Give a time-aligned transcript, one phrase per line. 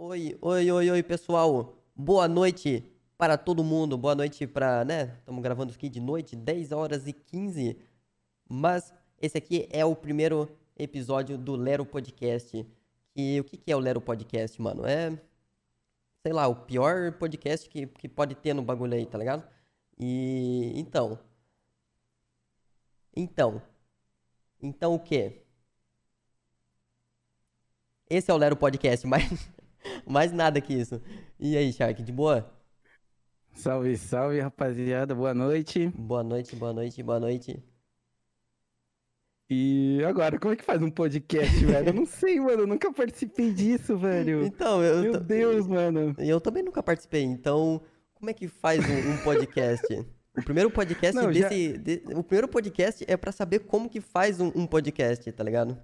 [0.00, 1.76] Oi, oi, oi, oi, pessoal.
[1.92, 2.84] Boa noite
[3.16, 3.98] para todo mundo.
[3.98, 5.16] Boa noite para, né?
[5.18, 7.76] Estamos gravando aqui de noite, 10 horas e 15.
[8.48, 10.48] Mas esse aqui é o primeiro
[10.78, 12.64] episódio do Lero Podcast.
[13.16, 14.86] E o que, que é o Lero Podcast, mano?
[14.86, 15.10] É,
[16.22, 19.44] sei lá, o pior podcast que, que pode ter no bagulho aí, tá ligado?
[19.98, 21.18] E então.
[23.16, 23.60] Então.
[24.62, 25.42] Então o quê?
[28.08, 29.57] Esse é o Lero Podcast, mas
[30.06, 31.00] mais nada que isso.
[31.38, 32.50] E aí, Shark, de boa?
[33.52, 35.14] Salve, salve, rapaziada.
[35.14, 35.88] Boa noite.
[35.88, 37.62] Boa noite, boa noite, boa noite.
[39.50, 41.88] E agora, como é que faz um podcast, velho?
[41.88, 42.62] Eu não sei, mano.
[42.62, 44.44] Eu nunca participei disso, velho.
[44.44, 45.02] Então, eu.
[45.02, 46.14] Meu Deus, mano.
[46.18, 47.80] Eu também nunca participei, então.
[48.14, 49.86] Como é que faz um, um podcast?
[50.36, 51.78] O primeiro podcast Não, já- desse.
[51.78, 55.76] de- o primeiro podcast é pra saber como que faz um, um podcast, tá ligado?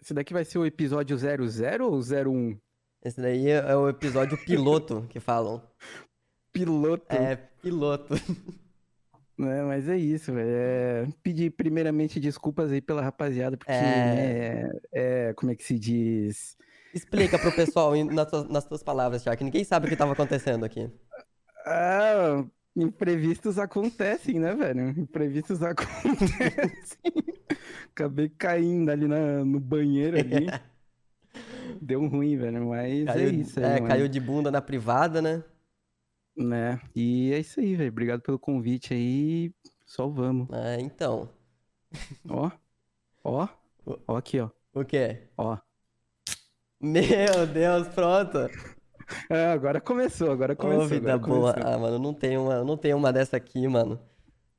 [0.00, 2.56] Esse daqui vai ser o episódio 00 ou 01?
[3.04, 5.62] Esse daí é, é o episódio piloto que falam.
[6.52, 7.04] Piloto.
[7.14, 8.14] É, piloto.
[9.38, 9.62] Né?
[9.62, 10.50] Mas é isso, velho.
[10.52, 11.08] É...
[11.22, 14.64] Pedir primeiramente desculpas aí pela rapaziada, porque, É.
[14.66, 15.32] né, é...
[15.32, 16.58] Como é que se diz?
[16.92, 19.42] Explica pro pessoal nas tuas, nas tuas palavras, Shark.
[19.42, 20.90] Ninguém sabe o que tava acontecendo aqui.
[21.64, 22.44] Ah,
[22.76, 24.90] imprevistos acontecem, né, velho?
[24.90, 27.00] Imprevistos acontecem.
[27.92, 30.48] Acabei caindo ali na- no banheiro ali.
[31.80, 33.88] Deu ruim, velho, mas é Caiu, isso aí, é, mano.
[33.88, 35.42] caiu de bunda na privada, né?
[36.36, 36.80] Né?
[36.94, 37.90] E é isso aí, velho.
[37.90, 39.52] Obrigado pelo convite aí.
[39.84, 40.48] Só vamos.
[40.52, 41.28] É, então.
[42.28, 42.50] Ó.
[43.24, 43.48] Ó.
[44.06, 44.50] Ó aqui, ó.
[44.72, 45.28] O quê?
[45.36, 45.58] Ó.
[46.80, 48.38] Meu Deus, pronto.
[49.28, 50.84] Ah, agora começou, agora começou.
[50.84, 51.52] Ô, vida boa.
[51.52, 51.72] começou.
[51.72, 54.00] Ah, mano, não tem uma, não tem uma dessa aqui, mano.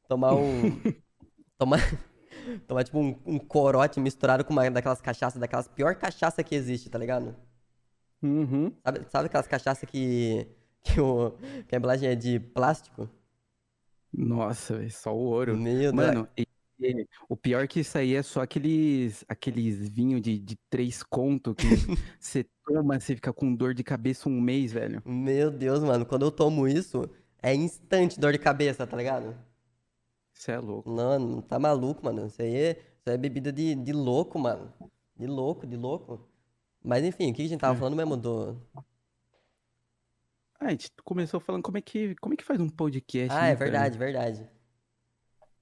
[0.08, 0.80] Tomar um.
[1.58, 1.80] tomar.
[2.68, 6.90] Tomar tipo um, um corote misturado com uma daquelas cachaças, daquelas pior cachaça que existe,
[6.90, 7.36] tá ligado?
[8.22, 8.76] Uhum.
[8.84, 10.48] Sabe, sabe aquelas cachaças que.
[10.84, 11.32] Que, o,
[11.68, 13.08] que a embalagem é de plástico?
[14.14, 15.56] Nossa, só o ouro.
[15.56, 15.94] Meu Deus.
[15.94, 16.48] Mano, e-
[16.80, 21.54] e o pior que isso aí é só aqueles aqueles vinho de, de três conto
[21.54, 21.68] que
[22.20, 25.04] você toma, você fica com dor de cabeça um mês, velho.
[25.06, 26.06] Meu Deus, mano.
[26.06, 27.08] Quando eu tomo isso,
[27.42, 29.36] é instante dor de cabeça, tá ligado?
[30.42, 30.90] Você é louco.
[30.92, 32.26] Não, não tá maluco, mano.
[32.26, 34.74] Isso aí é, isso aí é bebida de, de louco, mano.
[35.16, 36.28] De louco, de louco.
[36.84, 37.78] Mas enfim, o que a gente tava É.
[37.78, 38.58] falando mesmo do.
[40.60, 43.42] Ah, a gente começou falando como é que, como é que faz um podcast, Ah,
[43.44, 44.50] né, é verdade, verdade.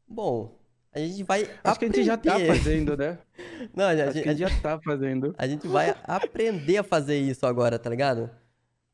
[0.07, 0.57] Bom,
[0.93, 2.55] a gente vai Acho que a gente já tá aprender.
[2.57, 3.19] fazendo, né?
[3.75, 5.35] Não, a Acho gente, que a gente já tá fazendo.
[5.37, 8.29] a gente vai aprender a fazer isso agora, tá ligado?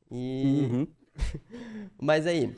[0.09, 0.67] E.
[0.71, 0.87] Uhum.
[2.01, 2.55] Mas aí,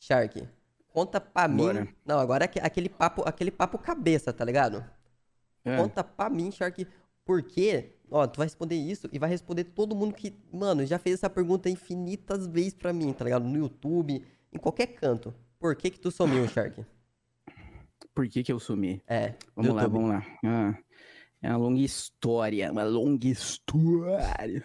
[0.00, 0.46] Shark,
[0.94, 1.88] conta pra mim.
[2.06, 4.84] Não, agora aque- aquele papo, aquele papo cabeça, tá ligado?
[5.64, 5.76] É.
[5.76, 6.86] Conta pra mim, Shark,
[7.24, 7.90] por quê?
[8.10, 11.28] Ó, tu vai responder isso e vai responder todo mundo que, mano, já fez essa
[11.28, 13.44] pergunta infinitas vezes pra mim, tá ligado?
[13.44, 15.34] No YouTube, em qualquer canto.
[15.58, 16.84] Por que que tu sumiu, Shark?
[18.14, 19.02] Por que que eu sumi?
[19.08, 20.00] É, Vamos lá, YouTube.
[20.02, 20.26] vamos lá.
[20.44, 20.78] Ah,
[21.42, 24.64] é uma longa história, uma longa história.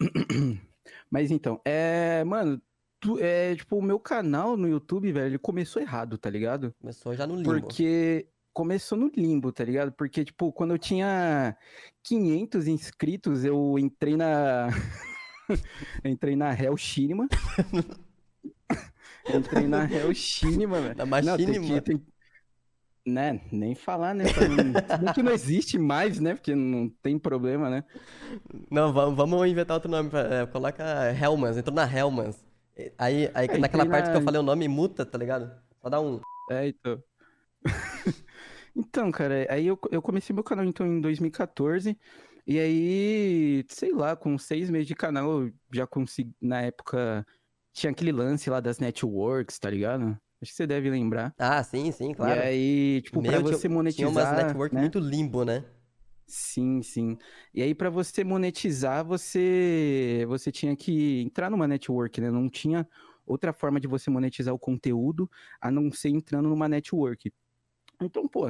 [1.10, 2.60] Mas então, é, mano,
[3.02, 6.72] tu- é, tipo, o meu canal no YouTube, velho, ele começou errado, tá ligado?
[6.80, 7.60] Começou já no limbo.
[7.60, 9.92] Porque começou no limbo, tá ligado?
[9.92, 11.54] Porque, tipo, quando eu tinha
[12.04, 14.68] 500 inscritos, eu entrei na.
[16.04, 17.26] entrei na Hell Cinema.
[19.34, 20.94] entrei na Hell Cinema, velho.
[20.96, 21.74] Na tem Machinima.
[21.74, 22.06] que- tem-
[23.04, 24.22] Né, nem falar, né?
[25.02, 26.34] não- que não existe mais, né?
[26.34, 27.82] Porque não tem problema, né?
[28.70, 30.08] Não, vamos, vamos inventar outro nome.
[30.08, 32.36] Pra, é, coloca Helmans, entrou na Helmans.
[32.98, 35.50] Aí, aí É, naquela parte que eu na- falei o nome, muta, tá ligado?
[35.80, 36.20] Só dá um.
[36.50, 37.02] É, então.
[38.74, 41.94] Então, cara, aí eu, eu comecei meu canal então em 2014.
[42.46, 46.34] E aí, sei lá, com seis meses de canal, eu já consegui.
[46.40, 47.26] Na época,
[47.74, 50.18] tinha aquele lance lá das networks, tá ligado?
[50.40, 51.34] Acho que você deve lembrar.
[51.38, 52.40] Ah, sim, sim, claro.
[52.40, 53.78] E aí, tipo, pra Meu, tinha- você Tinha
[54.08, 54.46] umas monetizar.
[54.46, 54.80] network né?
[54.80, 55.64] muito limbo, né?
[56.32, 57.18] Sim, sim.
[57.52, 62.30] E aí, pra você monetizar, você você tinha que entrar numa network, né?
[62.30, 62.88] Não tinha
[63.26, 65.30] outra forma de você monetizar o conteúdo
[65.60, 67.30] a não ser entrando numa network.
[68.00, 68.46] Então, pô,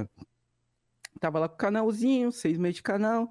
[1.19, 3.29] tava lá com o canalzinho, seis meses de canal,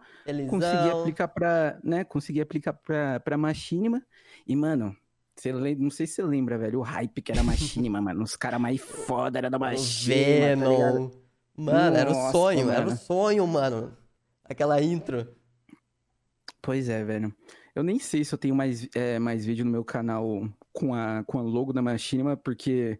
[0.50, 0.92] consegui Felizão.
[0.92, 2.04] aplicar pra, né?
[2.04, 4.06] Consegui aplicar pra, pra Machinima.
[4.45, 4.94] E, mano,
[5.33, 8.21] você não sei se você lembra, velho, o hype que era Machinima, mano.
[8.21, 10.65] Os caras mais foda era da Machinima, tá?
[10.65, 11.09] Venom.
[11.56, 12.97] Mano, era o Nossa, sonho, era o mano.
[12.97, 14.00] sonho, mano.
[14.51, 15.27] Aquela intro.
[16.62, 17.33] Pois é, velho.
[17.74, 21.24] Eu nem sei se eu tenho mais, é, mais vídeo no meu canal com a,
[21.25, 23.00] com a logo da Machinima, porque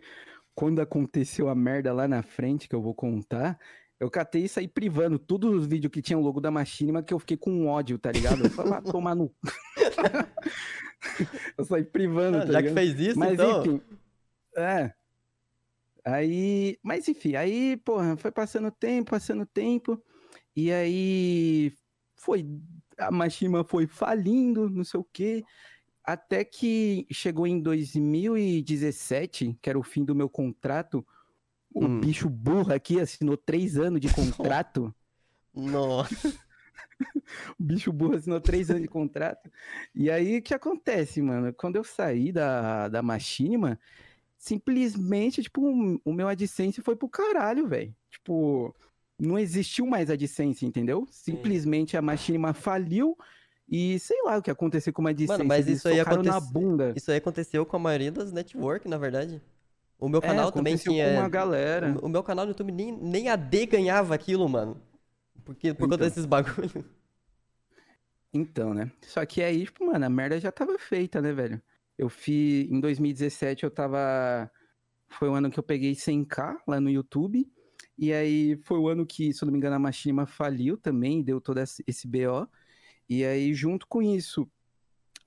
[0.56, 3.60] quando aconteceu a merda lá na frente, que eu vou contar,
[4.00, 7.14] eu catei e saí privando todos os vídeos que tinha o logo da Machinima, que
[7.14, 8.46] eu fiquei com ódio, tá ligado?
[8.46, 9.30] Eu falei, ah, tomar no...
[11.58, 12.74] eu saí privando, Ah, tá já ligado?
[12.76, 13.60] que fez isso, Mas então.
[13.62, 13.82] enfim.
[14.56, 14.94] É.
[16.04, 16.80] Aí.
[16.82, 20.02] Mas enfim, aí, porra, foi passando tempo, passando tempo.
[20.56, 21.74] E aí.
[22.16, 22.46] Foi.
[22.98, 25.44] A Mashima foi falindo, não sei o quê.
[26.04, 31.06] Até que chegou em 2017, que era o fim do meu contrato.
[31.74, 32.00] O Hum.
[32.02, 34.94] bicho burro aqui assinou três anos de contrato.
[35.54, 36.34] Nossa.
[37.60, 39.50] O bicho burro assinou três anos de contrato.
[39.96, 41.52] E aí, o que acontece, mano?
[41.54, 43.80] Quando eu saí da, da Machinima,
[44.38, 45.62] simplesmente, tipo,
[46.04, 47.96] o- meu AdSense foi pro caralho, velho.
[48.10, 48.76] Tipo,
[49.28, 51.08] não existiu mais AdSense, entendeu?
[51.12, 53.18] Simplesmente a Machinima faliu
[53.70, 55.44] e sei lá o que aconteceu com uma AdSense.
[55.44, 56.00] mas eles isso aí
[56.52, 56.94] bunda.
[56.96, 59.42] Isso aí aconteceu com a maioria das network, na verdade.
[60.00, 61.14] O meu É, canal também aconteceu tinha.
[61.14, 61.96] com uma galera.
[62.02, 64.82] O, meu canal no YouTube nem, nem AD ganhava aquilo, mano.
[65.46, 66.08] Porque, por conta Então.
[66.08, 66.74] desses bagulhos.
[68.34, 68.92] Então, né?
[69.02, 71.62] Só que aí, tipo, mano, a merda já tava feita, né, velho?
[71.98, 72.70] Eu fiz.
[72.72, 74.50] Em 2017 eu tava.
[75.10, 77.48] Foi o ano que eu peguei 100k lá no YouTube.
[78.02, 81.22] E aí foi o ano que, se eu não me engano, a Machinima faliu também,
[81.22, 82.50] deu todo esse BO.
[83.08, 84.50] E aí, junto com isso,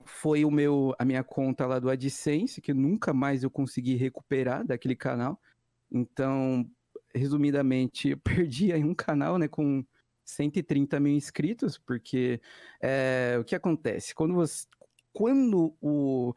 [0.03, 4.65] foi o meu, a minha conta lá do AdSense, que nunca mais eu consegui recuperar
[4.67, 5.39] daquele canal.
[5.89, 6.69] Então,
[7.13, 9.81] resumidamente, eu perdi aí um canal, né, com
[10.25, 12.41] 130 mil inscritos, porque
[12.81, 14.13] é, o que acontece?
[14.13, 14.67] Quando você,
[15.13, 16.33] quando o,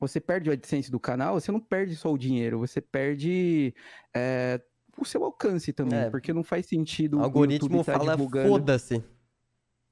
[0.00, 3.72] você perde o AdSense do canal, você não perde só o dinheiro, você perde
[4.12, 4.60] é,
[5.00, 6.10] o seu alcance também, É.
[6.10, 9.02] porque não faz sentido O algoritmo tá fala foda-se.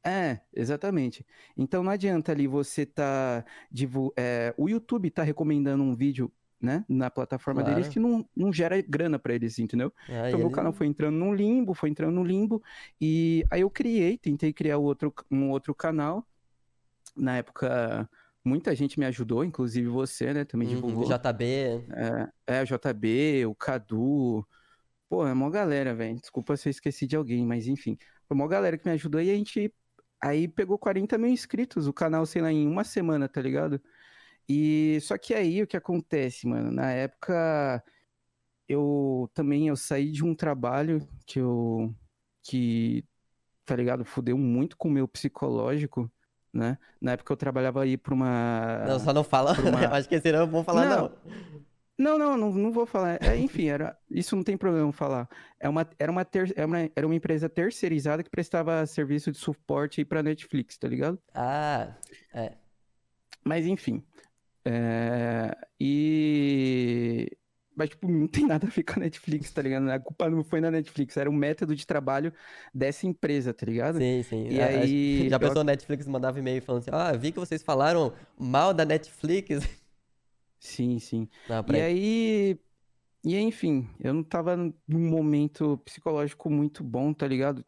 [0.04, 1.26] É, exatamente.
[1.56, 3.44] Então não adianta ali você tá.
[3.70, 6.30] divu- é, o YouTube tá recomendando um vídeo,
[6.60, 7.76] né, na plataforma Claro.
[7.76, 9.92] deles que não, não gera grana pra eles, entendeu?
[10.08, 12.62] Aí Então meu ele- canal foi entrando num limbo, foi entrando no limbo,
[13.00, 16.24] e aí eu criei, tentei criar outro, um outro canal.
[17.16, 18.08] Na época,
[18.44, 21.04] muita gente me ajudou, inclusive você, né, também Uhum, divulgou.
[21.08, 21.44] JB.
[21.90, 24.46] É, é, o JB, o Cadu.
[25.08, 26.18] Pô, é mó galera, velho.
[26.20, 27.96] Desculpa se eu esqueci de alguém, mas enfim.
[28.26, 29.72] Foi mó galera que me ajudou e a gente.
[30.22, 33.80] Aí pegou 40 mil inscritos, o canal, sei lá, em uma semana, tá ligado?
[34.48, 36.70] E só que aí o que acontece, mano?
[36.72, 37.82] Na época
[38.68, 41.94] eu também eu saí de um trabalho que eu
[42.42, 43.04] que
[43.64, 46.10] tá ligado, fudeu muito com o meu psicológico,
[46.52, 46.78] né?
[47.00, 49.52] Na época eu trabalhava aí pra uma Não, só não fala.
[49.60, 51.02] uma- acho que senão eu vou falar, Não.
[51.08, 51.65] não.
[51.98, 53.18] Não, não, não, não vou falar.
[53.22, 55.28] É, enfim, era, isso não tem problema falar.
[55.58, 59.38] É uma, era, uma ter, era, uma, era uma empresa terceirizada que prestava serviço de
[59.38, 61.18] suporte pra Netflix, tá ligado?
[61.34, 61.96] Ah,
[62.34, 62.52] é.
[63.42, 64.04] Mas enfim.
[64.64, 67.30] É, e.
[67.74, 69.88] Mas, tipo, não tem nada a ver com a Netflix, tá ligado?
[69.90, 72.32] A culpa não foi na Netflix, era um método de trabalho
[72.74, 73.98] dessa empresa, tá ligado?
[73.98, 74.48] Sim, sim.
[74.48, 78.14] E aí, Já pensou a Netflix mandava e-mail falando assim, ah, vi que vocês falaram
[78.38, 79.60] mal da Netflix.
[80.66, 81.28] Sim, sim.
[81.68, 82.60] E aí,
[83.24, 87.64] e aí, enfim, eu não tava num momento psicológico muito bom, tá ligado?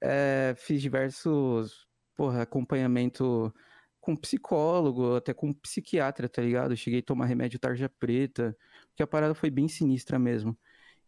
[0.00, 3.52] É, fiz diversos, porra, acompanhamento
[4.00, 6.76] com psicólogo, até com psiquiatra, tá ligado?
[6.76, 8.56] Cheguei a tomar remédio tarja preta,
[8.88, 10.56] porque a parada foi bem sinistra mesmo.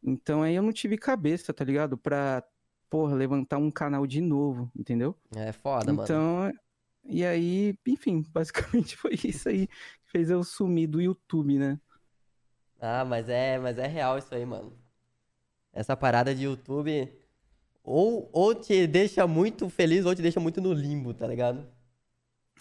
[0.03, 1.99] Então aí eu não tive cabeça, tá ligado?
[1.99, 2.43] Pra,
[2.89, 5.19] porra, levantar um canal de novo, entendeu?
[5.37, 6.03] É foda, mano.
[6.03, 6.53] Então,
[7.05, 9.69] e aí, enfim, basicamente foi isso aí
[10.15, 11.81] fez eu sumir do YouTube, né?
[12.81, 14.79] Ah, mas é, mas é real isso aí, mano.
[15.73, 17.13] Essa parada de YouTube
[17.85, 21.67] ou, ou te deixa muito feliz ou te deixa muito no limbo, tá ligado?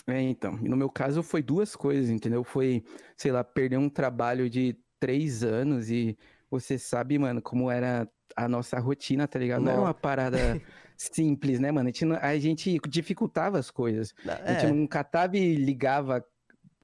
[0.07, 2.43] É, então, no meu caso foi duas coisas, entendeu?
[2.43, 2.83] Foi,
[3.15, 6.17] sei lá, perder um trabalho de três anos e
[6.49, 9.63] você sabe, mano, como era a nossa rotina, tá ligado?
[9.63, 9.87] Não era Não.
[9.87, 10.59] uma parada
[10.97, 11.87] simples, né, mano?
[11.89, 14.13] A gente, a gente dificultava as coisas.
[14.45, 16.25] A gente É, não catava e ligava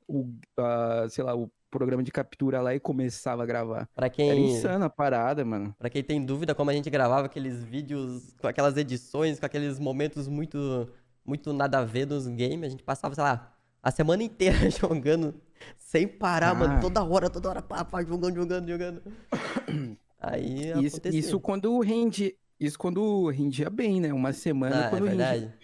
[0.10, 3.88] o, ah, sei lá, o programa de captura lá e começava a gravar.
[3.96, 5.76] pra Era quem, insana a parada, mano.
[5.78, 9.78] pra quem tem dúvida como a gente gravava aqueles vídeos com aquelas edições, com aqueles
[9.80, 10.90] momentos muito,
[11.24, 15.36] muito nada a ver dos games, a gente passava, sei lá, a semana inteira jogando
[15.78, 16.56] sem parar, Ah.
[16.56, 19.02] mano, toda hora, toda hora, pá, pá, jogando, jogando, jogando.
[20.22, 21.20] Aí Isso, acontecia.
[21.20, 24.12] isso quando rende, isso quando rendia bem, né?
[24.12, 25.58] Uma semana Ah, é quando rendia.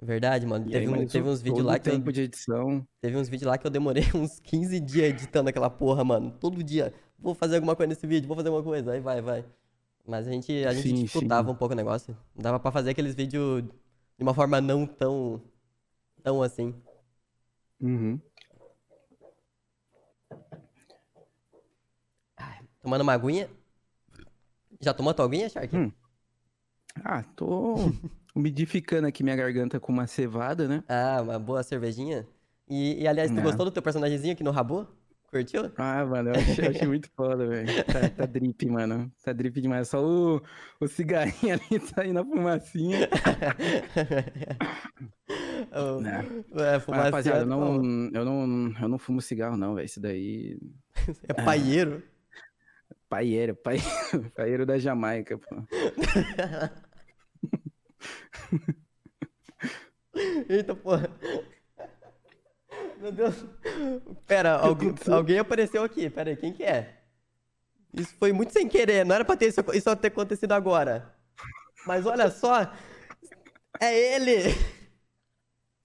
[0.00, 0.46] Verdade.
[0.46, 0.66] Mano.
[0.68, 2.86] E Teve, aí, um- teve uns vídeos lá que eu, tempo de edição.
[3.00, 6.30] teve uns vídeos lá que eu demorei uns 15 dias editando aquela porra, mano.
[6.40, 6.92] Todo dia.
[7.18, 8.92] Vou fazer alguma coisa nesse vídeo, vou fazer alguma coisa.
[8.92, 9.44] Aí vai, vai.
[10.06, 11.54] Mas a gente, a gente Sim, dificultava sim.
[11.54, 12.16] um pouco o negócio.
[12.34, 15.40] Dava pra fazer aqueles vídeos de uma forma não tão.
[16.22, 16.74] tão assim.
[17.80, 18.18] Uhum.
[22.82, 23.48] Tomando uma aguinha.
[24.80, 25.76] Já tomou tua aguinha, Shark?
[25.76, 25.92] Hum.
[27.04, 27.74] Ah, tô.
[28.34, 30.82] umidificando aqui minha garganta com uma cevada, né?
[30.88, 32.26] Ah, uma boa cervejinha.
[32.68, 33.42] E, e, aliás, tu É.
[33.42, 34.86] gostou do teu personagemzinho aqui no Rabo?
[35.28, 35.70] Curtiu?
[35.76, 37.68] Ah, mano, eu achei, achei muito foda, velho.
[37.84, 39.10] Tá, tá drip, mano.
[39.24, 39.88] Tá drip demais.
[39.88, 40.42] Só o,
[40.80, 43.08] o cigarrinho ali saindo a fumacinha.
[45.72, 46.24] Oh, Né.
[46.56, 49.84] é, fumacinha, rapaziada, eu não, oh, eu, não, eu não fumo cigarro, não, velho.
[49.86, 50.58] Isso daí.
[51.28, 52.02] é paieiro.
[53.08, 55.56] Paieiro, paieiro, paieiro da Jamaica, pô.
[60.48, 61.10] Eita porra.
[62.98, 63.34] Meu Deus.
[64.26, 66.10] Pera, alguém, alguém apareceu aqui.
[66.10, 67.00] Pera aí, quem que é?
[67.92, 71.12] Isso foi muito sem querer, não era pra ter isso, isso ter acontecido agora.
[71.86, 72.72] Mas olha só,
[73.80, 74.54] é ele!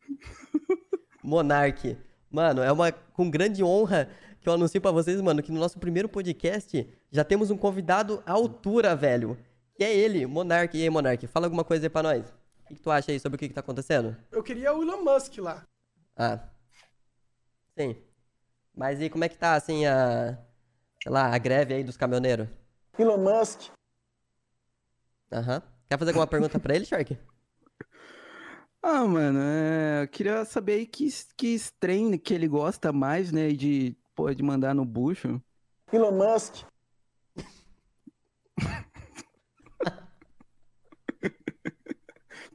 [1.24, 1.98] Monark.
[2.29, 5.79] Mano, é uma com grande honra que eu anuncio pra vocês, mano, que no nosso
[5.79, 9.38] primeiro podcast já temos um convidado à altura, velho.
[9.75, 10.77] Que é ele, Monark.
[10.77, 12.25] E aí, Monark, fala alguma coisa aí pra nós.
[12.29, 14.15] O que, que tu acha aí sobre o que, que tá acontecendo?
[14.32, 15.63] Eu queria o Elon Musk lá.
[16.15, 16.39] Ah.
[17.77, 17.96] Sim.
[18.74, 20.38] Mas e como é que tá, assim, a.
[21.03, 22.48] Sei lá, a greve aí dos caminhoneiros?
[22.98, 23.70] Elon Musk.
[25.32, 25.62] Aham.
[25.89, 27.17] Quer fazer alguma pergunta pra ele, Shark?
[28.88, 33.51] Ah, mano, é, eu queria saber aí que, que trem que ele gosta mais, né?
[33.51, 35.41] De, pô, de mandar no bucho.
[35.91, 36.67] Elon Musk.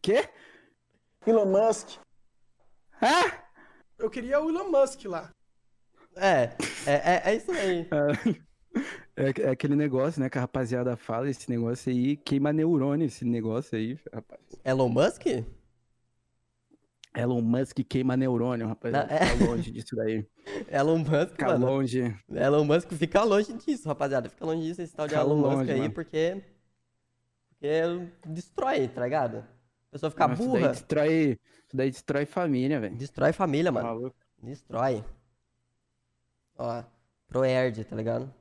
[0.02, 0.28] Quê?
[1.26, 1.98] Elon Musk.
[3.00, 3.44] Ah!
[3.98, 5.30] Eu queria o Elon Musk lá.
[6.16, 6.50] É,
[6.86, 7.88] é, é, é isso aí.
[9.16, 13.24] É, é aquele negócio, né, que a rapaziada fala, esse negócio aí, queima neurônio esse
[13.24, 14.40] negócio aí, rapaz.
[14.64, 15.26] Elon Musk?
[17.14, 19.08] Elon Musk queima neurônio, rapaziada.
[19.12, 19.26] Não, é.
[19.26, 20.24] Fica longe disso daí.
[20.70, 21.66] Elon Musk, Fica mano.
[21.66, 22.16] longe.
[22.30, 24.28] Elon Musk fica longe disso, rapaziada.
[24.30, 25.92] Fica longe disso, esse tal de Fica Elon Musk longe, aí, mano.
[25.92, 26.42] porque.
[27.50, 29.44] Porque destrói, tá ligado?
[29.90, 30.72] A pessoa fica Nossa, Isso daí burra.
[30.72, 32.96] destrói, isso daí destrói família, velho.
[32.96, 33.88] Destrói família, mano.
[33.88, 34.16] Maluco.
[34.40, 35.04] Destrói.
[36.56, 36.82] Ó,
[37.26, 38.32] pro Erd, tá ligado?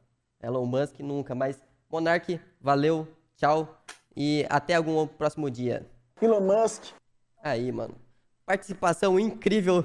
[0.42, 1.60] Elon Musk nunca, mas
[1.92, 3.82] Monark, valeu, tchau
[4.16, 5.86] e até algum próximo dia.
[6.22, 6.86] Elon Musk.
[7.44, 7.96] Aí, mano.
[8.46, 9.84] Participação incrível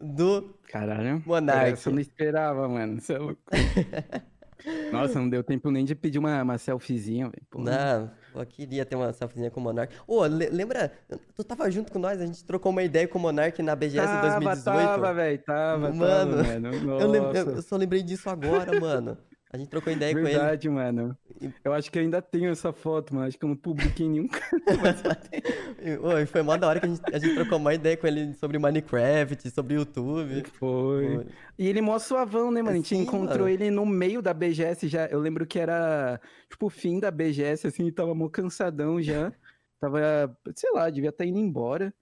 [0.00, 1.22] do Caralho.
[1.24, 1.72] Monark.
[1.72, 3.00] Essa eu não esperava, mano.
[3.00, 3.40] Você é louco.
[4.92, 7.46] Nossa, não deu tempo nem de pedir uma, uma selfiezinha, velho.
[7.64, 8.10] Não,
[8.42, 9.94] eu queria ter uma selfiezinha com o Monark.
[10.06, 10.92] Ô, le- lembra?
[11.36, 14.06] Tu tava junto com nós, a gente trocou uma ideia com o Monark na BGS
[14.06, 14.64] Tava, 2018.
[14.64, 15.38] tava, velho.
[15.38, 16.68] Tava, Mano, tava, mano.
[17.00, 19.18] Eu- eu só lembrei disso agora, mano.
[19.54, 20.30] A gente trocou ideia com ele.
[20.30, 21.16] Verdade, mano.
[21.62, 23.28] Eu acho que eu ainda tenho essa foto, mano.
[23.28, 24.28] Acho que eu não publiquei em nenhum
[26.26, 28.58] foi mó da hora que a gente, a gente trocou uma ideia com ele sobre
[28.58, 30.42] Minecraft, sobre YouTube.
[30.54, 31.18] Foi.
[31.18, 31.26] Foi.
[31.56, 32.72] E ele mó suavão, né, mano?
[32.72, 33.48] A gente Sim, encontrou mano.
[33.48, 35.06] ele no meio da BGS já.
[35.06, 36.20] Eu lembro que era,
[36.50, 39.32] tipo, o fim da BGS, assim, tava mó cansadão já.
[39.78, 41.92] Tava, sei lá, devia estar indo embora.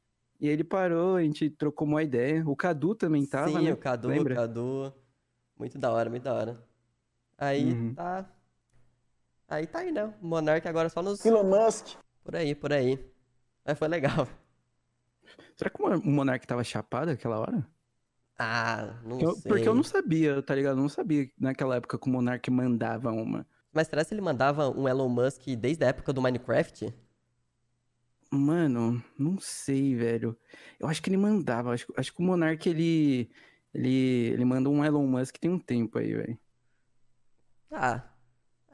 [0.40, 2.42] E ele parou, a gente trocou uma ideia.
[2.46, 3.72] O Cadu também tava, Sim, né?
[3.72, 4.34] o Cadu, Lembra?
[4.34, 4.94] o Cadu.
[5.58, 6.71] Muito da hora, muito da hora.
[7.42, 7.94] Aí Uhum.
[7.94, 8.30] tá.
[9.48, 10.04] Aí tá aí, né?
[10.22, 11.24] O Monark agora só nos.
[11.26, 11.96] Elon Musk.
[12.22, 13.04] Por aí, por aí.
[13.64, 14.28] Mas foi legal.
[15.56, 17.66] Será que o Monark tava chapado aquela hora?
[18.38, 19.50] Ah, não Eu- sei.
[19.50, 20.76] porque eu não sabia, tá ligado?
[20.78, 23.46] Eu não sabia naquela época que o Monark mandava uma.
[23.72, 26.94] Mas será que ele mandava um Elon Musk desde a época do Minecraft?
[28.30, 30.36] Mano, não sei, velho.
[30.80, 31.72] Eu acho que ele mandava.
[31.74, 33.30] Acho, acho que o Monark, ele,
[33.74, 36.38] ele, ele manda um Elon Musk tem um tempo aí, velho.
[37.72, 38.02] Ah.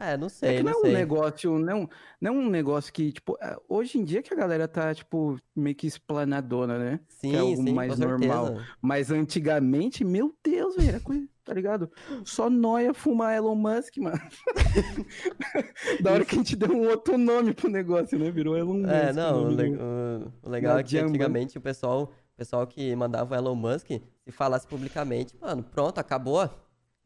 [0.00, 0.92] É, não É sei, que não não é um sei.
[0.92, 1.88] negócio, não,
[2.20, 5.36] não é um negócio que, tipo, é, hoje em dia que a galera tá, tipo,
[5.56, 7.00] meio que esplanadona, né?
[7.08, 8.46] Sim, algo sim, mais normal.
[8.46, 8.68] certeza.
[8.80, 11.90] Mas antigamente, meu Deus, velho, era coisa, tá ligado?
[12.24, 14.20] Só nóia fumar Elon Musk, mano.
[16.00, 18.30] da hora que a gente deu um outro nome pro negócio, né?
[18.30, 18.90] Virou Elon Musk.
[18.92, 21.08] É, não, o, le- do- o- legal é que Jamba.
[21.08, 25.98] antigamente o pessoal, o pessoal que mandava o Elon Musk, se falasse publicamente, mano, pronto,
[25.98, 26.48] acabou.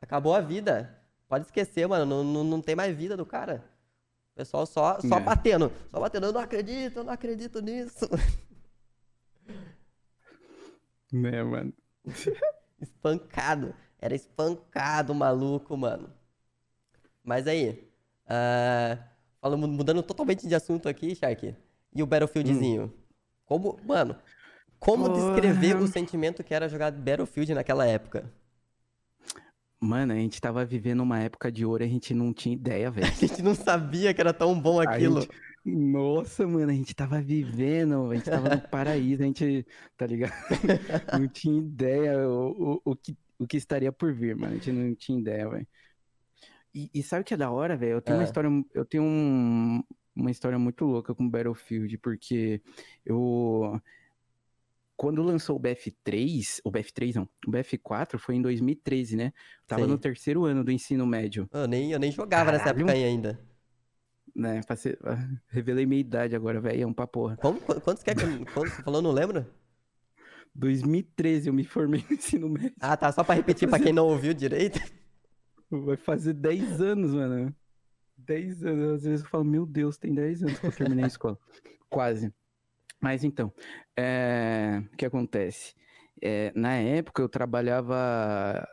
[0.01, 0.99] Acabou a vida.
[1.33, 3.65] Pode esquecer, mano, não, não, não tem mais vida do cara.
[4.33, 5.21] O pessoal só, só É.
[5.21, 8.07] batendo, só batendo, eu não acredito, eu não acredito nisso.
[11.11, 11.73] Né, mano?
[12.81, 13.75] Espancado.
[13.99, 16.11] Era espancado, maluco, mano.
[17.25, 17.91] Mas aí,
[18.27, 18.99] ah,
[19.41, 21.55] falando, mudando totalmente de assunto aqui, Shark.
[21.95, 22.93] E o Battlefieldzinho?
[23.47, 24.17] Como, mano,
[24.79, 28.31] como descrever o sentimento que era jogar Battlefield naquela época?
[29.85, 32.89] Mano, a gente tava vivendo uma época de ouro e a gente não tinha ideia,
[32.93, 33.07] velho.
[33.07, 35.23] A gente não sabia que era tão bom aquilo.
[35.23, 35.33] gente-
[35.65, 40.33] Nossa, mano, a gente tava vivendo, a gente tava no paraíso, a gente, tá ligado?
[41.21, 44.53] Não tinha ideia o, o, o que, o que estaria por vir, mano.
[44.53, 45.67] A gente não tinha ideia, velho.
[46.75, 47.93] E, e sabe o que é da hora, velho?
[47.95, 48.27] Eu tenho uma Ah.
[48.27, 49.83] história, eu tenho um,
[50.15, 52.61] uma história muito louca com Battlefield, porque
[53.05, 53.81] eu.
[54.97, 59.33] Quando lançou o BF3, o BF3 não, o BF4 foi em 2013, né?
[59.67, 59.89] Tava Sim.
[59.89, 62.81] no terceiro ano do ensino médio, Eu nem, eu nem jogava nessa Caralho.
[62.83, 63.41] época aí ainda.
[64.37, 64.61] né?
[64.67, 64.97] Passei-
[65.49, 67.37] Revelei minha idade agora, velho, um pra porra.
[67.39, 67.61] Como?
[67.61, 69.03] Qu- Quantos que é que você falou?
[69.03, 69.45] Não lembro?
[70.55, 72.75] 2013 eu me formei no ensino médio.
[72.81, 73.11] Ah, tá.
[73.11, 74.79] Só pra repetir pra quem não ouviu direito.
[75.71, 77.55] Vai fazer 10 anos, mano.
[78.19, 78.93] 10 anos.
[78.93, 81.39] Às vezes eu falo, meu Deus, tem 10 anos que eu terminei a escola.
[81.89, 82.33] Quase.
[83.03, 83.53] Mas então,
[83.97, 85.75] é, o que acontece?
[86.21, 88.67] É, na época eu trabalhava.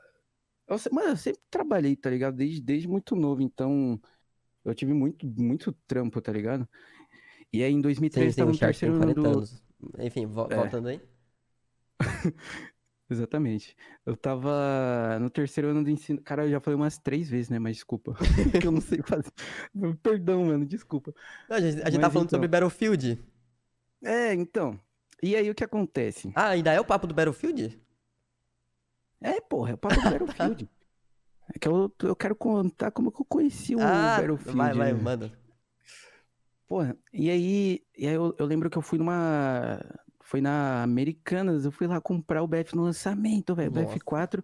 [0.68, 2.36] Eu, mano, eu sempre trabalhei, tá ligado?
[2.36, 4.00] Desde, desde muito novo, então
[4.64, 6.70] eu tive muito, muito trampo, tá ligado?
[7.52, 9.28] E aí em Sim, 2013 sim, tava o no terceiro ano 40 do.
[9.28, 9.64] anos.
[9.98, 10.56] Enfim, vo- É.
[10.56, 11.02] voltando aí.
[13.10, 13.76] Exatamente.
[14.06, 16.22] Eu tava no terceiro ano do ensino.
[16.22, 17.58] Cara, eu já falei umas três vezes, né?
[17.58, 18.14] Mas desculpa.
[18.62, 19.32] que eu não sei fazer.
[20.04, 21.12] Perdão, mano, desculpa.
[21.50, 22.38] Não, a gente, a gente Mas tá falando então.
[22.38, 23.18] sobre Battlefield.
[24.04, 24.80] É, então.
[25.22, 26.32] E aí o que acontece?
[26.36, 27.80] Ah, ainda é o papo do Battlefield?
[29.22, 30.70] É, porra, é o papo do Battlefield.
[31.52, 34.56] É que eu, eu quero contar como que eu conheci o ah, Battlefield.
[34.56, 35.02] vai, vai, né?
[35.02, 35.32] manda.
[36.68, 39.80] Porra, e aí, e aí eu, eu lembro que eu fui numa.
[40.22, 43.98] Foi na Americanas, eu fui lá comprar o BF no lançamento, velho, Nossa.
[43.98, 44.44] BF4,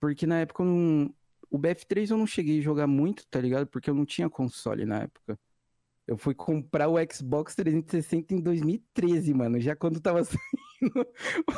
[0.00, 1.14] porque na época eu não.
[1.50, 3.66] O BF3 eu não cheguei a jogar muito, tá ligado?
[3.66, 5.38] Porque eu não tinha console na época.
[6.08, 11.06] Eu fui comprar o Xbox 360 em 2013, mano, já quando tava saindo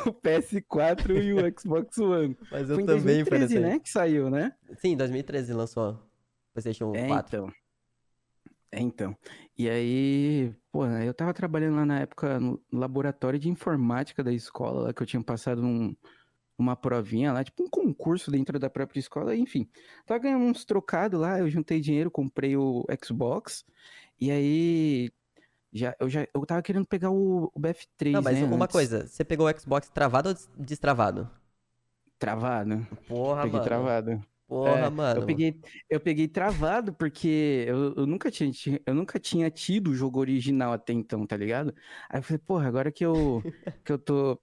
[0.05, 2.37] o PS4 e o Xbox One.
[2.51, 3.73] Mas eu Foi também foi 2013, nessa aí.
[3.73, 4.53] né, que saiu, né?
[4.77, 5.99] Sim, 2013 lançou o
[6.53, 7.37] PlayStation É, 4.
[7.37, 7.53] então.
[8.73, 9.15] É, então.
[9.57, 14.81] E aí, pô, eu tava trabalhando lá na época no laboratório de informática da escola,
[14.83, 15.95] lá que eu tinha passado num,
[16.61, 19.69] uma provinha lá, tipo um concurso dentro da própria escola, enfim.
[20.05, 23.65] Tava ganhando uns trocados lá, eu juntei dinheiro, comprei o Xbox,
[24.19, 25.11] e aí
[25.73, 28.67] já, eu já eu tava querendo pegar o, o BF3, Não, mas né, uma antes.
[28.67, 31.29] coisa, você pegou o Xbox travado ou des- destravado?
[32.17, 32.87] Travado.
[33.07, 33.61] Porra, peguei mano.
[33.61, 34.25] travado.
[34.47, 35.19] Porra, É, mano.
[35.19, 39.89] Eu peguei, eu peguei travado porque eu, eu nunca tinha, ti- eu nunca tinha tido
[39.91, 41.73] o jogo original até então, tá ligado?
[42.09, 43.45] Aí eu falei, porra, agora que eu,
[43.83, 44.41] que eu tô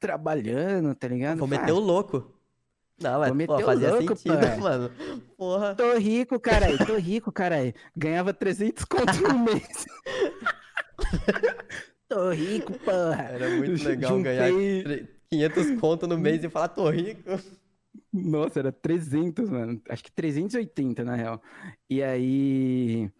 [0.00, 1.38] trabalhando, tá ligado?
[1.38, 2.32] Vou meter o louco.
[3.00, 4.56] Não, mas, pô, fazia louco, sentido, pai.
[4.60, 4.90] mano.
[5.36, 5.70] Porra.
[5.70, 7.72] "Ah, Tô rico, caralho, tô rico, caralho.
[7.96, 9.86] Ganhava 300 conto no mês.
[12.08, 13.22] tô rico, porra.
[13.30, 17.22] Era muito legal ganhar Juntei- tre- 500 conto no mês e falar, tô rico.
[18.12, 19.80] Nossa, era 300, mano.
[19.88, 21.40] Acho que 380, na real.
[21.88, 23.10] E aí,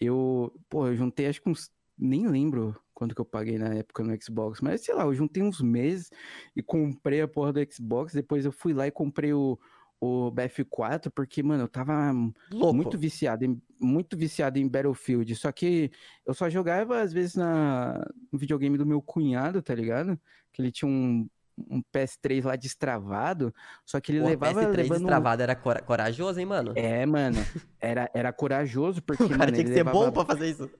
[0.00, 4.04] eu, pô, eu juntei acho que uns, nem lembro quanto que eu paguei na época
[4.04, 6.10] no Xbox, mas sei lá, eu juntei uns meses
[6.54, 9.58] e comprei a porra do Xbox, depois eu fui lá e comprei o,
[9.98, 12.12] o BF4, porque, mano, eu tava
[12.52, 12.74] Louco.
[12.74, 15.90] muito viciado em, muito viciado em Battlefield, só que
[16.26, 20.20] eu só jogava às vezes na, no videogame do meu cunhado, tá ligado?
[20.52, 23.54] Que ele tinha um, um PS3 lá destravado,
[23.86, 24.98] só que ele Porra, levava PS3 levando...
[24.98, 26.74] destravado era cora- corajoso, hein, mano?
[26.76, 27.38] É, mano,
[27.80, 30.70] era, era corajoso, porque, o cara mano, tinha que ser levava, bom pra fazer isso.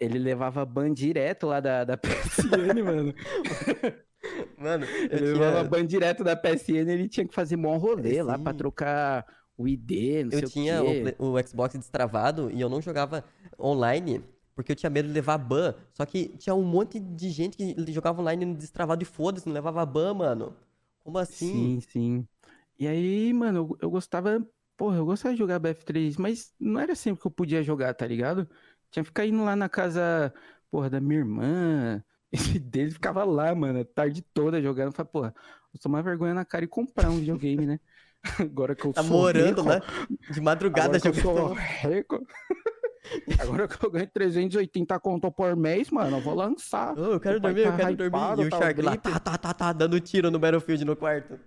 [0.00, 3.14] Ele levava ban direto lá da, da PSN, mano.
[4.56, 8.22] Mano, Ele eu levava tinha, ban direto da PSN, ele tinha que fazer mó rolê
[8.22, 9.24] lá pra trocar
[9.56, 10.94] o ID, não sei eu tinha o, quê.
[10.94, 13.24] Play- o Xbox destravado e eu não jogava
[13.58, 14.22] online
[14.54, 15.74] porque eu tinha medo de levar ban.
[15.92, 19.54] Só que tinha um monte de gente que jogava online no destravado e foda-se, não
[19.54, 20.56] levava ban, mano.
[21.04, 21.72] Como assim?
[21.72, 22.28] Sim, sim.
[22.78, 24.46] E aí, mano, eu, eu gostava.
[24.76, 28.06] Porra, eu gostava de jogar BF3, mas não era sempre que eu podia jogar, tá
[28.06, 28.48] ligado?
[28.90, 30.32] Tinha que ficar indo lá na casa,
[30.70, 32.02] porra, da minha irmã.
[32.54, 34.92] E dele ficava lá, mano, a tarde toda jogando.
[34.92, 35.34] Falei, porra,
[35.72, 37.80] vou tomar vergonha na cara e comprar um videogame, né?
[38.38, 39.80] Agora que eu Tá sou morando, rico, né?
[40.30, 41.54] De madrugada que eu jogando.
[41.54, 42.20] rico.
[43.40, 46.94] Agora que eu ganho 380 conto por mês, mano, eu vou lançar.
[46.96, 48.16] Ô, eu quero dormir, eu tá quero dormir.
[48.18, 49.02] hypado, E o tá Shark lá, gripe.
[49.02, 51.38] tá, tá, tá, tá, dando tiro no Battlefield no quarto.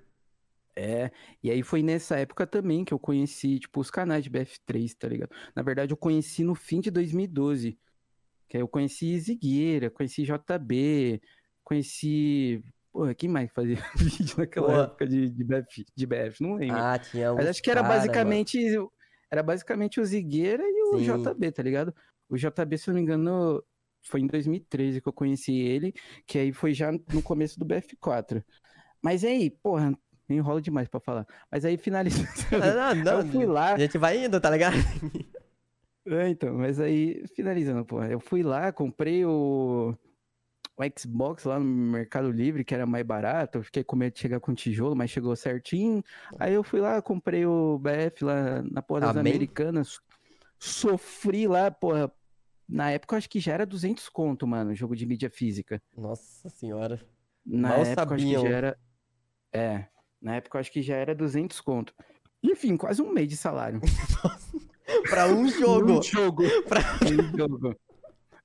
[0.76, 1.12] É,
[1.44, 5.08] e aí foi nessa época também que eu conheci, tipo, os canais de BF3, tá
[5.08, 5.32] ligado?
[5.56, 7.78] Na verdade, eu conheci no fim de 2012.
[8.48, 11.22] Que aí eu conheci Zigueira, conheci JB,
[11.64, 12.64] conheci.
[12.92, 14.84] Porra, quem mais fazia vídeo naquela Porra.
[14.84, 16.42] época de, de, BF, de BF?
[16.44, 16.78] Não lembro.
[16.78, 18.60] Ah, tinha Mas acho que era cara, basicamente.
[19.30, 21.24] Era basicamente o Zigueira e o Sim.
[21.24, 21.96] JB, tá ligado?
[22.28, 23.64] O JB, se eu não me engano,
[24.04, 25.94] foi em 2013 que eu conheci ele,
[26.28, 28.44] que aí foi já no começo do BF4.
[29.02, 29.98] Mas aí, porra,
[30.36, 31.28] enrola demais pra falar.
[31.52, 32.28] Mas aí finalizando.
[32.52, 32.64] mano.
[32.82, 33.54] Ah, não, eu fui não.
[33.54, 33.74] lá.
[33.74, 34.76] A gente vai indo, tá ligado?
[36.04, 39.96] É, então, mas aí, finalizando, porra, eu fui lá, comprei o,
[40.76, 44.20] o Xbox lá no Mercado Livre, que era mais barato, eu fiquei com medo de
[44.20, 46.04] chegar com tijolo, mas chegou certinho.
[46.40, 49.34] Aí eu fui lá, comprei o BF lá na porra das Amém.
[49.34, 50.00] Americanas,
[50.58, 52.12] sofri lá, porra,
[52.68, 55.80] na época eu acho que já era 200 conto, mano, jogo de mídia física.
[55.96, 57.00] Nossa senhora.
[57.46, 58.42] Na Mal época eu acho que sabiam.
[58.42, 58.80] já era.
[59.54, 59.86] É,
[60.22, 61.94] na época eu acho que já era 200 conto.
[62.44, 63.80] Enfim, quase um mês de salário.
[65.10, 66.00] Pra um jogo.
[66.00, 66.44] Um jogo.
[66.68, 67.76] Pra- Um jogo.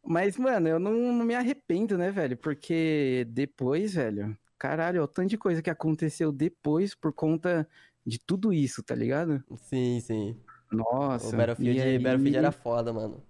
[0.05, 2.37] Mas, mano, eu não, não me arrependo, né, velho?
[2.37, 7.69] Porque depois, velho, caralho, o tanto de coisa que aconteceu depois por conta
[8.05, 9.43] de tudo isso, tá ligado?
[9.57, 10.37] Sim, sim.
[10.71, 11.35] Nossa.
[11.35, 13.21] O Battlefield, e aí- Battlefield era foda, mano.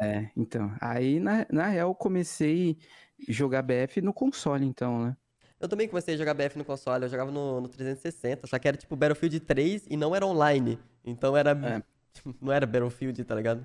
[0.00, 0.72] É, então.
[0.80, 2.78] Aí, na, na real, eu comecei
[3.28, 5.16] a jogar BF no console, então, né?
[5.62, 8.66] Eu também comecei a jogar BF no console, eu jogava no, no 360, só que
[8.66, 10.76] era tipo Battlefield 3 e não era online.
[11.04, 11.52] Então era.
[11.52, 11.82] É.
[12.42, 13.64] Não era Battlefield, tá ligado?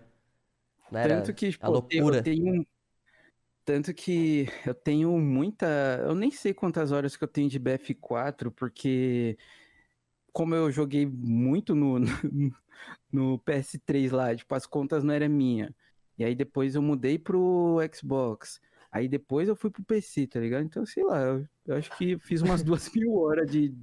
[0.89, 2.19] Não era Tanto que, tipo, a eu tenho- loucura.
[2.19, 2.65] eu tenho.
[3.65, 5.65] Tanto que eu tenho muita.
[6.07, 9.37] Eu nem sei quantas horas que eu tenho de BF4, porque
[10.31, 12.55] como eu joguei muito no, no,
[13.11, 15.75] no PS3 lá, tipo, as contas não eram minha.
[16.17, 18.61] E aí depois eu mudei pro Xbox.
[18.91, 20.63] Aí depois eu fui pro PC, tá ligado?
[20.63, 23.73] Então, sei lá, eu, eu acho que fiz umas duas mil horas de.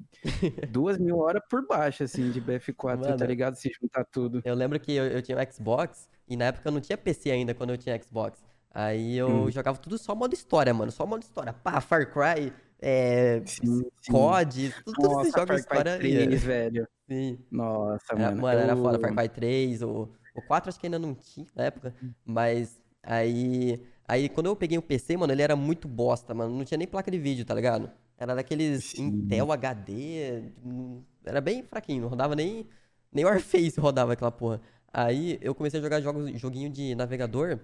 [0.71, 3.25] Duas mil horas por baixo, assim, de BF4, tá Mano.
[3.27, 3.55] ligado?
[3.57, 4.41] Se juntar tudo.
[4.45, 7.31] Eu lembro que eu, eu tinha um Xbox e na época eu não tinha PC
[7.31, 8.43] ainda quando eu tinha Xbox.
[8.71, 9.51] Aí eu Hum.
[9.51, 10.91] jogava tudo só modo história, mano.
[10.91, 11.53] Só modo história.
[11.53, 14.11] Pá, Far Cry, é, Sim, sim.
[14.13, 15.91] COD, tudo, esses Nossa, Far Cry história.
[15.91, 15.99] ia.
[16.27, 16.89] 3, velho.
[17.09, 17.39] Sim.
[17.51, 18.43] Nossa, Era, mano.
[18.43, 18.99] mano, era eu- foda.
[18.99, 21.95] Far Cry 3, o, o 4 acho que ainda não tinha na época.
[22.25, 23.81] Mas aí.
[24.07, 26.55] Aí quando eu peguei o PC, mano, ele era muito bosta, mano.
[26.57, 27.91] Não tinha nem placa de vídeo, tá ligado?
[28.19, 28.93] Era daqueles Sim.
[28.97, 30.43] Intel HD.
[30.65, 32.67] hum, Era bem fraquinho, não rodava nem.
[33.13, 34.61] Nem o Warface rodava aquela porra.
[34.93, 37.59] Aí eu comecei a jogar jogos, joguinho de navegador.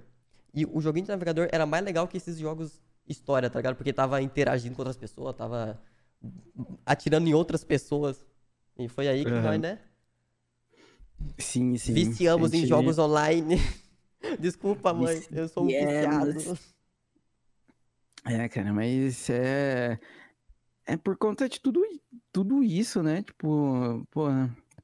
[0.55, 3.76] E o joguinho de navegador era mais legal que esses jogos história, tá ligado?
[3.76, 5.81] Porque tava interagindo com outras pessoas, tava
[6.85, 8.24] atirando em outras pessoas.
[8.79, 9.40] E foi aí que Aham.
[9.40, 9.79] nós, né?
[11.38, 12.16] Sim, sim.
[12.37, 13.57] Viciamos em Gente, jogos online.
[14.39, 16.35] Desculpa, mãe, eu sou um Viciamos.
[16.35, 16.59] viciado.
[18.27, 19.99] É, cara, mas é.
[20.87, 21.83] É por conta de tudo,
[22.33, 23.23] tudo isso, né?
[23.23, 24.27] Tipo, pô,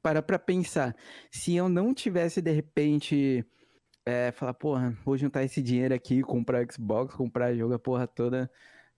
[0.01, 0.95] para pra pensar.
[1.31, 3.45] Se eu não tivesse, de repente,
[4.05, 8.49] é, falar, porra, vou juntar esse dinheiro aqui, comprar Xbox, comprar jogo, a porra toda.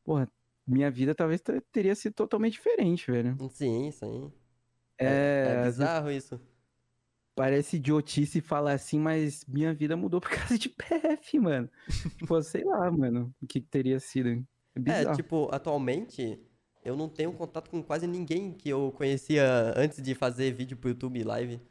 [0.03, 0.31] Porra,
[0.67, 3.35] minha vida talvez te- teria sido totalmente diferente, velho.
[3.49, 4.31] Sim, sim.
[4.97, 5.05] É,
[5.45, 6.39] É, é bizarro isso.
[7.39, 11.69] Parece idiotice falar assim, mas minha vida mudou por causa de PF, mano.
[12.17, 14.45] Tipo, sei lá, mano, o que que teria sido.
[14.85, 16.37] É É, tipo, atualmente
[16.83, 20.89] eu não tenho contato com quase ninguém que eu conhecia antes de fazer vídeo pro
[20.89, 21.61] YouTube live.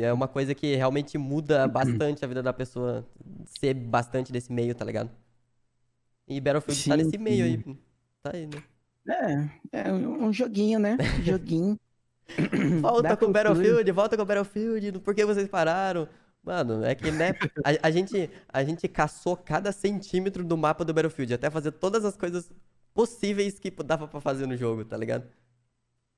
[0.00, 3.04] É uma coisa que realmente muda bastante a vida da pessoa
[3.44, 5.10] ser bastante desse meio, tá ligado?
[6.28, 7.64] E Battlefield tá Sim, nesse meio sim.
[7.66, 7.76] aí.
[8.22, 8.62] Tá aí, né?
[9.72, 10.96] É, é um joguinho, né?
[11.26, 11.76] Joguinho.
[12.80, 13.32] Volta Da com o.
[13.32, 16.08] Battlefield, volta com o Battlefield, por que vocês pararam?
[16.42, 17.30] Mano, é que, né,
[17.64, 22.04] a, a gente, a gente caçou cada centímetro do mapa do Battlefield, até fazer todas
[22.04, 22.50] as coisas
[22.94, 25.26] possíveis que dava pra fazer no jogo, tá ligado?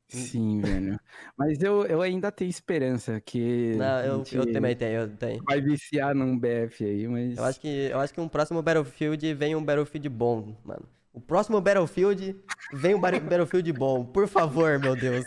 [0.09, 0.99] Sim, velho.
[1.37, 5.45] Mas eu, eu ainda tenho esperança que Não, eu, eu também tenho, eu tenho.
[5.45, 9.35] vai viciar num BF aí, mas Eu acho que, eu acho que um próximo Battlefield
[9.35, 10.89] vem um Battlefield bom, mano.
[11.13, 12.37] O próximo Battlefield
[12.73, 15.25] vem um Battlefield bom, por favor, meu Deus.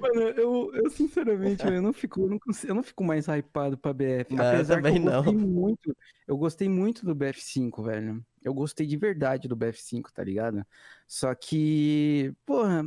[0.00, 3.76] Mano, eu, eu sinceramente, eu não fico, eu não, consigo- eu não fico mais hypado
[3.78, 4.34] pra BF.
[4.34, 5.22] Não, eu Apesar que eu também não.
[5.24, 8.24] gostei muito, eu gostei muito do BF5, velho.
[8.42, 10.64] Eu gostei de verdade do BF5, tá ligado?
[11.06, 12.84] Só que, porra,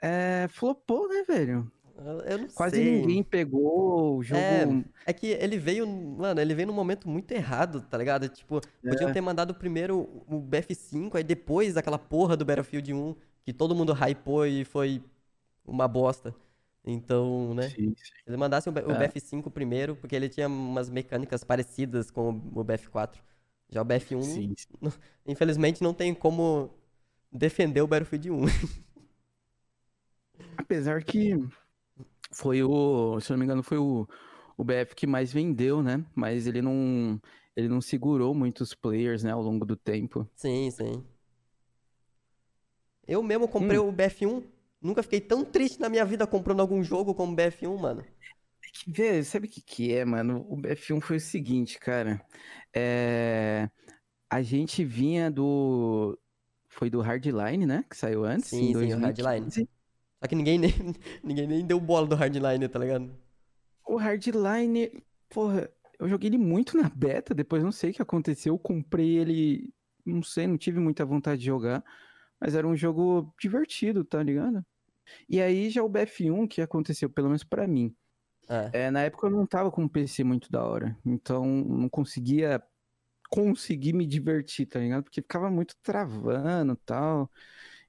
[0.00, 1.70] é, flopou, né, velho?
[1.96, 3.00] Eu, eu não Quase sei.
[3.02, 4.40] ninguém pegou o jogo.
[4.40, 8.28] É, É que ele veio, mano, ele veio num momento muito errado, tá ligado?
[8.28, 9.12] Tipo, podiam É.
[9.12, 13.92] ter mandado primeiro o BF5, aí depois aquela porra do Battlefield 1, que todo mundo
[13.92, 15.02] hypou e foi
[15.70, 16.34] uma bosta.
[16.84, 17.68] Então, né?
[17.68, 17.94] Sim, sim.
[17.94, 19.08] Se eles mandassem o, É.
[19.08, 23.18] BF5 primeiro, porque ele tinha umas mecânicas parecidas com o, o BF4.
[23.68, 24.54] Já o BF1, Sim,
[25.26, 26.70] infelizmente, não tem como
[27.32, 28.44] defender o Battlefield 1.
[30.56, 31.34] Apesar que
[32.32, 34.08] foi o, se não me engano, foi o,
[34.56, 36.04] o BF que mais vendeu, né?
[36.14, 37.20] Mas ele não,
[37.56, 40.28] ele não segurou muitos players, né, ao longo do tempo.
[40.34, 41.04] Sim, sim.
[43.06, 43.88] Eu mesmo comprei Hum.
[43.88, 44.42] o BF1.
[44.80, 48.04] Nunca fiquei tão triste na minha vida comprando algum jogo como BF1, mano.
[48.86, 50.46] Vê, sabe o que que é, mano?
[50.48, 52.24] O BF1 foi o seguinte, cara.
[52.74, 53.68] É,
[54.30, 56.18] a gente vinha do,
[56.68, 57.84] foi do Hardline, né?
[57.88, 59.46] Que saiu antes, Sim, em sim, o Hardline.
[59.46, 59.68] 2015.
[60.22, 60.72] Só que ninguém nem,
[61.24, 63.10] ninguém nem deu bola do Hardline, tá ligado?
[63.86, 68.54] O Hardline, porra, eu joguei ele muito na beta, depois não sei o que aconteceu,
[68.54, 69.74] eu comprei ele,
[70.06, 71.84] não sei, não tive muita vontade de jogar,
[72.40, 74.64] mas era um jogo divertido, tá ligado?
[75.28, 77.94] E aí já o BF1, que aconteceu, pelo menos pra mim,
[78.48, 78.70] É.
[78.72, 82.62] É, na época eu não tava com um PC muito da hora, então não conseguia
[83.30, 85.04] conseguir me divertir, tá ligado?
[85.04, 87.30] Porque ficava muito travando e tal.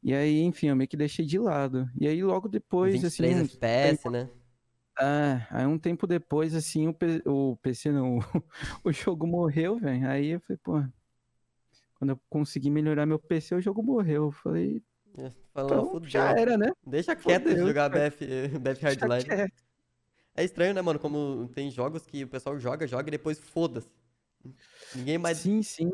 [0.04, 1.90] E aí, enfim, eu meio que deixei de lado.
[2.00, 4.30] E aí logo depois, 23 assim, FPS, né?
[5.00, 8.20] é, aí um tempo depois, assim, o, P- o PC não,
[8.84, 10.08] o jogo morreu, velho.
[10.10, 10.84] Aí eu falei, pô,
[11.96, 14.26] quando eu consegui melhorar meu PC, o jogo morreu.
[14.26, 14.84] Eu falei,
[15.54, 16.10] Falando, então fudeu.
[16.10, 16.72] já era, né?
[16.86, 17.90] Deixa quieto de jogar.
[17.90, 19.24] BF, BF Deixa Hardline.
[19.26, 19.64] quieto.
[20.36, 20.98] É estranho, né, mano?
[21.00, 23.90] Como tem jogos que o pessoal joga, joga e depois foda-se.
[24.96, 25.92] Ninguém mais, Sim, sim.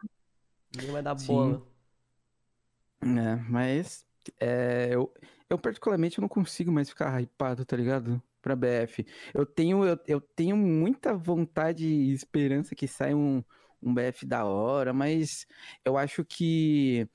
[0.76, 1.28] ninguém vai dar Sim.
[1.28, 1.68] bola.
[3.02, 4.06] É, mas
[4.40, 5.12] é, eu,
[5.50, 8.22] eu particularmente não consigo mais ficar hypado, tá ligado?
[8.42, 9.06] Pra BF.
[9.34, 13.44] Eu tenho, eu, eu tenho muita vontade e esperança que saia um,
[13.82, 15.46] um BF da hora, mas
[15.84, 17.08] eu acho que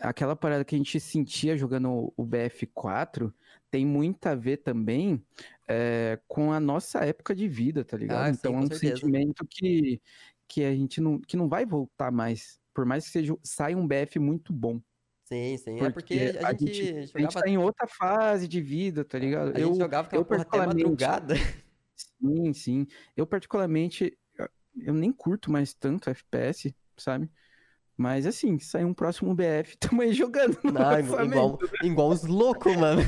[0.00, 3.32] aquela parada que a gente sentia jogando o BF4
[3.70, 5.24] tem muito a ver também
[5.68, 8.26] é, com a nossa época de vida, tá ligado?
[8.26, 8.94] Ah, sim, então é com um certeza.
[8.94, 10.00] sentimento que,
[10.48, 12.58] que a gente não, que não vai voltar mais.
[12.74, 14.80] Por mais que seja, saia um BF muito bom.
[15.24, 15.80] Sim, sim.
[15.80, 19.54] É porque a gente a gente jogava, tá em outra fase de vida, tá ligado?
[19.54, 21.34] a gente jogava eu porra até madrugada.
[21.94, 22.86] Sim, sim.
[23.16, 27.30] Eu particularmente, eu- eu nem curto mais tanto FPS, sabe?
[28.00, 33.02] Mas assim, sair um próximo BF, tamo aí jogando Não, igual, igual os loucos, mano.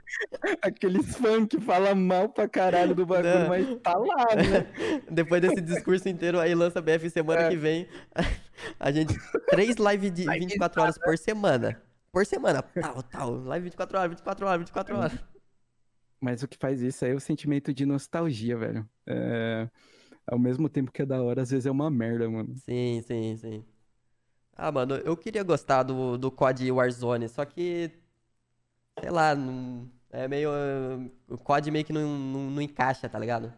[0.62, 3.48] Aqueles fãs que falam mal pra caralho do bagulho, Não.
[3.48, 5.02] mas tá lá, né?
[5.12, 7.48] Depois desse discurso inteiro, aí lança BF semana É.
[7.50, 7.86] que vem.
[8.78, 9.14] A gente.
[9.50, 11.78] Três lives de 24 horas por semana.
[12.10, 12.62] Por semana.
[12.62, 13.34] Tal, tal.
[13.44, 15.18] Live 24 horas, 24 horas, 24 horas.
[16.18, 18.88] Mas o que faz isso aí é o sentimento de nostalgia, velho.
[19.06, 19.68] É...
[20.26, 22.56] Ao mesmo tempo que é da hora, às vezes é uma merda, mano.
[22.56, 23.64] Sim, sim, sim.
[24.62, 27.90] Ah, mano, eu queria gostar do, do COD Warzone, só que.
[29.00, 30.50] Sei lá, não, é meio.
[31.26, 33.50] O COD meio que não, não, não encaixa, tá ligado?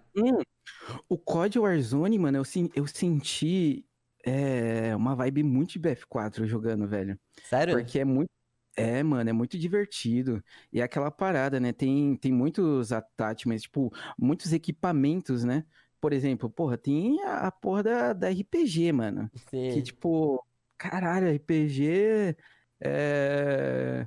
[1.09, 2.45] O COD Warzone, mano, eu,
[2.77, 3.85] eu senti
[4.25, 7.19] é, uma vibe muito de BF4 jogando, velho.
[7.43, 7.75] Sério?
[7.75, 8.31] Porque é muito.
[8.77, 10.41] É, mano, é muito divertido.
[10.73, 11.73] E é aquela parada, né?
[11.73, 15.65] Tem, tem muitos attachments, tipo, muitos equipamentos, né?
[16.01, 19.29] Por exemplo, porra, tem a, a porra da, da RPG, mano.
[19.51, 19.83] Que, Sim.
[19.83, 20.43] tipo,
[20.83, 22.37] caralho, RPG
[22.81, 24.07] é.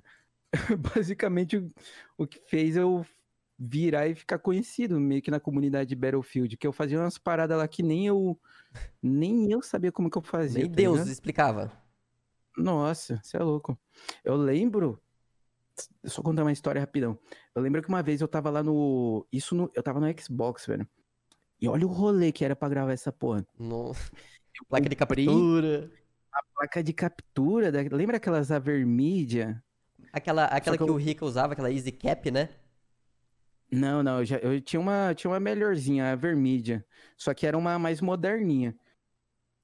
[0.96, 1.72] Basicamente o,
[2.18, 3.06] o que fez eu
[3.58, 6.58] virar e ficar conhecido meio que na comunidade de Battlefield.
[6.58, 8.40] Que eu fazia umas paradas lá que nem eu.
[9.02, 10.62] Nem eu sabia como que eu fazia.
[10.62, 11.12] Nem tá Deus ligado?
[11.12, 11.72] explicava.
[12.58, 13.78] Nossa, você é louco.
[14.24, 15.02] Eu lembro.
[16.06, 17.20] Só contar uma história rapidão.
[17.54, 19.26] Eu lembro que uma vez eu tava lá no.
[19.32, 19.70] Isso no...
[19.74, 20.88] Eu tava no Xbox, velho.
[21.60, 23.46] E olha o rolê que era pra gravar essa porra.
[23.58, 23.94] No...
[24.70, 25.92] Placa de captura.
[26.36, 27.72] A placa de captura.
[27.72, 27.82] Da...
[27.96, 29.64] Lembra aquelas Avermídia?
[30.12, 32.50] Aquela, aquela que que eu- o Rica usava, aquela Easy Cap, né?
[33.72, 36.86] Não, não, eu, já, eu tinha uma, tinha uma melhorzinha, a Vermídia.
[37.18, 38.76] Só que era uma mais moderninha.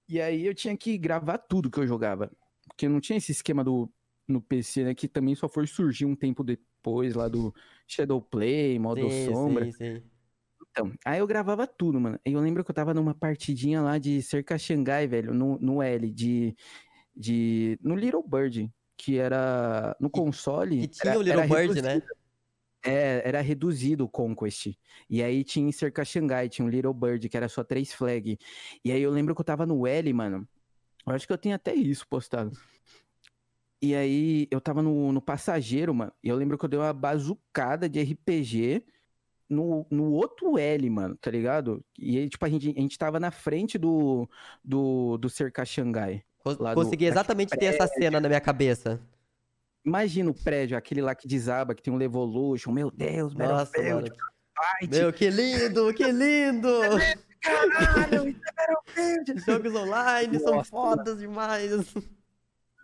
[0.10, 2.32] E aí eu tinha que gravar tudo que eu jogava.
[2.68, 3.92] Porque não tinha esse esquema do
[4.28, 4.96] no PC, né?
[4.96, 7.54] Que também só foi surgir um tempo depois lá do
[7.88, 9.70] Shadowplay, modo Sim, sombra.
[9.72, 10.11] sim, sim.
[10.72, 12.20] Então, aí eu gravava tudo, mano.
[12.26, 15.82] E eu lembro que eu tava numa partidinha lá de cerca Xangai, velho, no, no
[15.82, 16.56] L, de,
[17.16, 17.78] de.
[17.82, 19.96] No Little Bird, que era.
[20.00, 20.84] No console.
[20.84, 22.02] E tinha era- o Little Bird, né?
[22.84, 24.74] é, era reduzido o Conquest.
[25.10, 28.38] E aí tinha em cerca Xangai, tinha um Little Bird, que era só três flag.
[28.84, 30.48] E aí eu lembro que eu tava no L, mano.
[31.06, 32.52] Eu acho que eu tenho até isso postado.
[33.82, 36.14] E aí eu tava no, no passageiro, mano.
[36.24, 38.86] E eu lembro que eu dei uma bazucada de RPG
[39.52, 41.84] no, no outro L, mano, tá ligado?
[42.00, 44.28] E aí, tipo, a gente, a gente tava na frente do,
[44.64, 46.24] do, do cercar Xangai.
[46.40, 49.00] Cons- lá do- Consegui exatamente ter essa cena na minha cabeça.
[49.86, 52.72] Imagina o prédio, aquele lá que desaba, que tem um Levolution.
[52.72, 54.12] Meu Deus, Nossa, Battlefield.
[54.90, 56.70] Meu, que lindo, que lindo!
[57.42, 59.42] Caralho, isso é Battlefield.
[59.46, 60.70] Jogos online são Nossa.
[60.70, 61.72] fodas demais.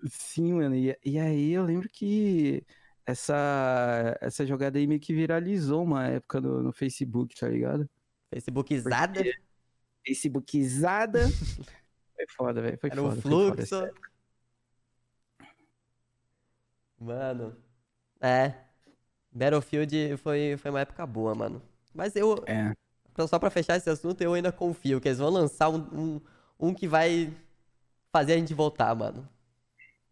[0.09, 0.75] Sim, mano.
[0.75, 2.63] E, e aí eu lembro que
[3.07, 7.89] essa, essa jogada aí meio que viralizou uma época no, no Facebook, tá ligado?
[8.33, 9.23] Facebookizada,
[10.05, 11.19] Facebookizada.
[12.15, 12.77] Foi foda, velho.
[12.79, 13.17] Foi era foda.
[13.19, 13.75] o foi foda fluxo.
[13.75, 13.93] essa
[16.99, 17.55] Mano,
[18.21, 18.53] é.
[19.31, 21.61] Battlefield foi, foi uma época boa, mano.
[21.93, 22.73] Mas eu, É.
[23.27, 26.21] só pra fechar esse assunto, eu ainda confio que eles vão lançar um, um,
[26.59, 27.31] um que vai
[28.11, 29.29] fazer a gente voltar, mano.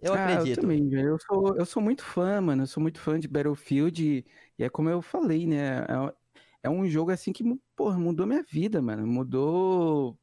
[0.02, 0.58] Eu Ah, acredito.
[0.60, 1.10] Eu também, velho.
[1.10, 2.64] Eu sou, eu sou muito fã, mano.
[2.64, 4.04] Eu sou muito fã de Battlefield.
[4.04, 4.26] E,
[4.60, 5.80] e é como eu falei, né?
[5.82, 6.14] É,
[6.64, 7.44] é um jogo assim que,
[7.76, 9.06] porra, mudou minha vida, mano.
[9.08, 10.20] Mudou,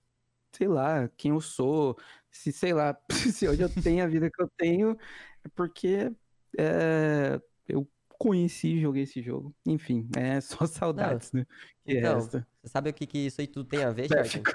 [0.53, 1.97] sei lá, quem eu sou.
[2.31, 2.97] Se, sei lá,
[3.37, 4.97] se hoje eu tenho a vida que eu tenho,
[5.45, 6.13] é porque
[6.59, 9.55] é, eu conheci e joguei esse jogo.
[9.67, 11.45] Enfim, é só saudades, né?
[11.85, 12.47] Que Então, resta.
[12.63, 14.53] Você sabe o que, que isso aí tudo tem a ver, ficar-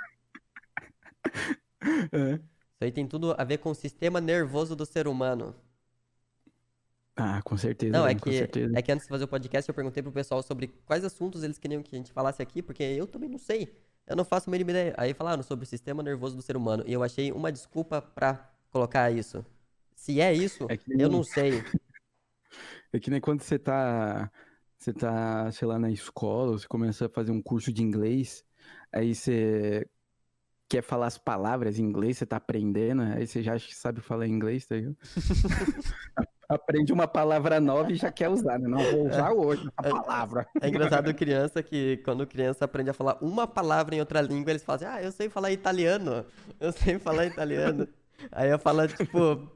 [2.12, 2.57] É.
[2.78, 5.56] Isso aí tem tudo a ver com o sistema nervoso do ser humano.
[7.16, 7.92] Ah, com certeza.
[7.92, 8.72] Não, é que, certeza.
[8.78, 11.58] é que antes de fazer o podcast eu perguntei pro pessoal sobre quais assuntos eles
[11.58, 13.76] queriam que a gente falasse aqui, porque eu também não sei.
[14.06, 14.94] Eu não faço a mínima ideia.
[14.96, 16.84] Aí falaram sobre o sistema nervoso do ser humano.
[16.86, 19.44] E eu achei uma desculpa pra colocar isso.
[19.96, 21.50] Se é isso, É que eu nem- não sei.
[22.94, 24.32] É que nem quando você tá,
[24.78, 28.46] você tá, sei lá, na escola, você começa a fazer um curso de inglês,
[28.94, 29.86] aí você
[30.70, 34.02] quer falar as palavras em inglês, você tá aprendendo, aí você já acha que sabe
[34.02, 34.98] falar inglês, tá ligado?
[36.50, 38.70] Aprende uma palavra nova e já quer usar, né?
[38.70, 40.48] Não, vou usar hoje essa palavra.
[40.62, 44.64] É engraçado criança que quando criança aprende a falar uma palavra em outra língua, eles
[44.64, 46.26] falam assim, ah, eu sei falar italiano.
[46.58, 47.86] Eu sei falar italiano.
[48.32, 49.52] Aí eu falo, tipo,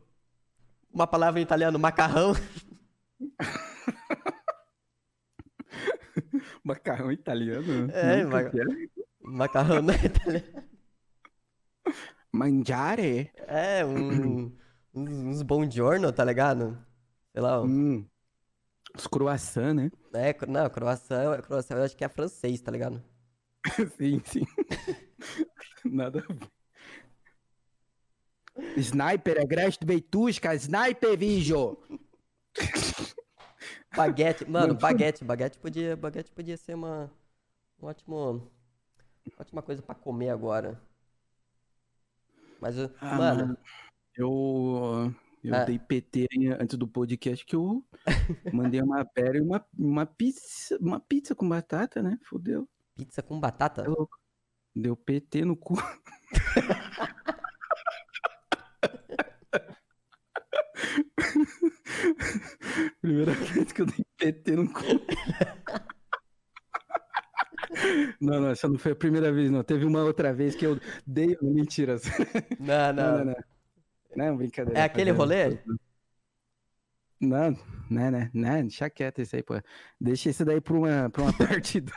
[0.94, 2.34] uma palavra em italiano, macarrão.
[6.64, 7.90] Macarrão italiano?
[7.92, 8.52] É, ma-.
[9.24, 10.71] Macarrão não é italiano.
[12.32, 13.32] Mangiare?
[13.48, 14.52] É, um,
[14.94, 16.78] uns, uns buongiorno, tá ligado?
[17.34, 18.08] Sei lá, um- Hum.
[18.98, 19.92] Os croissants, né?
[20.14, 23.02] é, não, croissant, croissant eu acho que é francês, tá ligado?
[23.98, 24.46] sim, sim.
[25.86, 26.52] Nada a ver.
[28.78, 31.78] Sniper, agreste veituska, sniper, vijo!
[33.96, 37.12] Baguete, mano, baguete, baguete podia, baguete podia ser uma,
[37.82, 38.50] um ótimo,
[39.38, 40.80] ótima coisa pra comer agora.
[42.62, 43.58] Mas, Ah, mano,
[44.16, 45.64] Eu, eu Ah.
[45.66, 46.28] dei PT
[46.60, 47.84] antes do podcast que eu
[48.54, 52.18] mandei uma pera e uma, uma pizza, uma pizza com batata, né?
[52.24, 52.68] Fudeu.
[52.96, 53.82] pizza com batata?
[53.82, 54.18] É louco.
[54.76, 55.76] Deu PT no cu.
[63.02, 64.82] Primeira vez que eu dei PT no cu.
[68.20, 69.64] Não, não, essa não foi a primeira vez, não.
[69.64, 71.38] Teve uma outra vez que eu dei.
[71.42, 71.96] Mentira.
[72.60, 73.18] Não, Não, não.
[73.18, 73.36] não, não.
[74.16, 74.80] Não, brincadeira.
[74.80, 75.58] É aquele rolê?
[77.20, 77.52] Não,
[77.90, 79.54] né, né, né, deixa quieto isso aí, pô.
[80.00, 81.96] Deixa isso daí pra uma, pra uma parte 2.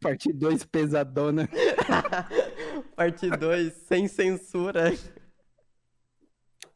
[0.00, 1.48] parte 2 pesadona.
[2.94, 4.92] Parte 2, sem censura.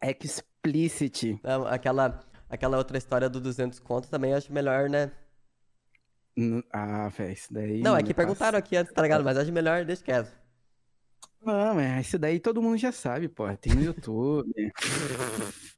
[0.02, 1.38] Explicit.
[1.42, 5.12] Não, aquela, aquela outra história do 200 conto também acho melhor, né?
[6.70, 7.80] Ah, velho, isso daí.
[7.80, 9.24] Não, é que perguntaram aqui antes, tá ligado?
[9.24, 10.32] Mas acho melhor, deixa quieto.
[11.42, 13.44] Não, mas isso daí todo mundo já sabe, pô.
[13.56, 14.52] Tem no YouTube.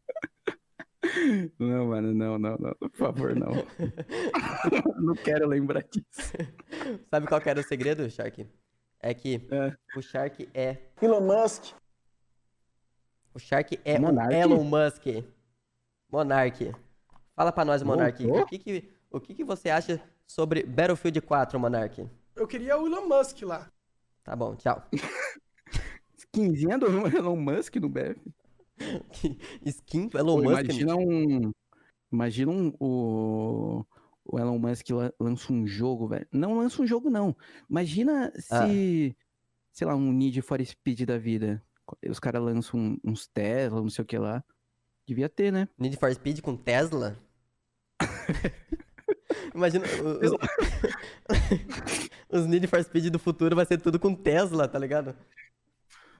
[1.58, 2.74] Não, mano, não, não, não.
[2.74, 3.50] Por favor, não.
[5.00, 6.32] Não quero lembrar disso.
[7.10, 8.46] Sabe qual que era o segredo, Shark?
[9.00, 9.74] É que É.
[9.96, 11.72] o Shark é Elon Musk,
[13.32, 14.34] O Shark é Monark?
[14.34, 15.04] o Elon Musk.
[16.10, 16.72] Monark.
[17.34, 18.22] Fala pra nós, Monark.
[18.22, 18.42] Voltou?
[18.42, 22.06] O que que, o que que você acha sobre Battlefield 4, Monark?
[22.36, 23.68] eu queria o Elon Musk lá.
[24.22, 24.80] Tá bom, tchau.
[26.16, 28.20] Skinzinha do Elon Musk no BF.
[29.66, 30.64] Skin do Elon Pô, Musk.
[30.64, 31.52] imagina um.
[32.12, 33.84] Imagina um, o,
[34.24, 36.26] o Elon Musk la- lança um jogo, velho.
[36.30, 37.34] Não lança um jogo, não.
[37.68, 39.16] Imagina se,
[39.72, 41.62] sei lá, um Need for Speed da vida.
[42.08, 44.44] Os caras lançam um- uns Tesla, não sei o que lá.
[45.06, 45.68] Devia ter, né?
[45.78, 47.16] Need for Speed com Tesla?
[49.58, 50.38] Imagina, o-
[52.38, 55.16] os, Need for Speed do futuro vai ser tudo com Tesla, tá ligado?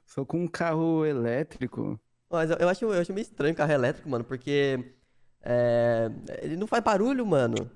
[0.05, 1.99] Só com um carro elétrico.
[2.29, 4.93] Mas eu, eu acho, eu acho meio estranho carro elétrico, mano, porque
[5.41, 6.11] é,
[6.43, 7.71] ele não faz barulho, mano.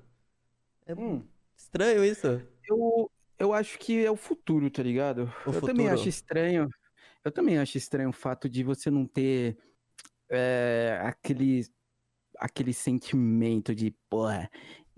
[0.84, 1.22] É Hum.
[1.56, 2.42] estranho isso.
[2.68, 5.32] Eu, eu acho que é o futuro, tá ligado?
[5.46, 5.94] O eu também futuro.
[5.94, 6.68] acho estranho.
[7.24, 9.56] Eu também acho estranho o fato de você não ter
[10.28, 11.64] é, aquele,
[12.36, 14.50] aquele sentimento de, porra,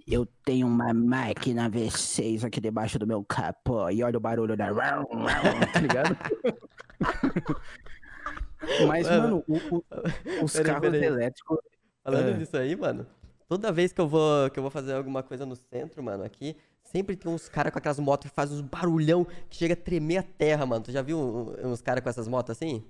[0.06, 4.68] eu tenho uma máquina V6 aqui debaixo do meu capô e olha o barulho da.
[5.72, 6.16] Tá ligado?
[8.88, 9.22] Mas, Mano.
[9.22, 9.84] mano, o- o-
[10.44, 11.04] os Peraí, carros peraí.
[11.04, 11.58] elétricos.
[12.02, 12.36] Falando É.
[12.36, 13.06] nisso aí, mano,
[13.48, 16.56] toda vez que eu vou que eu vou fazer alguma coisa no centro, mano, aqui,
[16.82, 20.18] sempre tem uns caras com aquelas motos que fazem uns barulhão que chega a tremer
[20.18, 20.82] a terra, mano.
[20.84, 21.18] Tu já viu
[21.62, 22.82] uns caras com essas motos assim?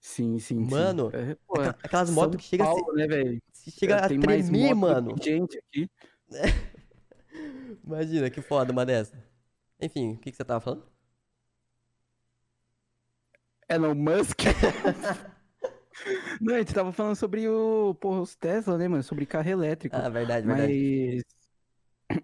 [0.00, 0.70] Sim, sim, sim.
[0.70, 4.18] Mano, É, pô, Aquela- Aquelas motos que chega a, se- né, se chega a Tem
[4.18, 5.14] mais tremer, mano.
[5.20, 5.90] gente aqui.
[7.84, 9.16] Imagina, que foda uma dessa.
[9.80, 10.84] Enfim, o que, que você tava falando?
[13.68, 14.42] Elon Musk.
[16.40, 19.02] Não, a gente tava falando sobre o, porra, os Tesla, né, mano?
[19.02, 19.96] Sobre carro elétrico.
[19.96, 20.72] Ah, verdade, verdade.
[20.72, 21.22] Mas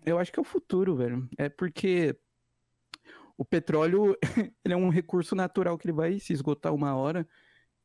[0.05, 1.29] eu acho que é o futuro, velho.
[1.37, 2.19] É porque
[3.37, 4.17] o petróleo,
[4.65, 7.27] ele é um recurso natural que ele vai se esgotar uma hora.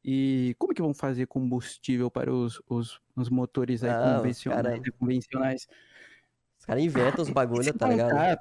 [0.03, 4.91] E como que vão fazer combustível para os, os, os motores aí Ah, convencionais, e
[4.91, 5.67] convencionais?
[6.71, 8.09] Os caras inventam os bagulho, Se tá ligado?
[8.11, 8.39] contar-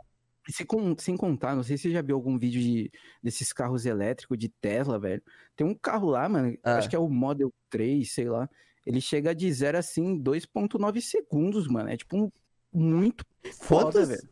[0.49, 2.91] se con- sem contar, não sei se você já viu algum vídeo de,
[3.23, 5.23] desses carros elétricos de Tesla, velho.
[5.57, 6.77] Tem um carro lá, mano, Ah.
[6.79, 8.49] acho que é o Model 3, sei lá.
[8.87, 11.91] Ele chega de zero assim em 2.9 segundos, mano.
[11.91, 12.31] É tipo um,
[12.73, 13.25] muito
[13.61, 14.09] foda, Quantos?
[14.09, 14.29] velho.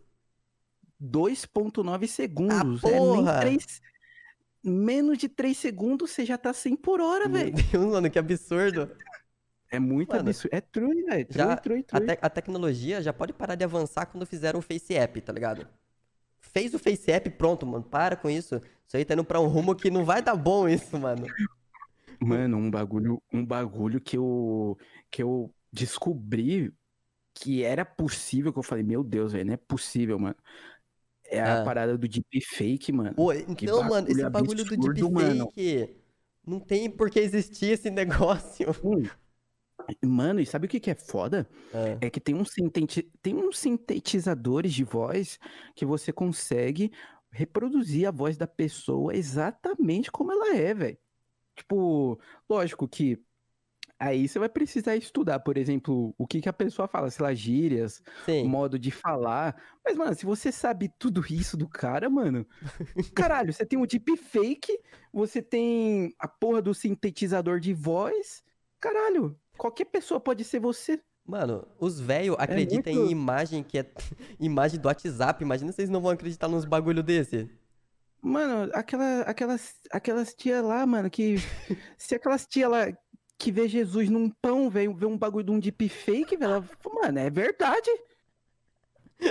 [1.00, 2.82] 2.9 segundos.
[2.84, 3.40] é nem porra!
[3.40, 3.80] 3...
[4.64, 7.52] Menos de 3 segundos você já tá 100 por hora, Meu velho.
[7.70, 8.90] Deus, mano, que absurdo.
[9.70, 10.54] É muito Mano, absurdo.
[10.54, 11.26] É true, velho.
[11.26, 12.06] True, Já true, A, true.
[12.06, 15.66] te- a tecnologia já pode parar de avançar quando fizeram o Face App, tá ligado?
[16.40, 17.84] Fez o Face App, pronto, mano.
[17.84, 18.60] Para com isso.
[18.86, 21.26] Isso aí tá indo pra um rumo que não vai dar bom isso, mano.
[22.20, 24.76] Mano, um bagulho, um bagulho que eu,
[25.10, 26.72] que eu descobri
[27.34, 30.36] que era possível, que eu falei, meu Deus, velho, não é possível, mano.
[31.30, 31.64] É a Ah.
[31.64, 33.14] parada do deepfake, mano.
[33.14, 35.52] Pô, então, mano, esse bagulho bagulho do absurdo, mano.
[35.54, 35.96] deepfake
[36.46, 37.90] não tem por que existir esse
[38.30, 38.74] negócio.
[38.82, 39.02] Hum.
[40.04, 41.48] Mano, e sabe o que que é foda?
[41.72, 45.38] Ah, É que tem uns, sinteti- tem uns sintetizadores de voz
[45.74, 46.92] que você consegue
[47.30, 50.98] reproduzir a voz da pessoa exatamente como ela é, velho.
[51.56, 52.18] Tipo,
[52.48, 53.18] lógico que
[53.98, 57.34] aí você vai precisar estudar, por exemplo, o que que a pessoa fala, sei lá,
[57.34, 58.44] gírias, sim.
[58.44, 59.60] modo de falar.
[59.84, 62.46] Mas, mano, se você sabe tudo isso do cara, mano,
[63.14, 64.78] caralho, você tem o deepfake,
[65.12, 68.42] você tem a porra do sintetizador de voz,
[68.80, 70.98] caralho, qualquer pessoa pode ser você.
[71.26, 73.86] Mano, os velhos acreditam muito- em imagem que é
[74.40, 75.42] imagem do WhatsApp.
[75.44, 77.50] Imagina se eles não vão acreditar nos bagulho desse.
[78.22, 81.36] Mano, aquela, aquelas, aquelas tia lá, mano, que.
[81.98, 82.86] se aquelas tia lá
[83.38, 87.18] que vê Jesus num pão, velho, vê um bagulho de um deepfake, velho, ela mano,
[87.18, 87.88] é verdade.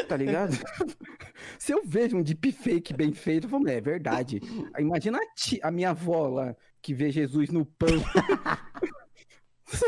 [0.07, 0.51] Tá ligado?
[1.59, 4.39] se eu vejo um deepfake bem feito, eu falo, é verdade.
[4.77, 7.87] Imagina a, tia- a minha avó lá, que vê Jesus no pão.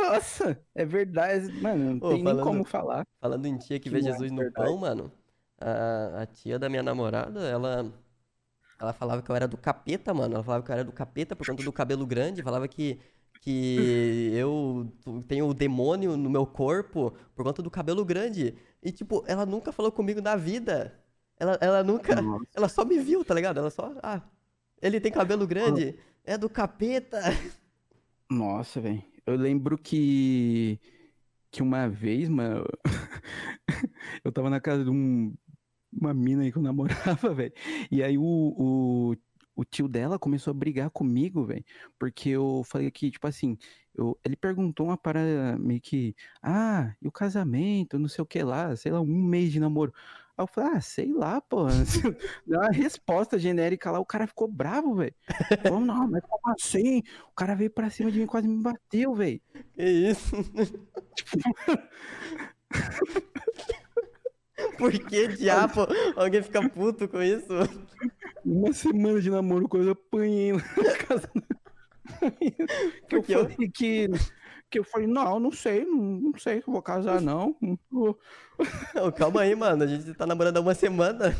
[0.01, 1.51] Nossa, é verdade.
[1.61, 3.05] Mano, não Ô, tem falando- nem como falar.
[3.19, 4.67] Falando em tia que Que vê é Jesus no verdade.
[4.67, 5.11] pão, mano.
[5.57, 7.91] A, a tia da minha namorada, ela.
[8.79, 10.35] Ela falava que eu era do capeta, mano.
[10.35, 12.43] Ela falava que eu era do capeta por conta do cabelo grande.
[12.43, 12.99] Falava que.
[13.41, 14.91] Que eu
[15.27, 18.55] tenho o demônio no meu corpo por conta do cabelo grande.
[18.83, 20.93] E, tipo, ela nunca falou comigo na vida.
[21.37, 22.21] Ela, ela nunca.
[22.21, 22.45] Nossa.
[22.53, 23.59] Ela só me viu, tá ligado?
[23.59, 23.93] Ela só.
[24.03, 24.21] Ah,
[24.81, 25.97] ele tem cabelo grande.
[26.25, 27.19] É do capeta.
[28.29, 29.03] Nossa, velho.
[29.29, 30.79] Eu lembro que
[31.51, 32.65] que uma vez, mano,
[34.23, 35.35] eu tava na casa de um,
[35.91, 37.53] uma mina aí que eu namorava, velho.
[37.91, 39.15] E aí o, o,
[39.55, 41.65] o tio dela começou a brigar comigo, velho.
[41.99, 43.57] Porque eu falei que, tipo assim,
[43.95, 48.43] eu, ele perguntou uma parada meio que, ah, e o casamento, não sei o que
[48.43, 49.93] lá, sei lá, um mês de namoro.
[50.39, 51.65] Aí eu falei, ah, sei lá, pô.
[52.47, 55.13] Deu uma resposta genérica lá, o cara ficou bravo, velho.
[55.61, 57.03] Falou, não, mas como assim?
[57.29, 59.41] O cara veio pra cima de mim, quase me bateu, velho.
[59.73, 60.33] Que isso?
[64.77, 67.47] Por que diabo alguém fica puto com isso?
[68.45, 70.61] Uma semana de namoro, quase apanhei na
[71.07, 71.29] casa.
[72.37, 72.55] que
[73.15, 74.07] eu Porque eu- falei que.
[74.69, 77.55] Que eu falei, não, não sei, não, não sei se eu vou casar, não.
[77.59, 78.15] Não.
[78.93, 79.83] Não, calma aí, mano.
[79.83, 81.33] A gente tá namorando há uma semana.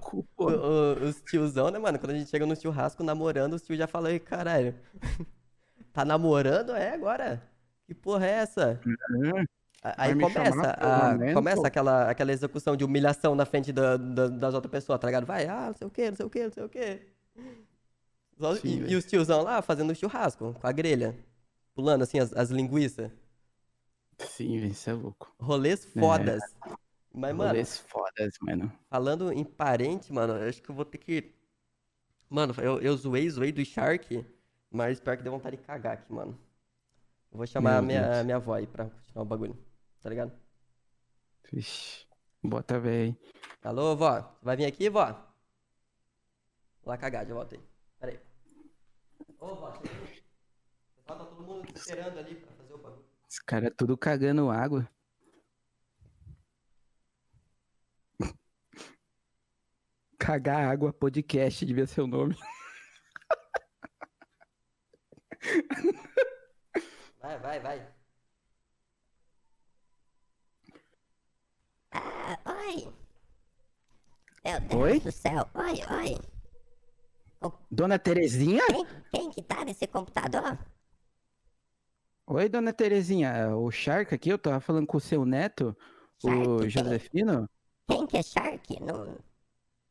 [0.00, 1.98] Cu, O- o- os tiozão, né, mano?
[1.98, 4.74] Quando a gente chega no churrasco namorando, os tios já falam, "Ei, caralho,
[5.92, 6.72] tá namorando?
[6.72, 7.42] É agora?
[7.86, 8.80] Que porra é essa?
[9.82, 14.54] A- Aí começa, a, começa aquela, aquela execução de humilhação na frente da, da- das
[14.54, 15.26] outras pessoas, tá ligado?
[15.26, 17.00] Vai, ah, não sei o que, não sei o que, não sei o que.
[18.60, 21.16] Sim, e, e os tiozão lá fazendo churrasco, com a grelha,
[21.74, 23.10] pulando assim as, as linguiças.
[24.18, 25.34] Sim, velho, isso é louco.
[25.38, 26.42] Rolês fodas.
[27.12, 28.72] Mas, mano, Rolês fodas, mano.
[28.88, 31.34] falando em parente, mano, eu acho que eu vou ter que.
[32.28, 34.24] Mano, eu, eu zoei, zoei do Shark,
[34.70, 36.38] mas pior que deu vontade de cagar aqui, mano.
[37.30, 38.24] Eu vou chamar a minha, Deus.
[38.24, 39.58] minha avó aí pra continuar o bagulho,
[40.00, 40.32] tá ligado?
[41.52, 42.06] Vixe.
[42.42, 43.16] Bota, velho.
[43.62, 44.36] Alô, vó?
[44.42, 45.06] Vai vir aqui, vó?
[46.82, 47.71] Vou lá cagar, já volto aí.
[49.42, 49.56] Ô.
[49.56, 49.82] Pessoal,
[51.04, 53.04] tá todo mundo esperando ali pra fazer o bagulho.
[53.28, 54.88] Os caras tudo cagando água.
[60.16, 62.36] Cagar água podcast devia ser o nome.
[67.20, 67.88] Vai, vai, vai.
[71.92, 72.92] Ah, oi.
[74.44, 75.00] Meu Deus Oi?
[75.00, 75.48] do céu.
[75.54, 76.31] Oi, oi.
[77.70, 78.62] Dona Terezinha?
[78.66, 80.58] Quem, quem que tá nesse computador?
[82.26, 83.28] Oi, dona Terezinha.
[83.30, 85.76] É O Shark aqui, eu tava falando com o seu neto,
[86.20, 86.70] Shark, o quem?
[86.70, 87.48] Josefino.
[87.88, 88.80] Quem que é Shark?
[88.80, 89.18] Não...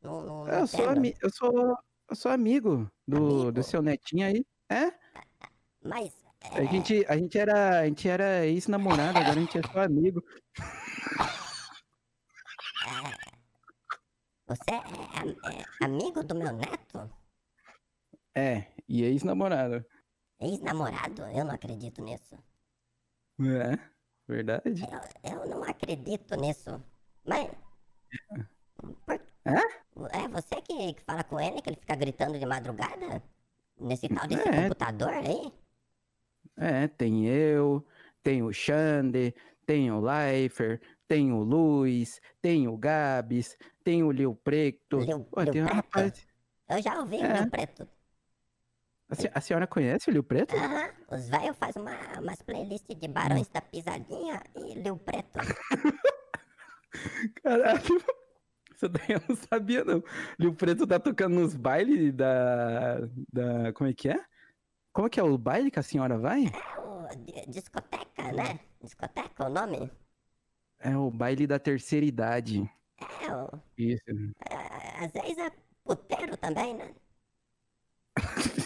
[0.02, 1.76] Não, não, não Eu sou, ami- eu sou,
[2.10, 3.52] eu sou amigo do, Amigo?
[3.52, 4.44] do seu netinho aí.
[4.68, 4.92] É?
[5.80, 6.12] Mas,
[6.50, 9.80] A é, gente, a gente era, a gente era ex-namorado, agora a gente é só
[9.80, 10.20] amigo.
[14.46, 17.08] você é, am- é amigo do meu neto?
[18.34, 19.84] É, e ex-namorado.
[20.40, 21.22] Ex-namorado?
[21.22, 22.36] Eu não acredito nisso.
[23.40, 23.78] É,
[24.26, 24.82] verdade.
[25.22, 26.82] Eu, eu não acredito nisso.
[27.24, 27.50] Mas.
[29.04, 29.20] Por...
[29.44, 29.58] É?
[30.24, 33.22] É você que, que fala com ele, que ele fica gritando de madrugada?
[33.78, 34.62] Nesse tal desse É.
[34.62, 35.52] computador aí?
[36.56, 37.84] É, tem eu,
[38.22, 39.34] tem o Xander,
[39.66, 44.98] tem o Leifer, tem o Luiz, tem o Gabs, tem o Lil Preto.
[44.98, 45.04] Pô,
[45.42, 45.74] Lil tem Preto?
[45.74, 46.26] rapaz.
[46.68, 47.32] Eu já ouvi É.
[47.32, 47.88] o Rio Preto.
[49.12, 50.56] A, se- a senhora conhece o Lil Preto?
[50.56, 55.38] Aham, os velhos fazem uma, umas playlists de Barões da Pisadinha e Rio Preto.
[57.42, 58.02] Caralho.
[58.74, 60.02] Isso daí eu não sabia, não.
[60.38, 63.00] Lil Preto tá tocando nos bailes da.
[63.30, 63.72] da.
[63.74, 64.18] Como é que é?
[64.94, 66.46] Como é que é o baile que a senhora vai?
[66.46, 68.60] É o di- discoteca, né?
[68.82, 69.90] Discoteca, o nome?
[70.80, 72.68] É o baile da terceira idade.
[73.20, 74.02] É, o, Isso.
[74.48, 75.50] é, às vezes é
[75.84, 76.94] puteiro também, né?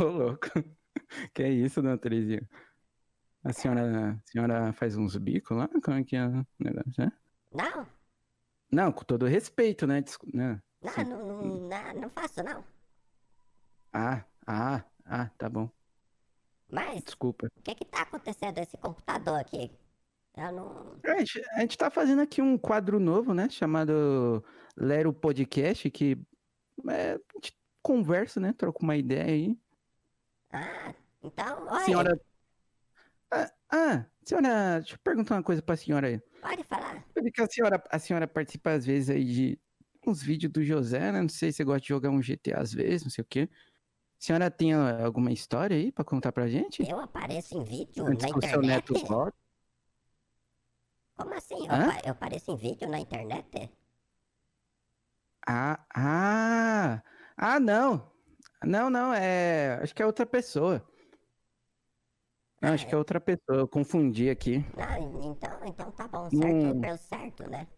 [0.00, 0.48] Ô, louco.
[1.34, 2.48] Que é isso, dona Terezinha?
[3.44, 5.68] A senhora, a senhora faz uns bicos lá?
[5.84, 7.02] Como é que é o negócio?
[7.04, 7.12] é?
[7.52, 7.86] Não,
[8.72, 10.00] Não, com todo respeito, né?
[10.00, 10.60] Descu- né?
[10.82, 12.64] não, não, não, não, não faço não.
[13.92, 15.70] Ah, ah, ah, tá bom.
[16.72, 17.46] Mas Desculpa.
[17.56, 19.70] o que que tá acontecendo nesse computador aqui?
[20.36, 20.96] Eu não.
[21.04, 23.48] A gente, a gente tá fazendo aqui um quadro novo, né?
[23.48, 24.42] Chamado
[24.76, 26.20] Lero Podcast, que
[26.88, 28.52] é, a gente conversa, né?
[28.52, 29.56] Troca uma ideia aí.
[30.52, 32.20] Ah, então, olha, Senhora.
[33.30, 36.20] Ah, ah, senhora, deixa eu perguntar uma coisa pra senhora aí.
[36.40, 37.04] pode falar.
[37.14, 39.60] Eu vi que a senhora, a senhora participa às vezes aí de
[40.06, 41.20] uns vídeos do José, né?
[41.20, 43.48] Não sei se você gosta de jogar um GTA às vezes, não sei o quê.
[43.52, 46.88] A senhora tem ah, alguma história aí pra contar pra gente?
[46.88, 48.92] Eu apareço em vídeo Antes na o seu internet?
[48.92, 49.36] neto volte.
[51.16, 51.68] Como assim?
[51.68, 51.96] Hã?
[52.04, 53.70] eu apareço em vídeo na internet?
[55.46, 57.02] Ah, ah,
[57.36, 58.10] ah, não.
[58.64, 59.78] Não, não, é.
[59.82, 60.86] Acho que é outra pessoa.
[62.60, 63.58] Não, acho que é outra pessoa.
[63.58, 64.64] Eu confundi aqui.
[64.76, 66.42] Não, então, então tá bom, Não.
[66.42, 67.68] certo pelo certo, né?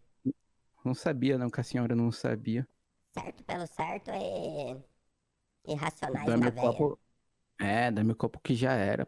[0.85, 2.67] Não sabia, não, que a senhora não sabia.
[3.13, 4.77] Certo pelo certo e.
[5.67, 6.99] Irracionais Dá na meu copo.
[7.61, 9.07] É, dá meu copo que já era.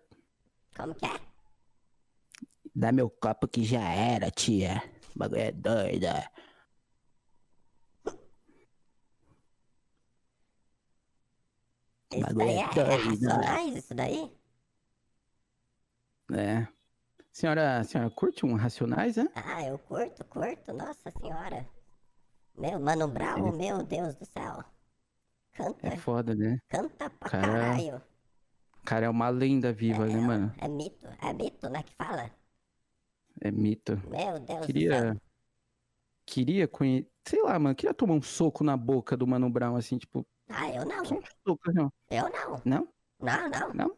[0.77, 1.21] Como que é?
[2.75, 4.83] Dá meu copo que já era, tia.
[5.15, 6.31] O bagulho é doida.
[12.13, 13.33] Isso bagulho daí é é, é doido, né?
[13.33, 14.33] racionais, isso daí?
[16.33, 16.69] É.
[17.33, 19.27] Senhora, senhora curte um Racionais, é?
[19.35, 21.67] Ah, eu curto, curto, nossa senhora.
[22.57, 24.65] Meu, Mano Brown, Ele- meu Deus do céu.
[25.53, 26.59] Canta, É foda, né?
[26.69, 28.03] canta pra Cara, caralho.
[28.85, 30.55] Cara é uma lenda viva, né, mano?
[30.59, 32.31] É mito, é mito, né, que fala?
[33.41, 33.97] É mito.
[34.09, 34.67] Meu Deus do céu.
[34.67, 35.23] Queria.
[36.27, 37.09] Queria conhecer.
[37.27, 37.75] Sei lá, mano.
[37.75, 40.27] Queria tomar um soco na boca do Mano Brown, assim, tipo.
[40.51, 41.15] Ah, eu não, Só
[41.73, 41.93] não.
[42.11, 42.63] eu não.
[42.65, 42.89] Não?
[43.21, 43.75] Não, não.
[43.75, 43.97] Não?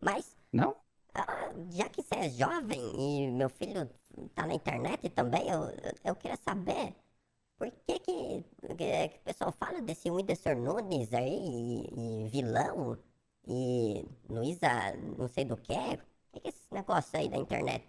[0.00, 0.76] Mas, Não?
[1.14, 1.26] ah,
[1.70, 2.80] já que você é jovem
[3.26, 3.88] e meu filho
[4.34, 5.62] tá na internet também, eu,
[6.04, 6.94] eu queria saber
[7.58, 8.44] por que que,
[8.76, 8.76] que,
[9.10, 12.98] que o pessoal fala desse Whindersson Nunes aí, e, e vilão,
[13.48, 14.68] e Luísa
[15.18, 15.72] não sei do que.
[15.74, 17.84] O que que é esse negócio aí da internet?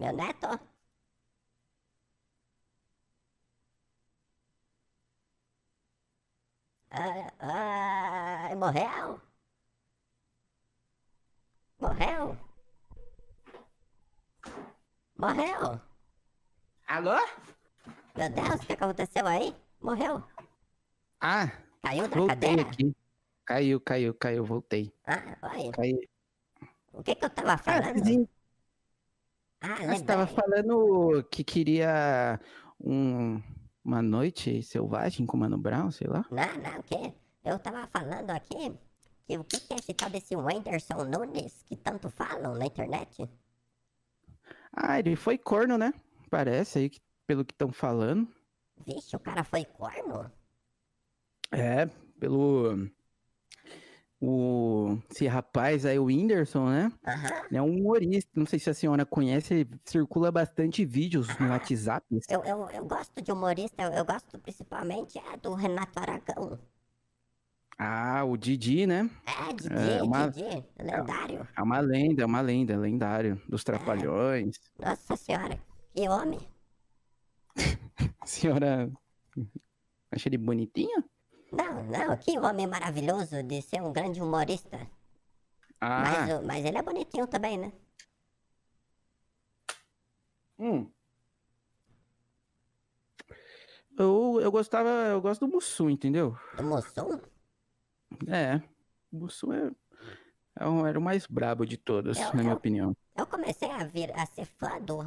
[0.00, 0.48] Meu neto?
[6.90, 9.20] Ah, ah, morreu?
[11.78, 12.36] Morreu?
[15.18, 15.80] Morreu?
[16.88, 17.16] Alô?
[18.16, 19.54] Meu Deus, o que aconteceu aí?
[19.80, 20.22] Morreu?
[21.20, 21.46] Ah,
[21.82, 22.62] Caiu da cadeira?
[22.62, 22.96] aqui.
[23.44, 24.92] Caiu, caiu, caiu, voltei.
[25.06, 25.70] Ah, oi.
[25.72, 26.00] Caiu.
[26.92, 28.04] O que que eu tava Ah, falando?
[28.04, 28.26] sim,
[29.60, 30.36] Ah, você tava lembrei.
[30.36, 32.40] falando que queria
[32.80, 33.42] um,
[33.84, 36.24] uma noite selvagem com o Mano Brown, sei lá.
[36.30, 37.12] Não, não, o quê?
[37.44, 38.72] Eu tava falando aqui
[39.26, 43.28] que o que que é esse tal desse Whindersson Nunes que tanto falam na internet?
[44.72, 45.92] Ah, ele foi corno, né?
[46.30, 48.28] Parece aí, que- pelo que estão falando.
[48.86, 50.30] Vixe, o cara foi corno?
[51.52, 51.86] É,
[52.18, 52.88] pelo.
[54.22, 56.92] O, esse rapaz aí, o Whindersson, né?
[57.48, 58.30] Ele é um humorista.
[58.34, 62.06] Não sei se a senhora conhece, ele circula bastante vídeos no WhatsApp.
[62.28, 66.58] Eu, eu, eu gosto de humorista, eu, eu gosto principalmente é, do Renato Aragão.
[67.78, 69.08] Ah, o Didi, né?
[69.24, 71.48] É, Didi, É, uma- Didi, lendário.
[71.56, 73.40] É uma lenda, é uma lenda, lendário.
[73.48, 74.60] Dos Trapalhões.
[74.78, 75.58] Nossa senhora,
[75.94, 76.40] que homem.
[78.20, 78.90] A senhora.
[80.12, 81.02] Acha ele bonitinho?
[81.52, 84.78] Não, não, que homem maravilhoso de ser um grande humorista.
[85.80, 87.72] Ah, Mas, mas ele é bonitinho também, né?
[90.58, 90.90] hum.
[93.98, 96.36] Eu, eu gostava, eu gosto do Mussum, entendeu?
[96.56, 97.20] Do Mussum?
[98.28, 98.56] É,
[99.12, 99.70] o Mussum é,
[100.58, 102.96] é um- era o mais brabo de todos, Eu- na minha eu- opinião.
[103.16, 104.98] Eu comecei a, vir, a ser fã do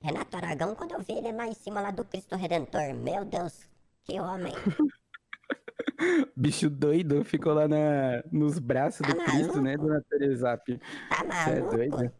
[0.00, 2.94] Renato Aragão quando eu vi ele lá em cima lá do Cristo Redentor.
[2.94, 3.68] Meu Deus,
[4.04, 4.52] que homem.
[6.36, 9.86] Bicho doido, ficou lá na, nos braços do Tá Cristo, né, maluco?
[9.88, 10.78] dona Terezap?
[11.08, 11.76] Tá Você é maluco?
[11.76, 12.14] doida?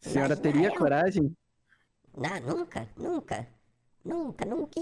[0.00, 0.74] Senhora Imagina teria eu.
[0.74, 1.36] coragem?
[2.16, 3.46] Não, nunca, nunca,
[4.04, 4.80] nunca, nunca.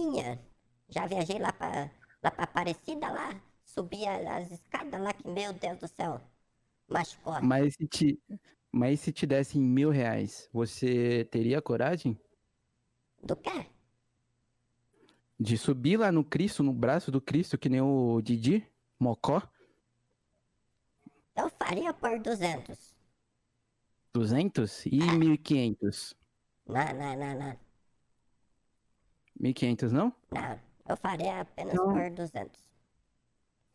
[0.89, 1.91] Já viajei lá pra,
[2.23, 6.21] lá pra Aparecida lá, subia as escadas lá que, meu Deus do céu,
[6.89, 7.35] machucou.
[7.43, 8.23] Mas se te,
[8.71, 12.19] mas se te dessem mil reais, você teria coragem
[13.23, 13.67] Do quê?
[15.45, 18.67] De subir lá no Cristo, no braço do Cristo, que nem o Didi,
[18.99, 19.43] Mocó?
[21.37, 22.95] Eu faria por 200.
[24.15, 26.17] 200 e 1.500?
[26.67, 27.57] Não, não, não, não,
[29.39, 30.15] 1.500 não?
[30.33, 30.61] não.
[30.89, 31.93] Eu faria apenas Não.
[31.93, 32.63] por 200.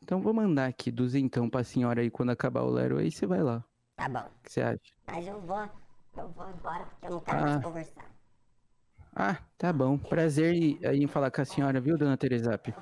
[0.02, 3.44] Então vou mandar aqui duzentão pra senhora aí quando acabar o Lero aí você vai
[3.44, 3.64] lá.
[3.96, 4.20] Tá bom.
[4.26, 4.80] O que você acha?
[5.06, 5.70] Mas eu vou,
[6.18, 7.46] eu vou embora porque eu não quero Ah.
[7.46, 8.19] mais conversar.
[9.16, 9.98] Ah, tá bom.
[9.98, 12.74] Prazer em, falar com a senhora, viu, dona Teresap?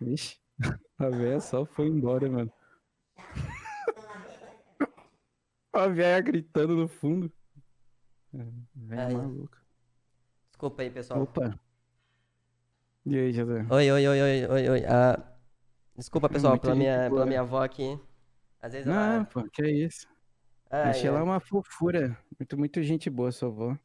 [0.00, 0.36] Vixe,
[0.98, 2.52] a véia só foi embora, mano.
[5.72, 7.32] A véia gritando no fundo.
[8.32, 8.46] É,
[8.76, 9.14] Véia Aí.
[9.16, 9.58] maluca.
[10.50, 11.22] Desculpa aí, pessoal.
[11.22, 11.58] Opa.
[13.04, 13.66] E aí, José?
[13.68, 14.84] Oi, oi, oi, oi, oi, oi.
[14.86, 15.20] Ah,
[15.96, 17.98] desculpa, pessoal, Muita pela minha, pela minha avó aqui.
[18.62, 19.24] Às vezes Não, ela...
[19.24, 20.06] pô, que é isso.
[20.70, 22.16] Ai, Achei ela ai, uma fofura.
[22.38, 23.76] Muito, muito gente boa, sua avó.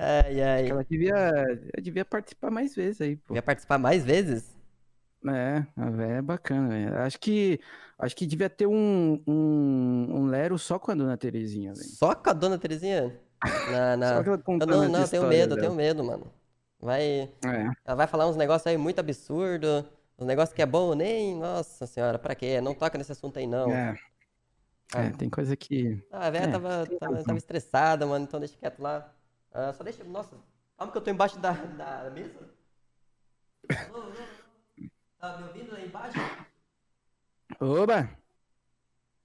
[0.00, 0.68] Ai, ai.
[0.68, 3.34] Ela devia, ela devia participar mais vezes aí, pô.
[3.34, 4.58] Quer participar mais vezes?
[5.28, 7.04] É, a véia é bacana.
[7.04, 7.60] Acho que,
[7.98, 11.74] acho que devia ter um, um, um Lero só com a dona Terezinha.
[11.74, 13.20] Só com a dona Terezinha?
[13.70, 14.08] Na, na...
[14.16, 16.32] Só que ela Eu contando não, as não, eu tenho medo, eu tenho medo, mano.
[16.78, 17.30] Vai...
[17.44, 19.86] É, Ela vai falar uns negócios aí muito absurdo,
[20.18, 21.36] uns negócios que é bom, nem...
[21.36, 22.60] Nossa senhora, pra quê?
[22.60, 23.70] Não toca nesse assunto aí, não.
[23.70, 23.98] é,
[24.94, 26.02] é, tem coisa que.
[26.10, 29.14] Ah, a velha É, tava, tava, tava estressada, mano, então deixa quieto lá.
[29.52, 30.04] Ah, só deixa...
[30.04, 30.36] Nossa,
[30.76, 32.50] calma que eu tô embaixo da, da mesa.
[33.88, 34.12] Alô, alô.
[35.18, 36.18] Tá me ouvindo aí embaixo?
[37.60, 38.10] Oba!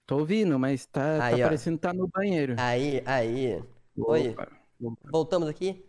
[0.06, 2.54] Tô ouvindo, mas tá, Aí, tá parecendo que tá no banheiro.
[2.58, 3.62] Aí, aí.
[3.96, 4.30] Oi.
[4.30, 4.48] Opa.
[5.10, 5.84] Voltamos aqui,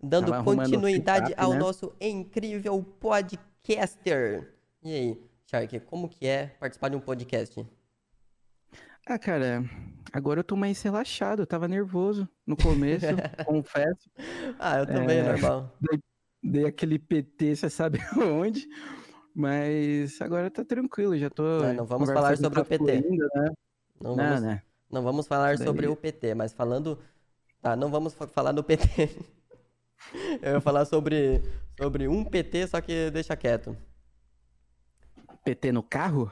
[0.00, 1.58] dando Tava continuidade setup, ao né?
[1.58, 4.54] nosso incrível podcaster.
[4.82, 7.66] E aí, Shark, como que é participar de um podcast?
[9.04, 9.64] Ah, cara,
[10.12, 11.40] agora eu tô mais relaxado.
[11.42, 13.06] Eu tava nervoso no começo,
[13.46, 14.10] confesso.
[14.58, 15.22] Ah, eu também, É.
[15.32, 15.72] normal.
[16.42, 18.66] Dei aquele PT, você sabe onde.
[19.34, 21.42] Mas agora tá tranquilo, já tô.
[21.42, 23.00] Não, não vamos falar sobre tá o PT.
[23.00, 23.50] né?
[24.00, 24.62] Não Não, vamos, né?
[24.90, 25.92] não vamos falar Isso sobre daí.
[25.92, 26.98] o PT, mas falando.
[27.62, 28.84] Tá, não vamos fa- falar do PT.
[30.42, 31.40] Eu ia falar sobre,
[31.80, 33.76] sobre um PT, só que deixa quieto.
[35.44, 36.30] PT no carro?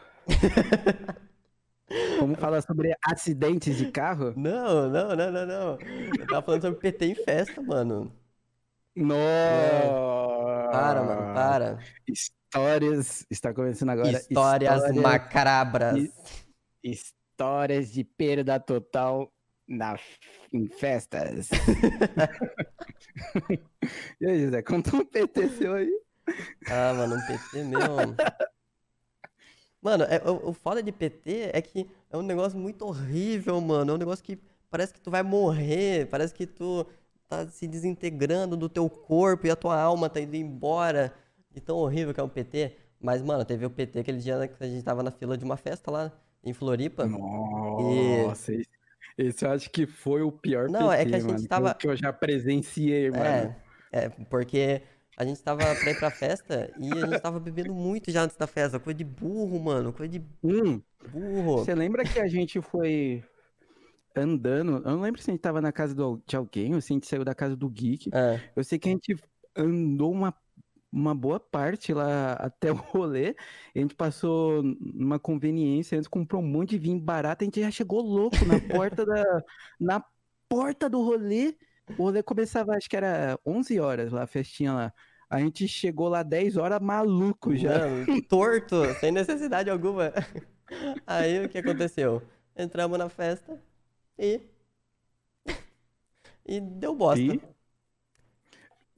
[2.18, 4.32] Vamos falar sobre acidentes de carro?
[4.36, 5.78] Não, não, não, não, não.
[6.18, 8.12] Eu tava falando sobre PT em festa, mano.
[8.94, 9.18] Nossa!
[10.70, 11.78] Para, mano, para.
[12.08, 13.26] Histórias.
[13.30, 14.10] Está começando agora.
[14.10, 15.96] Histórias macabras.
[15.98, 16.12] e-
[16.82, 19.32] Histórias de perda total
[19.66, 19.98] na,
[20.52, 21.48] em festas.
[24.20, 25.90] e aí, José, conta um PT seu aí.
[26.70, 27.80] Ah, mano, um PT meu.
[29.82, 33.92] Mano, é, o, o foda de PT é que é um negócio muito horrível, mano.
[33.92, 34.38] É um negócio que
[34.70, 36.86] parece que tu vai morrer, parece que tu
[37.26, 41.12] tá se desintegrando do teu corpo e a tua alma tá indo embora.
[41.52, 42.76] De tão horrível que é um PT.
[43.00, 45.56] Mas, mano, teve o PT aquele dia que a gente tava na fila de uma
[45.56, 46.12] festa lá
[46.44, 47.06] em Floripa.
[47.06, 48.68] Nossa, esse,
[49.16, 51.74] esse eu acho que foi o pior Não, é PT, que a gente mano, tava-
[51.74, 53.24] que eu já presenciei, mano.
[53.24, 53.56] É,
[53.92, 54.82] é, porque
[55.20, 58.36] a gente tava pra ir pra festa e a gente tava bebendo muito já antes
[58.36, 58.80] da festa.
[58.80, 59.92] Coisa de burro, mano.
[59.92, 61.64] Coisa de Hum, burro.
[61.64, 63.22] você lembra que a gente foi
[64.16, 64.76] andando?
[64.76, 66.94] Eu não lembro se a gente tava na casa do- de alguém ou se a
[66.94, 68.10] gente saiu da casa do Geek.
[68.12, 68.40] É.
[68.56, 69.16] Eu sei que a gente
[69.56, 70.34] andou uma,
[70.92, 73.36] uma boa parte lá até o rolê.
[73.74, 77.70] A gente passou numa conveniência, antes comprou um monte de vinho barato, a gente já
[77.70, 79.24] chegou louco na porta da
[79.80, 80.04] na
[80.48, 81.56] porta do rolê.
[81.96, 84.94] O rolê começava, acho que era 11 horas lá, a festinha lá.
[85.30, 87.78] A gente chegou lá 10 horas maluco já.
[87.88, 90.12] Mano, torto, sem necessidade alguma.
[91.06, 92.20] Aí o que aconteceu?
[92.56, 93.56] Entramos na festa
[94.18, 94.40] e.
[96.44, 97.20] E deu bosta.
[97.22, 97.40] E-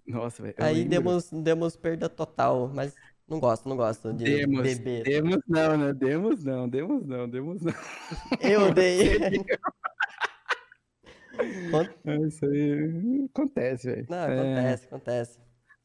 [0.07, 0.55] Nossa, velho.
[0.59, 0.91] Aí lembro.
[0.91, 2.95] demos, demos perda total, mas
[3.29, 5.03] não gosto, não gosto de Demos, beber.
[5.05, 5.93] demos não, né?
[5.93, 7.73] Demos não, demos não, demos não.
[8.41, 9.17] Eu dei.
[12.05, 14.07] É, Isso aí acontece, velho.
[14.09, 15.39] Não, É, acontece, acontece.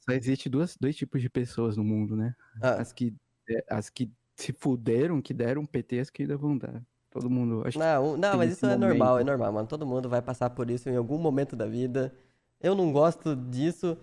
[0.07, 2.35] Só existe duas, dois tipos de pessoas no mundo, né?
[2.61, 3.13] Ah, As que,
[3.49, 6.81] é, as que se fuderam, que deram PT, as que ainda vão dar.
[7.09, 9.67] Todo mundo, acho que não, não, mas isso é normal, é normal, mano.
[9.67, 12.13] Todo mundo vai passar por isso em algum momento da vida.
[12.61, 13.97] Eu não gosto disso.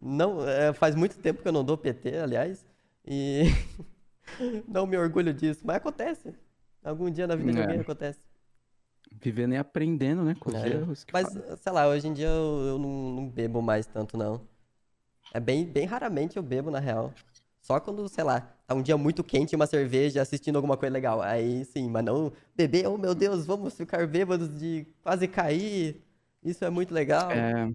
[0.00, 2.64] Não, é, faz muito tempo que eu não dou PT, aliás.
[3.04, 3.42] E
[4.68, 6.34] não me orgulho disso, mas acontece.
[6.84, 7.62] Algum dia na vida de É.
[7.62, 8.20] alguém acontece.
[9.20, 10.34] vivendo e aprendendo, né?
[10.38, 11.28] Com os erros Mas,
[11.60, 14.40] sei lá, hoje em dia eu, eu não, não bebo mais tanto, não.
[15.32, 17.12] É bem, bem raramente eu bebo, na real.
[17.62, 21.22] Só quando, sei lá, tá um dia muito quente, uma cerveja, assistindo alguma coisa legal.
[21.22, 26.02] Aí sim, mas não beber, oh meu Deus, vamos ficar bêbados de quase cair.
[26.42, 27.30] Isso é muito legal.
[27.30, 27.72] É,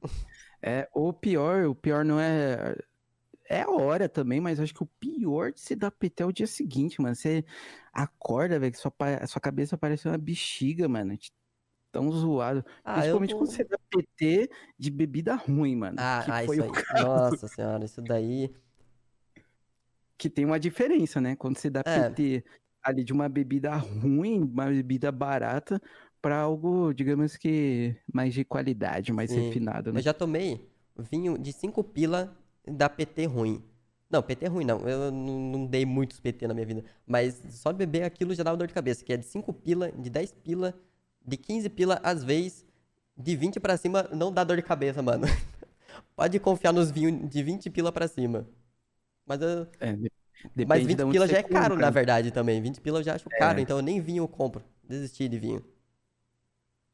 [0.61, 2.75] é, o pior, o pior não é.
[3.49, 6.33] É a hora também, mas acho que o pior de se dar PT é o
[6.33, 7.15] dia seguinte, mano.
[7.15, 7.45] Você
[7.93, 8.91] acorda, velho, que sua,
[9.25, 11.17] sua cabeça parece uma bexiga, mano.
[11.97, 12.63] Tão zoado.
[12.85, 15.97] Ah, eu Principalmente tô- quando você dá PT de bebida ruim, mano.
[15.99, 17.03] Ah, ah, foi isso aí.
[17.03, 18.53] Nossa senhora, isso daí.
[20.15, 21.35] Que tem uma diferença, né?
[21.35, 22.09] Quando você dá É.
[22.09, 22.43] PT
[22.83, 25.81] ali de uma bebida ruim, uma bebida barata,
[26.21, 29.47] pra algo, digamos que mais de qualidade, mais Sim.
[29.47, 29.97] refinado, né?
[29.99, 30.69] Eu já tomei
[31.11, 33.63] vinho de 5 pila da PT ruim.
[34.07, 34.79] Não, PT ruim não.
[34.87, 36.83] Eu não, não dei muitos PT na minha vida.
[37.07, 39.03] Mas só beber aquilo já dava dor de cabeça.
[39.03, 40.73] Que é de 5 pila, de 10 pila,
[41.27, 42.65] de 15 pila, às vezes,
[43.17, 45.25] de 20 pra cima, não dá dor de cabeça, mano.
[46.15, 48.47] Pode confiar nos vinhos de 20 pila pra cima.
[49.25, 50.09] Mas, eu- É, mas
[50.55, 51.91] depende 20 de onde pila já é caro, compra, na né?
[51.91, 52.61] verdade, também.
[52.61, 53.61] 20 pila eu já acho caro, É.
[53.61, 54.63] então eu nem vinho eu compro.
[54.83, 55.63] Desisti de vinho.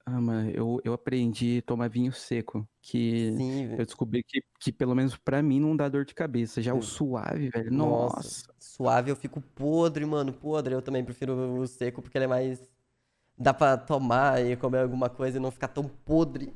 [0.05, 4.69] Ah, mano, eu, eu aprendi a tomar vinho seco, que Sim, eu descobri que, que
[4.69, 6.61] pelo menos pra mim não dá dor de cabeça.
[6.61, 6.89] Já o Sim.
[6.89, 8.43] suave, velho, Nossa, nossa.
[8.59, 10.73] suave eu fico podre, mano, podre.
[10.73, 12.61] Eu também prefiro o seco porque ele é mais.
[13.37, 16.53] Dá pra tomar e comer alguma coisa e não ficar tão podre.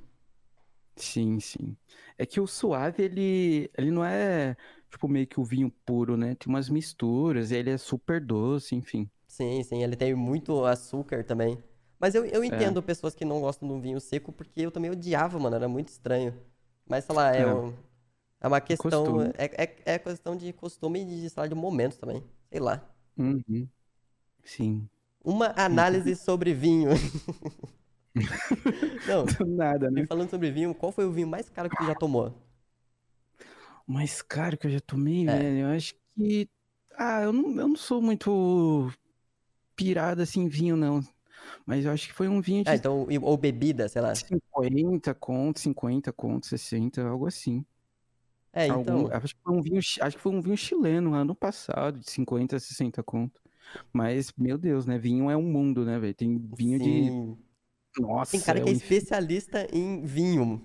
[0.95, 1.77] Sim, sim.
[2.17, 4.55] É que o suave, ele, ele não é,
[4.89, 6.33] tipo, meio que o vinho puro, né?
[6.35, 9.09] Tem umas misturas, ele é super doce, enfim.
[9.27, 11.61] Sim, sim, ele tem muito açúcar também.
[11.99, 12.33] Mas eu, É.
[12.33, 15.67] eu entendo pessoas que não gostam do vinho seco porque eu também odiava, mano, era
[15.67, 16.39] muito estranho.
[16.87, 17.53] Mas, sei lá, é, É.
[17.53, 17.73] um-
[18.41, 19.21] é uma questão.
[19.37, 22.23] É, é, é questão de costume e de, sei lá, de momento também.
[22.51, 22.89] Sei lá.
[23.17, 23.69] Uhum.
[24.45, 24.89] Sim.
[25.23, 26.89] Uma análise sobre vinho.
[29.07, 30.05] Não, nada, né?
[30.07, 32.33] falando sobre vinho, qual foi o vinho mais caro que tu já tomou?
[33.87, 35.37] O mais caro que eu já tomei, É.
[35.37, 36.49] velho, eu acho que.
[36.97, 38.91] Ah, eu não, eu não sou muito
[39.75, 41.01] pirado assim em vinho, não.
[41.65, 44.13] Mas eu acho que foi um vinho de Ah, então, ou bebida, sei lá.
[44.15, 47.63] 50 conto, 50 conto, 60, algo assim.
[48.51, 49.09] É, Algum- então.
[49.11, 52.55] acho que foi um vinho, acho que foi um vinho chileno ano passado, de 50
[52.55, 53.39] a 60 conto.
[53.91, 54.97] Mas, meu Deus, né?
[54.97, 56.13] Vinho é um mundo, né, velho?
[56.13, 57.09] Tem vinho de.
[57.09, 57.37] Sim.
[57.99, 60.61] Nossa, Tem cara é que é um especialista em vinho.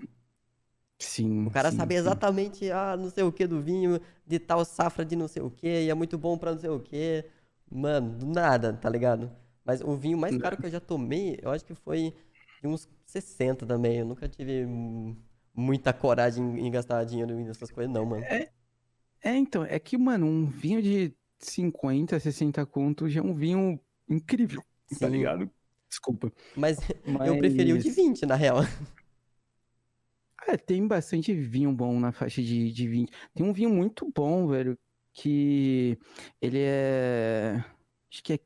[0.99, 1.47] Sim.
[1.47, 1.99] O cara sim, sabe sim.
[1.99, 5.49] exatamente, ah, não sei o que do vinho, de tal safra de não sei o
[5.49, 7.25] que, e é muito bom pra não sei o que.
[7.69, 9.31] Mano, do nada, tá ligado?
[9.65, 12.13] Mas o vinho mais caro que eu já tomei, eu acho que foi
[12.61, 13.99] de uns 60 também.
[13.99, 14.65] Eu nunca tive
[15.53, 18.23] muita coragem em, gastar dinheiro nessas coisas, não, mano.
[18.23, 23.79] É, então, é que, mano, um vinho de 50, 60 conto já é um vinho
[24.09, 24.61] incrível,
[24.99, 25.17] tá Sim.
[25.17, 25.49] ligado?
[25.89, 26.31] Desculpa.
[26.55, 26.77] Mas
[27.25, 28.57] eu preferi o de Mas- 20, na real.
[30.45, 33.13] É, tem bastante vinho bom na faixa de, de 20.
[33.33, 34.77] Tem um vinho muito bom, velho,
[35.13, 35.97] que
[36.41, 37.63] ele é.
[38.11, 38.39] Acho que é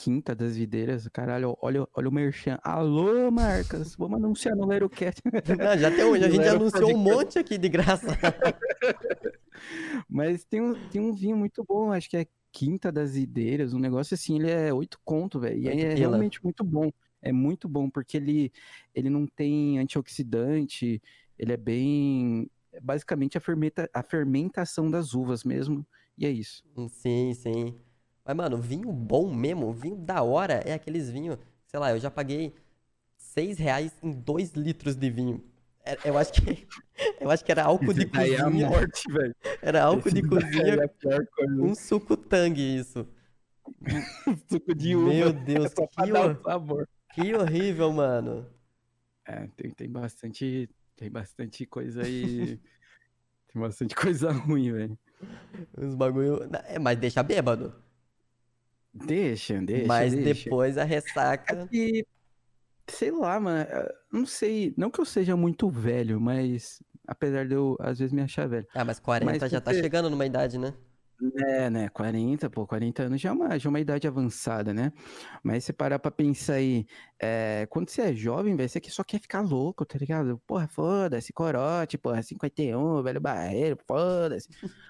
[0.00, 1.06] Quinta das Videiras.
[1.08, 2.58] Caralho, olha, olha o merchan.
[2.62, 5.20] Alô, marcas, vamos anunciar no Lerocast.
[5.26, 5.30] Não,
[5.76, 8.06] já tem um, a gente anunciou um monte aqui de graça.
[10.08, 13.78] Mas tem um, tem um vinho muito bom, acho que é Quinta das Videiras, um
[13.78, 15.60] negócio assim, ele é oito conto, velho.
[15.60, 16.90] E é realmente muito bom.
[17.20, 18.50] É muito bom, porque ele,
[18.94, 21.00] ele não tem antioxidante,
[21.38, 22.50] ele é bem.
[22.82, 25.86] Basicamente a, fermenta, a fermentação das uvas mesmo.
[26.16, 26.64] E é isso.
[26.88, 27.78] Sim, sim.
[28.24, 32.10] Mas, mano, vinho bom mesmo, vinho da hora, é aqueles vinhos, sei lá, eu já
[32.10, 32.54] paguei
[33.16, 35.42] 6 reais em 2 litros de vinho.
[35.84, 36.66] É- Eu acho que,
[37.20, 39.34] eu acho que era álcool de daí é a cozinha, morte, velho.
[39.62, 41.56] era álcool de Esse cozinha é a pior coisa.
[41.60, 43.06] com suco tangue, isso.
[44.50, 45.08] suco de uva.
[45.10, 46.88] Meu é Deus, pra que, o sabor.
[47.14, 48.46] que horrível, mano.
[49.26, 50.68] É, tem, tem bastante.
[50.96, 52.58] Tem bastante coisa aí.
[53.52, 54.98] Tem bastante coisa ruim, velho.
[55.76, 56.48] Os bagulho.
[56.68, 57.74] É, mas deixa bêbado.
[58.92, 60.44] Deixa, deixa, mas deixa.
[60.44, 61.66] depois a É ressaca.
[61.68, 62.04] que,
[62.88, 63.66] sei lá, mano,
[64.12, 68.20] não sei, não que eu seja muito velho, mas apesar de eu às vezes me
[68.22, 68.66] achar velho.
[68.74, 70.74] Ah, mas 40 Mas já tá você- chegando numa idade, né?
[71.36, 74.90] É, né, 40, pô, 40 anos já é uma, já é uma idade avançada, né?
[75.42, 76.86] Mas se parar pra pensar aí,
[77.20, 80.40] é, quando você é jovem, velho, você só quer ficar louco, tá ligado?
[80.46, 84.48] Porra, foda-se, corote, porra, 51, velho barreiro, foda-se.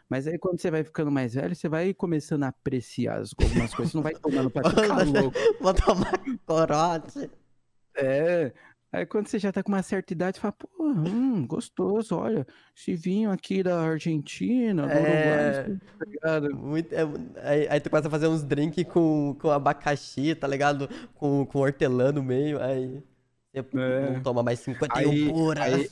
[0.09, 3.75] Mas aí quando você vai ficando mais velho, você vai começando a apreciar as- algumas
[3.75, 5.37] coisas, você não vai tomando pra ficar louco.
[5.61, 6.13] Vou tomar
[6.47, 7.29] corote.
[7.97, 8.53] É.
[8.93, 12.45] Aí quando você já tá com uma certa idade, você fala, pô, hum, gostoso, olha,
[12.77, 15.61] esse vinho aqui da Argentina, do É.
[15.63, 16.57] Uruguai, tá ligado?
[16.57, 17.03] Muito, é,
[17.43, 20.89] aí, aí tu começa a fazer uns drinks com, com abacaxi, tá ligado?
[21.15, 23.01] Com, com hortelã no meio, aí
[23.55, 24.11] você É.
[24.11, 25.63] não toma mais 51 Aí- pura.
[25.65, 25.91] aí-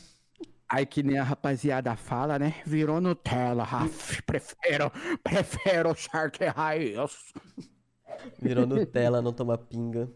[0.70, 2.56] Aí que nem a rapaziada fala, né?
[2.66, 4.92] Virou Nutella, Raf, prefiro,
[5.24, 7.32] prefiro Shark Raiz.
[8.42, 10.10] Virou Nutella, não toma pinga.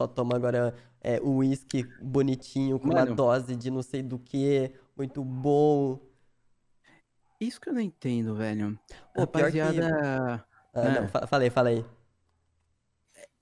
[0.00, 3.14] Só toma agora é, uísque bonitinho, com uma Mano.
[3.14, 6.00] dose de não sei do que, muito bom.
[7.38, 8.78] Isso que eu não entendo, velho.
[9.14, 11.00] Pô, pior que- Rapaziada, Ah, É.
[11.02, 11.84] não, fa- falei, falei.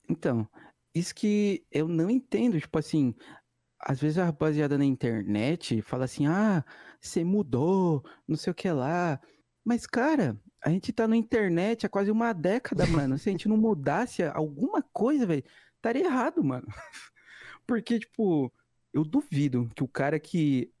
[0.09, 0.45] então,
[0.93, 3.15] isso que eu não entendo, tipo assim,
[3.79, 6.65] às vezes a rapaziada na internet fala assim, ah,
[6.99, 9.17] você mudou, não sei o que lá.
[9.63, 13.17] Mas, cara, a gente tá na internet há quase uma década, mano.
[13.17, 15.43] Se a gente não mudasse alguma coisa, velho,
[15.79, 16.67] estaria errado, mano.
[17.67, 18.51] Porque, tipo,
[18.93, 20.71] eu duvido que o cara que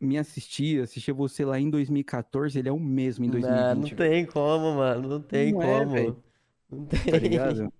[0.00, 3.92] me assistia, assistia você lá em 2014, ele é o mesmo em Não, 2020.
[3.92, 3.96] não velho.
[3.96, 5.08] tem como, mano.
[5.08, 5.92] Não tem Não é, como.
[5.92, 6.24] velho.
[6.70, 7.00] Não tem.
[7.10, 7.72] tá ligado?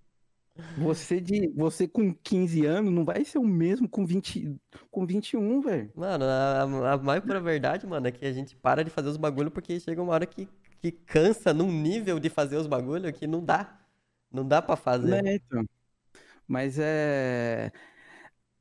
[0.77, 4.57] Você de você com 15 anos não vai ser o mesmo com 20
[4.91, 5.93] com 21, velho.
[5.95, 6.63] Mano, a,
[6.95, 9.79] a mais pura verdade, mano, é que a gente para de fazer os bagulho porque
[9.79, 10.49] chega uma hora que,
[10.81, 13.79] que cansa num nível de fazer os bagulho que não dá.
[14.33, 15.23] Não dá pra fazer.
[15.23, 15.65] Né, então.
[16.49, 17.71] Mas é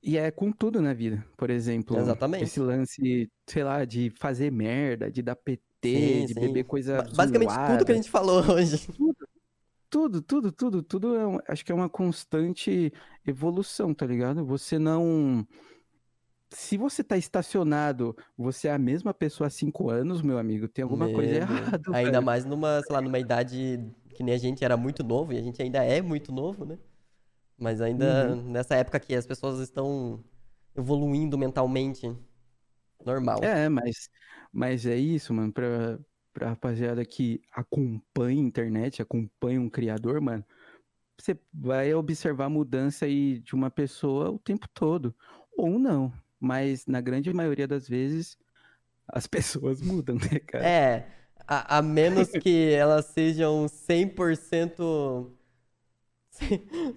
[0.01, 1.25] e é com tudo na vida.
[1.37, 2.43] Por exemplo, Exatamente.
[2.45, 6.39] esse lance, sei lá, de fazer merda, de dar PT, Sim, de sim.
[6.39, 7.95] beber coisa Ba- Basicamente tudo que a zoada.
[7.95, 8.87] gente falou hoje.
[9.89, 12.91] Tudo, tudo, tudo, tudo é um- acho que é uma constante
[13.25, 14.45] evolução, tá ligado?
[14.45, 15.47] Você não.
[16.49, 20.83] Se você tá estacionado, você é a mesma pessoa há cinco anos, meu amigo, tem
[20.83, 21.43] alguma coisa Deus.
[21.43, 21.81] errada.
[21.91, 22.25] Ainda velho.
[22.25, 23.79] mais numa, sei lá, numa idade
[24.15, 26.77] que nem a gente era muito novo, e a gente ainda é muito novo, né?
[27.57, 28.43] Mas ainda Uhum.
[28.43, 30.23] nessa época que as pessoas estão
[30.75, 32.15] evoluindo mentalmente.
[33.05, 33.41] Normal.
[33.41, 34.09] É, mas,
[34.51, 35.99] mas é isso, mano, pra,
[36.33, 40.45] pra rapaziada que acompanha a internet, acompanha um criador, mano,
[41.19, 45.15] você vai observar a mudança aí de uma pessoa o tempo todo.
[45.57, 48.37] Ou não, mas na grande maioria das vezes
[49.07, 50.75] as pessoas mudam, né, cara?
[50.79, 51.03] É,
[51.47, 55.36] a, a menos que elas sejam 100%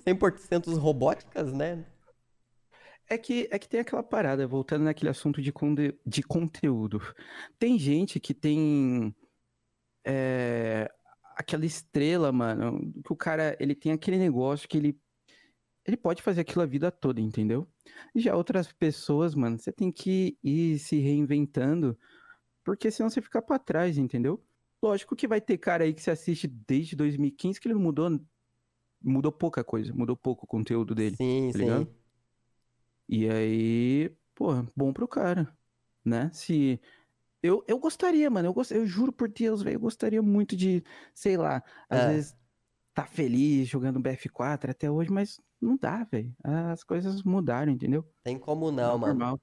[0.04, 1.84] 100% robóticas, né?
[3.08, 7.00] É que, é que tem aquela parada, voltando naquele assunto de, conde- de conteúdo.
[7.58, 9.12] Tem gente que tem
[10.04, 10.88] é,
[11.36, 15.00] aquela estrela, mano, que o cara, ele tem aquele negócio que ele,
[15.84, 17.68] ele pode fazer aquilo a vida toda, entendeu?
[18.14, 21.98] E já outras pessoas, mano, você tem que ir se reinventando,
[22.64, 24.40] porque senão você fica pra trás, entendeu?
[24.82, 28.20] Lógico que vai ter cara aí que você assiste desde 2015 que ele não mudou,
[29.02, 31.16] mudou pouca coisa, mudou pouco o conteúdo dele.
[31.16, 31.64] Sim, tá sim.
[31.64, 31.88] ligado?
[33.08, 35.52] E aí, pô, bom pro cara,
[36.04, 36.30] né?
[36.32, 36.80] Se
[37.42, 38.70] eu, eu gostaria, mano, eu, gost...
[38.70, 40.84] eu juro por Deus, velho, eu gostaria muito de,
[41.14, 42.08] sei lá, às É.
[42.08, 42.36] vezes
[42.94, 46.34] tá feliz jogando BF4 até hoje, mas não dá, velho.
[46.42, 48.04] As coisas mudaram, entendeu?
[48.22, 49.14] Tem como não, mano.
[49.18, 49.40] Normal.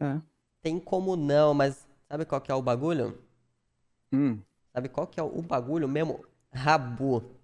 [0.00, 0.20] É.
[0.62, 3.18] Tem como não, mas sabe qual que é o bagulho?
[4.12, 4.40] Hum.
[4.72, 6.24] Sabe qual que é o bagulho mesmo?
[6.52, 7.39] Rabu.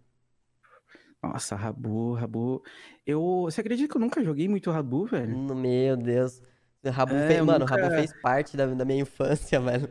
[1.33, 2.63] Nossa, Rabu, Rabu.
[3.07, 5.37] Eu, você acredita que eu nunca joguei muito Rabu, velho?
[5.37, 6.41] Hum, Meu Deus.
[6.85, 9.91] Rabu É, fez, eu mano, nunca- Rabu fez parte da, da minha infância, velho.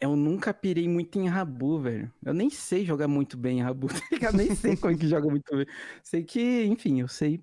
[0.00, 2.12] Eu nunca pirei muito em Rabu, velho.
[2.24, 4.36] Eu nem sei jogar muito bem em Rabu, tá ligado?
[4.36, 5.66] Nem sei como é que joga muito bem.
[6.02, 7.40] Sei que, enfim, eu sei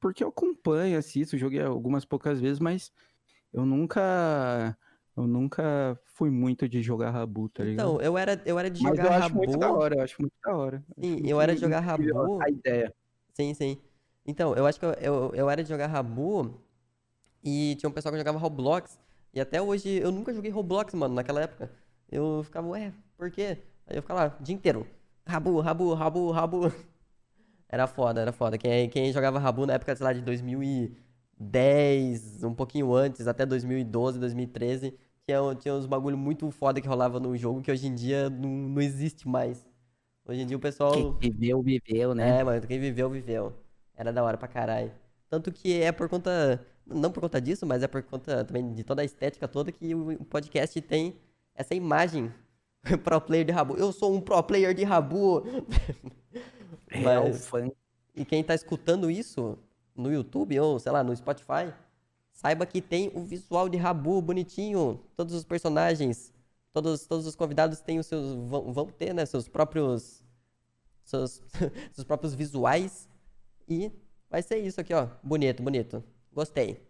[0.00, 2.92] porque eu acompanho, assisto, joguei algumas poucas vezes, mas
[3.52, 4.76] eu nunca.
[5.18, 7.88] Eu nunca fui muito de jogar Rabu, tá ligado?
[7.88, 9.78] Então, eu era, eu era de mas jogar eu acho muito da Rabu.
[9.80, 10.84] hora, eu acho muito da hora.
[10.96, 12.40] Acho Sim, eu era de jogar Rabu.
[12.40, 12.94] A ideia.
[13.34, 13.78] Sim, sim.
[14.24, 16.62] Então, eu acho que eu, eu, eu era de jogar Rabu
[17.42, 18.96] e tinha um pessoal que jogava Roblox.
[19.34, 21.70] E até hoje eu nunca joguei Roblox, mano, naquela época.
[22.10, 23.58] Eu ficava, ué, por quê?
[23.86, 24.86] Aí eu ficava lá o dia inteiro.
[25.26, 26.60] Rabu, Rabu, Rabu, Rabu.
[27.68, 28.56] Era foda, era foda.
[28.56, 34.18] Quem, quem jogava Rabu na época, sei lá, de 2010, um pouquinho antes, até 2012,
[34.18, 34.96] 2013,
[35.28, 38.48] tinha, tinha uns bagulho muito foda que rolava no jogo que hoje em dia não,
[38.48, 39.68] não existe mais.
[40.26, 40.92] Hoje em dia o pessoal.
[40.92, 42.40] Quem viveu, viveu, né?
[42.40, 43.52] É, mano, quem viveu, viveu.
[43.94, 44.90] Era da hora pra caralho.
[45.28, 46.64] Tanto que é por conta.
[46.86, 49.94] Não por conta disso, mas é por conta também de toda a estética toda que
[49.94, 51.16] o podcast tem
[51.54, 52.32] essa imagem.
[53.04, 53.76] pro player de Rabu.
[53.76, 55.42] Eu sou um pro player de Rabu.
[56.88, 57.68] Real Mas- fã.
[58.16, 59.58] E quem tá escutando isso
[59.94, 61.72] no YouTube ou, sei lá, no Spotify,
[62.38, 65.00] saiba que tem o visual de Rabu bonitinho.
[65.16, 66.32] Todos os personagens,
[66.72, 68.32] todos, todos os convidados têm os seus.
[68.48, 69.26] vão, vão ter, né?
[69.26, 70.22] Seus próprios.
[71.02, 71.42] Seus,
[71.90, 73.08] seus próprios visuais.
[73.68, 73.90] E
[74.30, 75.08] vai ser isso aqui, ó.
[75.20, 76.04] Bonito, bonito.
[76.32, 76.80] Gostei.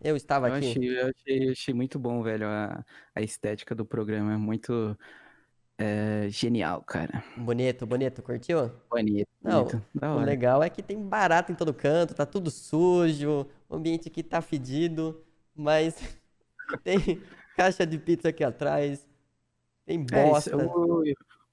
[0.00, 0.70] Eu estava Eu aqui.
[0.70, 2.82] achei, eu achei, achei muito bom, velho, a,
[3.14, 4.32] a estética do programa.
[4.32, 4.96] É muito
[5.76, 7.22] é, genial, cara.
[7.36, 8.22] Bonito, bonito.
[8.22, 8.72] Curtiu?
[8.88, 9.82] Bonito, Não, bonito.
[10.00, 14.22] O legal é que tem barata em todo canto, tá tudo sujo, o ambiente aqui
[14.22, 15.96] tá fedido, mas
[16.84, 17.22] tem
[17.56, 19.08] caixa de pizza aqui atrás,
[19.86, 20.56] tem É, bosta.
[20.56, 21.04] o,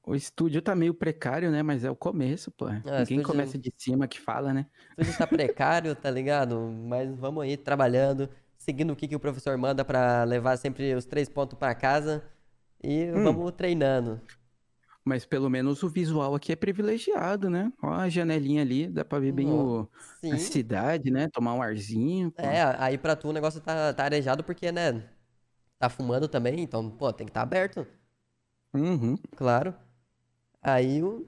[0.04, 1.64] o estúdio tá meio precário, né?
[1.64, 2.68] Mas é o começo, pô.
[2.70, 4.68] Ninguém Ah, estúdio- começa de cima que fala, né?
[4.98, 6.60] Tudo tá precário, tá ligado?
[6.60, 11.06] Mas vamos aí trabalhando, seguindo o que, que o professor manda pra levar sempre os
[11.06, 12.24] três pontos pra casa
[12.84, 13.24] e Hum.
[13.24, 14.22] vamos treinando.
[15.08, 17.72] Mas pelo menos o visual aqui é privilegiado, né?
[17.82, 19.88] Ó a janelinha ali, dá pra ver bem o,
[20.22, 21.30] a cidade, né?
[21.30, 22.30] Tomar um arzinho.
[22.30, 22.42] pô.
[22.42, 25.02] É, aí pra tu o negócio tá, tá arejado porque, né,
[25.80, 27.88] tá fumando também, então, pô, tem que estar tá aberto.
[28.74, 29.18] Uhum.
[29.38, 29.74] Claro.
[30.62, 31.26] Aí o.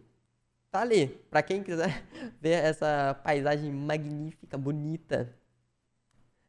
[0.69, 1.07] Tá ali.
[1.29, 2.03] Pra quem quiser
[2.41, 5.33] ver essa paisagem magnífica, bonita.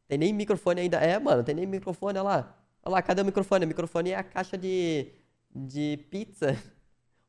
[0.08, 0.96] Tem nem microfone ainda.
[0.98, 2.58] É, mano, tem nem microfone, olha lá.
[2.82, 3.64] Olha lá, cadê o microfone?
[3.64, 5.12] O microfone é a caixa de,
[5.54, 6.56] de pizza.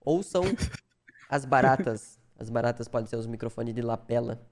[0.04, 0.43] Ou são
[1.30, 2.20] as baratas.
[2.38, 4.47] As baratas podem ser os microfones de lapela.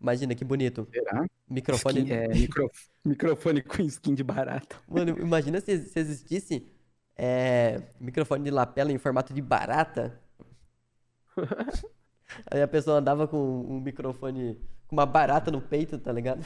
[0.00, 0.88] Imagina que bonito.
[0.92, 1.24] Será?
[1.48, 2.00] Microfone.
[2.00, 2.70] Skin- é, micro-
[3.04, 4.76] microfone com skin de barata.
[4.88, 6.66] Mano, imagina se, se existisse
[7.16, 10.20] é, microfone de lapela em formato de barata.
[12.50, 16.44] Aí a pessoa andava com um microfone com uma barata no peito, tá ligado?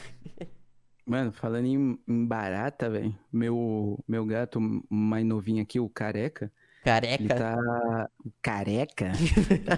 [1.05, 6.51] Mano, falando em, em barata, velho, meu, meu gato mais novinho aqui, o careca,
[6.83, 7.35] Careca.
[7.35, 8.09] tá.
[8.41, 9.11] Careca?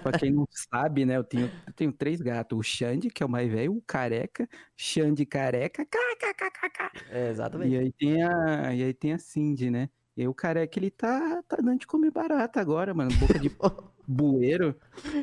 [0.04, 1.18] pra quem não sabe, né?
[1.18, 2.58] Eu tenho, eu tenho três gatos.
[2.58, 4.47] O Xande, que é o mais velho, o careca,
[4.78, 7.02] Xande careca, kkkk.
[7.10, 7.74] É, exatamente.
[7.74, 9.89] E aí tem a, e aí tem a Cindy, né?
[10.16, 13.10] E aí o careca, ele tá, tá dando de comer barata agora, mano.
[13.16, 13.50] Boca de
[14.08, 14.76] bueiro.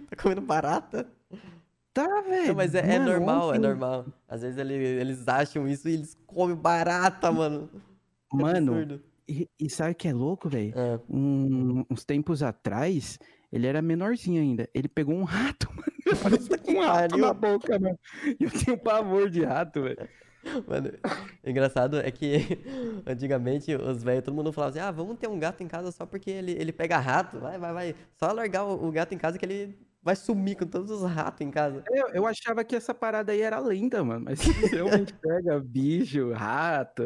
[0.09, 1.07] Tá comendo barata?
[1.93, 2.55] Tá, velho.
[2.57, 4.07] Mas é, é Mano, normal, é ontem- normal.
[4.29, 7.70] Às vezes ele- eles acham isso e eles comem barata, mano.
[8.33, 9.03] Mano, absurdo.
[9.29, 10.72] E, e sabe o que é louco, velho?
[10.77, 13.18] Ah, Um- uns tempos atrás,
[13.53, 14.68] ele era menorzinho ainda.
[14.74, 16.20] Ele pegou um rato, mano.
[16.22, 17.99] Parecia com um rato na boca, mano.
[18.39, 20.09] E eu tenho pavor de rato, velho.
[20.68, 20.91] Mano,
[21.45, 22.37] o engraçado é que
[23.05, 26.07] antigamente os velhos, todo mundo falava assim: ah, vamos ter um gato em casa só
[26.07, 27.41] porque ele, ele pega rato.
[27.41, 27.95] Vai, vai, vai.
[28.16, 29.77] Só largar o, o gato em casa que ele
[30.07, 31.83] vai sumir com todos os ratos em casa.
[31.91, 34.27] Eu, eu achava que essa parada aí era lenda, mano.
[34.27, 34.39] Mas
[34.71, 37.03] realmente pega bicho, rato,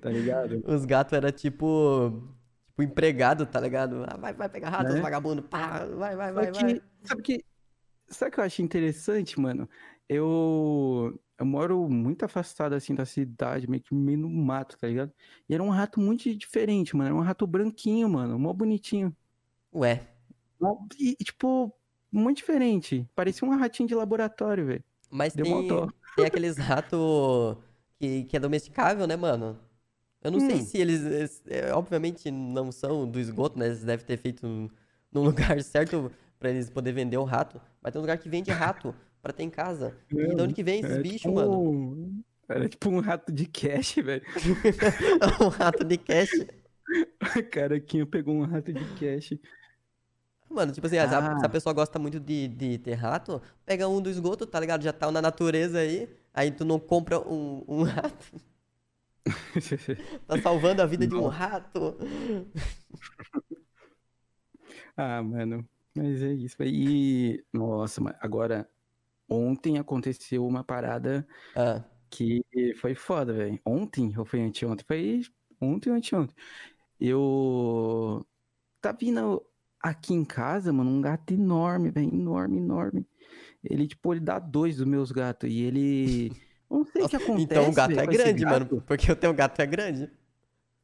[0.00, 0.62] tá ligado?
[0.64, 2.22] Os gatos era tipo.
[2.68, 4.04] Tipo, empregado, tá ligado?
[4.06, 5.00] Ah, vai, vai pegar rato, Né?
[5.00, 5.42] vagabundo.
[5.42, 6.82] Pá, vai, vai, vai, que, vai.
[7.02, 7.44] sabe que,
[8.06, 9.68] sabe o que eu acho interessante, mano?
[10.08, 15.12] Eu, eu moro muito afastado, assim, da cidade, meio que meio no mato, tá ligado?
[15.48, 17.08] E era um rato muito diferente, mano.
[17.08, 18.38] Era um rato branquinho, mano.
[18.38, 19.14] Mó bonitinho.
[19.74, 20.06] Ué,
[20.98, 21.74] e, tipo,
[22.12, 23.08] muito diferente.
[23.14, 24.84] Parecia um ratinho de laboratório, velho.
[25.10, 25.68] mas Deu tem,
[26.16, 27.56] tem aqueles ratos
[27.98, 29.58] que, que é domesticável, né, mano?
[30.22, 30.60] Eu não sei Hum.
[30.60, 33.66] se eles, eles, é, obviamente, não são do esgoto, né?
[33.66, 34.46] Eles devem ter feito
[35.12, 35.22] num
[35.54, 37.60] lugar certo pra eles poderem vender o rato.
[37.82, 39.96] Mas tem um lugar que vende rato pra ter em casa.
[40.10, 42.22] E de onde que vem esses Era bichos, tipo mano?
[42.48, 44.22] Era tipo um rato de cash, velho.
[45.40, 46.30] um rato de cash.
[47.20, 49.38] A carequinha pegou um rato de cash.
[50.50, 51.48] Mano, tipo assim, se a- se a Ah.
[51.48, 54.82] pessoa gosta muito de, de ter rato, pega um do esgoto, tá ligado?
[54.82, 56.08] Já tá na natureza aí.
[56.34, 58.40] Aí tu não compra um, um rato.
[60.26, 61.96] Tá salvando a vida de um rato.
[64.96, 66.56] Ah, mano, mas é isso.
[66.62, 68.68] E, nossa, mas agora,
[69.28, 71.26] ontem aconteceu uma parada
[71.56, 72.42] Ah, que
[72.80, 73.58] foi foda, velho.
[73.64, 74.84] Ontem, ou foi anteontem?
[74.86, 75.22] Foi
[75.60, 76.34] ontem ou anteontem.
[77.00, 78.26] Eu
[78.80, 79.42] tá vindo
[79.80, 83.06] aqui em casa, mano, um gato enorme, velho, enorme, enorme.
[83.62, 86.32] Ele, tipo, ele dá dois dos meus gatos e ele...
[86.70, 88.64] Não sei o que acontece, então o gato é grande, mano.
[88.64, 88.82] gato.
[88.86, 90.08] Porque o teu gato é grande.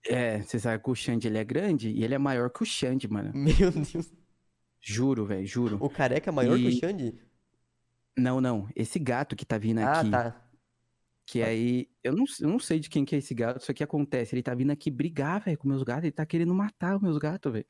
[0.04, 2.66] É, você sabe que o Xande, ele é grande e ele é maior que o
[2.66, 3.30] Xande, mano.
[3.34, 4.12] Meu Deus.
[4.80, 5.78] Juro, velho, juro.
[5.80, 7.14] O careca é maior que o E- Xande?
[8.16, 8.68] Não, não.
[8.74, 10.42] Esse gato que tá vindo Ah, aqui, tá.
[11.26, 13.82] Que aí, eu não, eu não sei de quem que é esse gato, só que
[13.82, 17.02] acontece, ele tá vindo aqui brigar, velho, com meus gatos, ele tá querendo matar os
[17.02, 17.66] meus gatos, velho.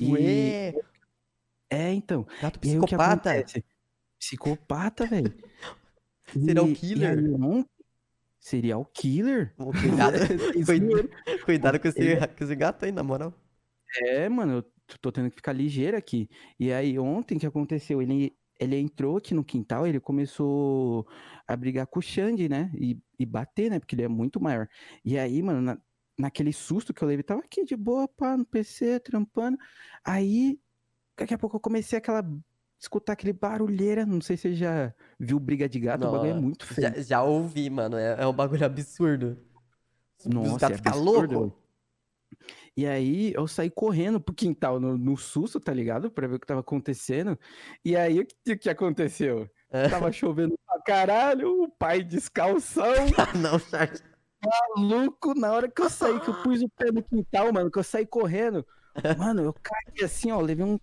[0.00, 0.74] E- Ué,
[1.70, 2.26] É, então.
[2.40, 3.44] gato E aí o psicopata.
[4.18, 5.34] Psicopata, velho.
[6.66, 7.18] Serial E- e killer.
[7.18, 7.70] aí ontem-
[8.40, 9.54] Serial killer?
[9.56, 10.16] Cuidado,
[11.44, 13.34] cuidado com esse, com esse gato aí, na moral.
[14.02, 16.28] É, mano, eu tô tendo que ficar ligeiro aqui.
[16.58, 18.00] E aí, ontem, o que aconteceu?
[18.00, 21.06] Ele, ele entrou aqui no quintal, ele começou
[21.46, 22.70] a brigar com o Xande, né?
[22.74, 23.78] E, e bater, né?
[23.78, 24.68] Porque ele é muito maior.
[25.04, 25.78] E aí, mano, na-
[26.18, 29.56] naquele susto que eu levei, tava aqui de boa, pá, no PC, trampando.
[30.04, 30.58] Aí,
[31.16, 32.24] daqui a pouco eu comecei aquela.
[32.80, 34.06] Escutar aquele barulheira.
[34.06, 36.94] Não sei se você já viu briga de gato, o bagulho é muito feio.
[36.94, 37.96] Já, já ouvi, mano.
[37.96, 39.36] É, é um bagulho absurdo.
[40.20, 41.52] Os Nossa, gatos é ficam loucos.
[42.76, 46.08] E aí eu saí correndo pro quintal no, no susto, tá ligado?
[46.08, 47.36] Pra ver o que tava acontecendo.
[47.84, 49.50] E aí o que, que aconteceu?
[49.70, 49.88] É.
[49.88, 52.84] Tava chovendo pra caralho, o pai descalção,
[53.18, 54.02] Ah, não, Charles.
[54.44, 55.34] Maluco.
[55.34, 57.84] Na hora que eu saí, que eu pus o pé no quintal, mano, que eu
[57.84, 58.66] saí correndo.
[59.16, 60.78] Mano, eu caí assim, ó, levei um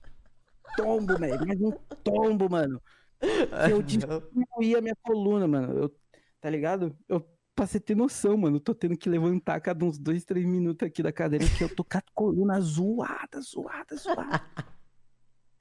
[0.78, 1.40] tombo, velho.
[1.68, 1.72] Um
[2.04, 2.82] tombo, mano.
[3.72, 3.82] Eu.
[3.82, 5.78] Diminuí a minha coluna, mano.
[5.78, 5.96] Eu,
[6.40, 6.96] tá ligado?
[7.08, 7.26] Eu
[7.56, 8.58] passei a ter noção, mano.
[8.58, 11.74] Eu tô tendo que levantar cada uns dois, três minutos aqui da cadeira, porque eu
[11.74, 14.44] tô com a coluna zoada, zoada, zoada.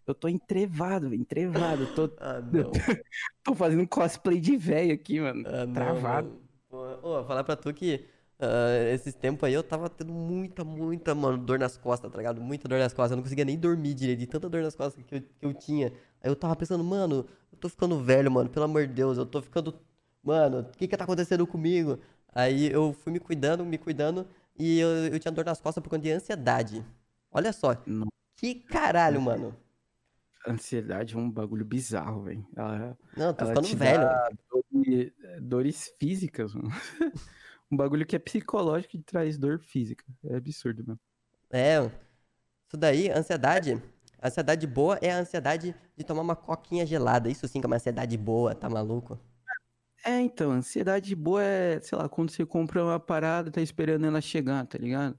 [0.07, 1.87] Eu tô entrevado, entrevado.
[1.95, 2.43] Tô, Ah,
[3.43, 5.43] tô fazendo cosplay de velho aqui, mano.
[5.47, 6.44] Ah, não, Travado.
[7.03, 7.21] Mano.
[7.21, 8.07] Ô, falar pra tu que
[8.39, 12.41] ah, esses tempos aí eu tava tendo muita, muita, mano, dor nas costas, tá ligado?
[12.41, 13.13] Muita dor nas costas.
[13.13, 15.55] Eu não conseguia nem dormir direito, de tanta dor nas costas que eu, que eu
[15.55, 15.89] tinha.
[16.23, 19.27] Aí eu tava pensando, mano, eu tô ficando velho, mano, pelo amor de Deus, eu
[19.27, 19.75] tô ficando.
[20.23, 21.99] Mano, o que que tá acontecendo comigo?
[22.35, 24.27] Aí eu fui me cuidando, me cuidando,
[24.59, 26.85] e eu, eu tinha dor nas costas por conta de ansiedade.
[27.31, 28.09] Olha só, Não.
[28.37, 29.57] que caralho, mano.
[30.47, 32.47] Ansiedade é um bagulho bizarro, velho.
[33.17, 34.03] Não, tô ela ficando velho.
[34.03, 34.29] dá
[34.85, 36.71] dor- dores físicas, mano.
[37.73, 40.05] Um bagulho que é psicológico e traz dor física.
[40.23, 41.01] É absurdo, mano.
[41.51, 41.79] É,
[42.69, 43.83] isso daí, ansiedade.
[44.23, 47.29] Ansiedade boa é a ansiedade de tomar uma coquinha gelada.
[47.31, 49.19] Isso sim que é uma ansiedade boa, tá maluco?
[50.05, 54.21] É, então, ansiedade boa é, sei lá, quando você compra uma parada, tá esperando ela
[54.21, 55.19] chegar, tá ligado?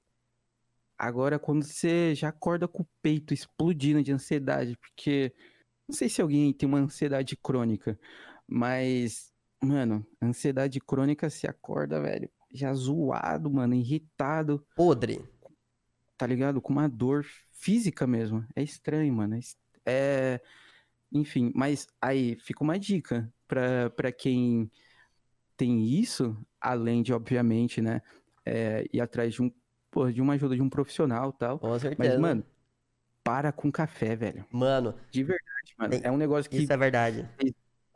[0.97, 5.33] Agora, quando você já acorda com o peito explodindo de ansiedade, porque
[5.87, 7.99] não sei se alguém tem uma ansiedade crônica,
[8.47, 9.33] mas,
[9.65, 15.21] mano, ansiedade crônica se acorda, velho, já zoado, mano, irritado, Podre.
[16.17, 16.61] tá ligado?
[16.61, 18.45] Com uma dor física mesmo.
[18.55, 19.35] É estranho, mano.
[19.35, 19.41] É,
[19.85, 20.41] é...
[21.11, 24.69] Enfim, mas aí fica uma dica pra, pra quem
[25.55, 28.01] tem isso, além de, obviamente, né,
[28.45, 29.51] é, ir atrás de um,
[29.89, 31.59] pô, de uma ajuda de um profissional e tal.
[31.59, 32.19] Com Mas, certeza.
[32.19, 32.43] mano,
[33.23, 34.45] para com café, velho.
[34.51, 35.93] Mano, De verdade, mano.
[36.03, 37.27] É um negócio que isso é verdade.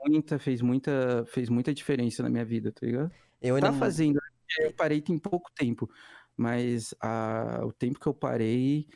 [0.06, 3.12] Muita, fez muita, fez muita diferença na minha vida, tá ligado?
[3.42, 4.20] Eu ainda Tá não- fazendo,
[4.60, 5.90] eu parei tem pouco tempo,
[6.38, 8.88] mas a, o tempo que eu parei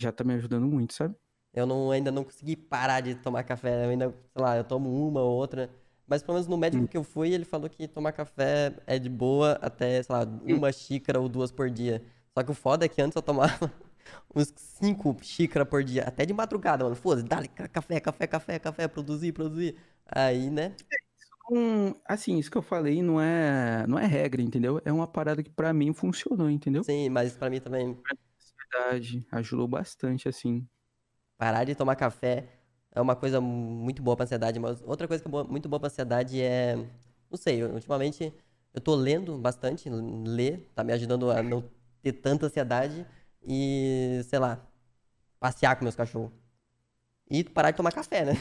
[0.00, 1.16] já tá me ajudando muito, sabe?
[1.52, 3.84] Eu não, ainda não consegui parar de tomar café.
[3.86, 5.70] Eu ainda, sei lá, eu tomo uma ou outra.
[6.06, 6.60] Mas pelo menos no Hum.
[6.60, 10.22] médico que eu fui, ele falou que tomar café é de boa até, sei lá,
[10.48, 10.56] Hum.
[10.56, 12.02] uma xícara ou duas por dia.
[12.36, 13.70] Só que o foda é que antes eu tomava
[14.34, 16.96] uns cinco xícaras por dia, até de madrugada, mano.
[16.96, 19.76] Foda-se, dá café, café, café, café, produzir, produzir.
[20.06, 20.74] Aí, né?
[21.50, 24.80] Hum, assim, isso que eu falei não é, não é regra, entendeu?
[24.84, 26.82] É uma parada que pra mim funcionou, entendeu?
[26.82, 27.96] Sim, mas pra mim também,
[28.72, 30.66] Verdade, ajudou bastante, assim.
[31.36, 32.48] parar de tomar café
[32.90, 34.58] é uma coisa muito boa pra ansiedade.
[34.58, 36.76] Mas outra coisa que é muito boa pra ansiedade é.
[37.30, 38.32] Não sei, ultimamente
[38.74, 39.88] eu tô lendo bastante.
[39.90, 41.64] Ler tá me ajudando a não
[42.02, 43.06] ter tanta ansiedade.
[43.44, 44.64] E, sei lá,
[45.38, 46.32] passear com meus cachorros.
[47.30, 48.32] E parar de tomar café, né?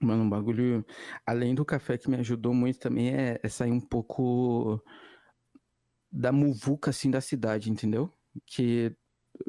[0.00, 0.84] Mano, um bagulho.
[1.26, 4.82] Além do café que me ajudou muito também é, é sair um pouco
[6.10, 8.12] da muvuca, assim, da cidade, entendeu?
[8.46, 8.96] Que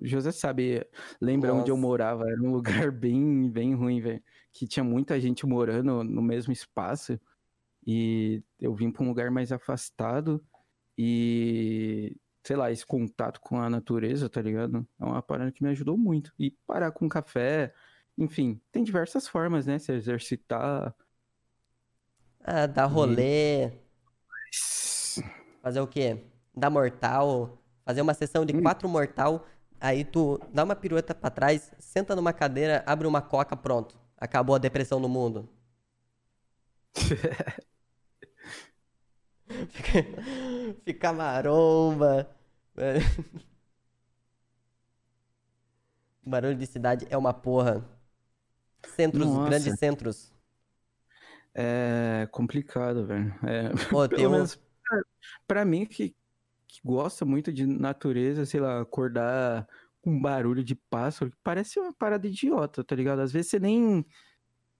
[0.02, 0.86] José sabe,
[1.22, 1.88] lembra onde eu Nossa.
[1.88, 2.30] morava?
[2.30, 2.52] Era um
[2.86, 4.24] lugar bem, bem ruim, velho.
[4.52, 7.20] Que tinha muita gente morando no mesmo espaço.
[7.86, 10.44] E eu vim pra um lugar mais afastado.
[10.98, 14.88] E, sei lá, esse contato com a natureza, tá ligado?
[15.00, 16.34] É uma parada que me ajudou muito.
[16.40, 17.74] E parar com café.
[18.18, 19.80] Enfim, tem diversas formas, né?
[19.80, 20.94] Se exercitar.
[22.44, 23.72] Ah, dar rolê,
[25.62, 26.24] fazer o quê?
[26.56, 29.46] Dar mortal, fazer uma sessão de quatro mortal.
[29.80, 33.98] Aí tu dá uma pirueta pra trás, senta numa cadeira, abre uma coca, pronto.
[34.18, 35.48] Acabou a depressão no mundo.
[39.68, 40.06] Fica,
[40.86, 42.30] fica maromba.
[42.78, 42.96] É.
[46.26, 47.84] Barulho de cidade é uma porra.
[48.96, 49.50] Centros, Nossa.
[49.50, 50.34] grandes centros.
[51.54, 53.34] É complicado, velho.
[53.44, 54.32] É, Pô, pelo um...
[54.32, 55.02] menos pra,
[55.48, 56.16] pra mim que,
[56.68, 59.68] que gosta muito de natureza, sei lá, acordar
[60.02, 63.20] com barulho de pássaro, parece uma parada idiota, tá ligado?
[63.20, 64.06] Às vezes você nem.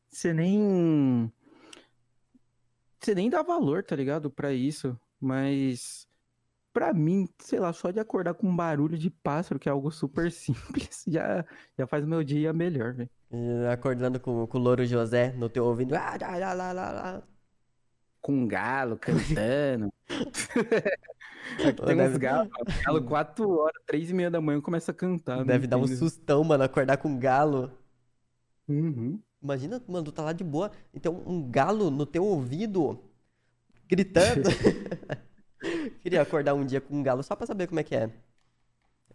[0.10, 1.32] Você nem.
[3.00, 4.30] Você nem dá valor, tá ligado?
[4.30, 5.00] Pra isso.
[5.20, 6.08] Mas.
[6.72, 9.90] Pra mim, sei lá, só de acordar com um barulho de pássaro, que é algo
[9.90, 11.44] super simples, já,
[11.78, 13.10] já faz meu dia melhor, velho.
[13.72, 15.96] Acordando com, com o Louro José no teu ouvido.
[15.96, 17.24] Ah, lá, lá, lá, lá, lá.
[18.22, 19.92] Com um galo cantando.
[21.66, 22.82] Aqui tem uns deve- galos, mano.
[22.86, 25.44] galo 4 horas, 3 e meia da manhã começa a cantar.
[25.46, 25.98] Deve dar um entendo.
[25.98, 27.72] sustão, mano, acordar com um galo.
[28.68, 29.20] Uhum.
[29.42, 33.00] Imagina, mano, tu tá lá de boa, então um galo no teu ouvido,
[33.88, 34.50] gritando.
[36.02, 38.12] Queria acordar um dia com um galo só pra saber como é que é.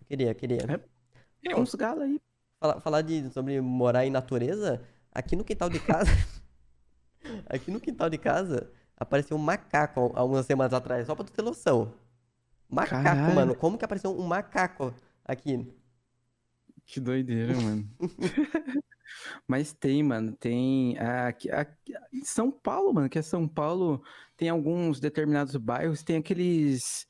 [0.07, 0.61] Queria, queria.
[0.69, 0.81] É.
[1.43, 2.21] Tem uns galos aí.
[2.59, 4.83] Falar, falar de, sobre morar em natureza,
[5.13, 6.11] aqui no quintal de casa.
[7.47, 11.43] aqui no quintal de casa apareceu um macaco algumas semanas atrás, só pra tu ter
[11.43, 11.93] noção.
[12.69, 13.35] Macaco, Caralho.
[13.35, 13.55] mano.
[13.55, 14.95] Como que apareceu um macaco
[15.25, 15.71] aqui?
[16.87, 17.89] Que doideira, mano.
[19.47, 24.03] Mas tem, mano, tem aqui, aqui- em São Paulo, mano, que é São Paulo,
[24.37, 27.07] tem alguns determinados bairros, tem aqueles,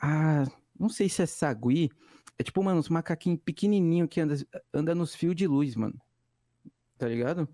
[0.00, 0.44] ah,
[0.78, 1.90] não sei se é sagui,
[2.38, 4.34] é tipo, mano, uns macaquinhos pequenininho que anda,
[4.72, 6.00] anda nos fios de luz, mano.
[6.98, 7.48] Tá ligado?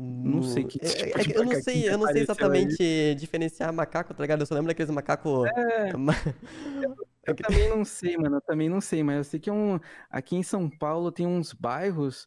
[0.00, 2.22] Não sei que É- tipo é eu não sei, eu não sei apareceu aí.
[2.22, 4.40] exatamente diferenciar macaco, tá ligado?
[4.40, 5.48] Eu só lembro daqueles macacos.
[5.48, 5.92] É.
[7.26, 9.78] Eu também não sei, mano, eu também não sei, mas eu sei que é um,
[10.08, 12.26] aqui em São Paulo tem uns bairros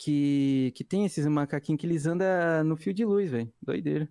[0.00, 3.52] que, que tem esses macaquinhos que eles andam no fio de luz, velho.
[3.62, 4.10] Doideira.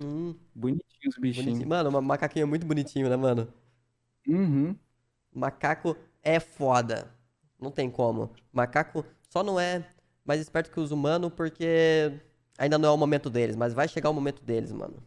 [0.00, 1.62] Hum, Bonitinhos os bichinhos.
[1.62, 1.68] bonitinho.
[1.68, 3.52] Mano, o macaquinho é muito bonitinho, né, mano?
[4.26, 4.76] Uhum.
[5.32, 7.12] Macaco é foda.
[7.58, 8.30] Não tem como.
[8.52, 9.84] Macaco só não é
[10.24, 12.12] mais esperto que os humanos porque
[12.58, 15.02] ainda não é o momento deles, mas vai chegar o momento deles, mano.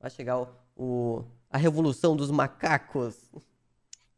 [0.00, 3.30] Vai chegar o, o- a revolução dos macacos.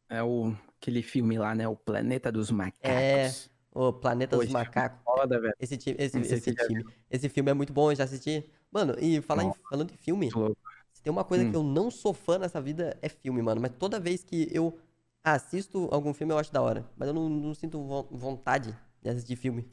[0.09, 1.69] É o, aquele filme lá, né?
[1.69, 2.81] O Planeta dos Macacos.
[2.91, 3.31] É.
[3.73, 5.01] O Planeta dos Macacos.
[5.05, 5.55] Foda, velho.
[5.61, 8.45] Esse, time, esse, esse time, esse filme é muito bom, eu já assisti.
[8.71, 10.31] Mano, e falar em- falando em filme,
[10.93, 11.51] se tem uma coisa Hum.
[11.51, 13.61] que eu não sou fã nessa vida é filme, mano.
[13.61, 14.79] Mas toda vez que eu
[15.23, 16.85] assisto algum filme eu acho da hora.
[16.97, 19.67] Mas eu não, não sinto vo- vontade de assistir filme.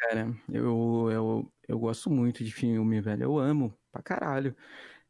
[0.00, 3.24] Cara, eu, eu, eu gosto muito de filme, velho.
[3.24, 4.56] Eu amo pra caralho.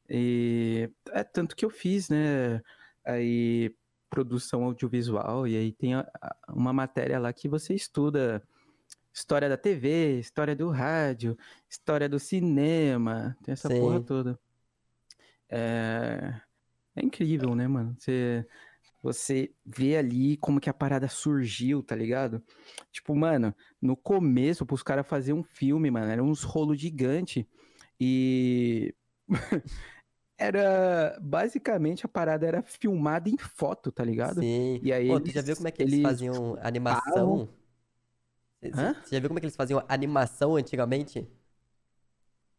[0.08, 2.62] E é tanto que eu fiz, né?
[3.04, 3.74] Aí,
[4.10, 5.92] produção audiovisual, e aí tem
[6.48, 8.42] uma matéria lá que você estuda
[9.12, 11.36] história da TV, história do rádio,
[11.68, 14.04] história do cinema, tem essa porra Sim.
[14.04, 14.40] toda.
[15.50, 16.40] É,
[16.94, 17.96] é incrível, né, mano?
[17.98, 18.46] Você,
[19.02, 22.42] você vê ali como que a parada surgiu, tá ligado?
[22.92, 27.48] Tipo, mano, no começo, pros caras fazer um filme, mano, era uns rolos gigante
[28.00, 28.94] e
[30.38, 34.40] era basicamente a parada era filmada em foto, tá ligado?
[34.40, 34.80] Sim.
[34.82, 37.48] E aí Pô, tu já eles- viu como é que eles, eles faziam animação?
[38.60, 38.94] Você Hã?
[38.94, 41.28] você já viu como é que eles faziam animação antigamente?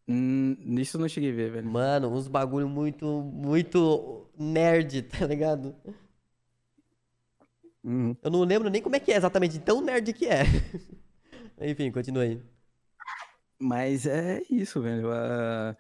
[0.08, 1.68] Hum, nisso eu não cheguei a ver, velho.
[1.70, 5.76] Mano, uns bagulho muito, muito nerd, tá ligado?
[7.84, 8.16] Uhum.
[8.22, 10.44] Eu não lembro nem como é que é exatamente, tão nerd que é.
[11.62, 12.42] Enfim, continua aí.
[13.60, 15.12] Mas é isso, velho.
[15.12, 15.76] a-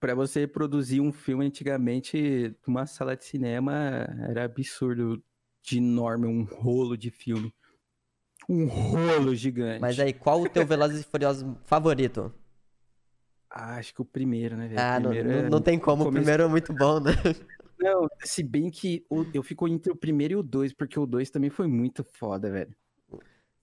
[0.00, 5.22] Pra você produzir um filme antigamente, numa sala de cinema, era absurdo
[5.62, 7.52] de enorme, um rolo de filme.
[8.48, 9.78] Um rolo gigante.
[9.82, 12.32] Mas aí, qual o teu Velozes e Furiosos favorito?
[13.50, 14.80] Ah, acho que o primeiro, né, velho?
[14.80, 16.98] O Ah, não, primeiro não, é- não tem como, o começo- primeiro é muito bom,
[16.98, 17.12] né?
[17.78, 21.04] Não, se bem que o- eu fico entre o primeiro e o dois, porque o
[21.04, 22.74] dois também foi muito foda, velho.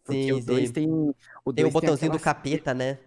[0.04, 0.88] Porque Sim, o dois tem.
[0.90, 1.16] O Tem
[1.48, 3.00] o dois botãozinho do aquela- capeta, né?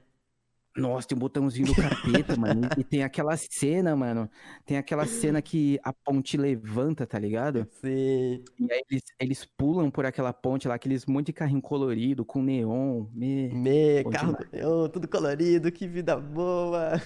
[0.77, 2.71] Nossa, tem o botãozinho do capeta, mano.
[2.77, 4.31] E tem aquela cena, mano.
[4.65, 7.67] Tem aquela cena que a ponte levanta, tá ligado?
[7.83, 8.45] Sim.
[8.59, 12.43] E aí eles, eles pulam por aquela ponte lá, aqueles monte de carrinho colorido, com
[12.43, 13.07] neon.
[13.13, 13.49] Me...
[13.53, 17.01] Me, carro, oh, tudo colorido, que vida boa.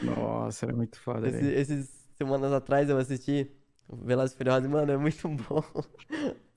[0.00, 3.50] Nossa, era muito foda, Esse- esses semanas atrás eu assisti
[3.88, 5.62] Velozes e Furiosos, mano, é muito bom.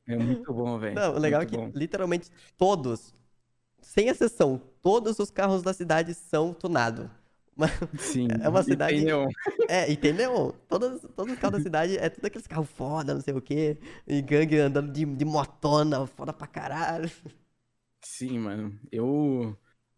[0.08, 0.96] É muito bom, velho.
[0.96, 1.72] Não, o legal é muito que bom.
[1.74, 3.14] literalmente todos,
[3.82, 7.08] sem exceção, todos os carros da cidade são tunados.
[8.00, 8.28] Sim.
[8.42, 9.30] é uma e tem cidade- neon.
[9.68, 10.56] É, entendeu?
[10.68, 13.78] Todos, todos os carros da cidade é tudo aqueles carros foda, não sei o quê.
[14.08, 17.12] E gangue andando de, de motona, foda pra caralho.
[18.02, 18.80] Sim, mano.
[18.92, 19.56] Eu.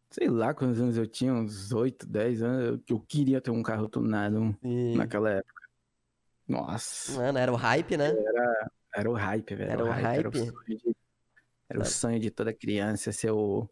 [0.09, 2.65] Sei lá quantos anos eu tinha, uns 8, 10 anos.
[2.67, 4.95] Eu, eu queria ter um carro tunado Sim.
[4.97, 5.63] naquela época.
[6.47, 7.13] Nossa.
[7.19, 8.13] Mano, era o hype, né?
[8.93, 9.71] Era o hype, velho.
[9.71, 10.37] Era o Era o hype?
[10.37, 10.95] sonho de,
[11.69, 11.95] era o Sabe?
[11.95, 13.67] sonho de toda criança ser o.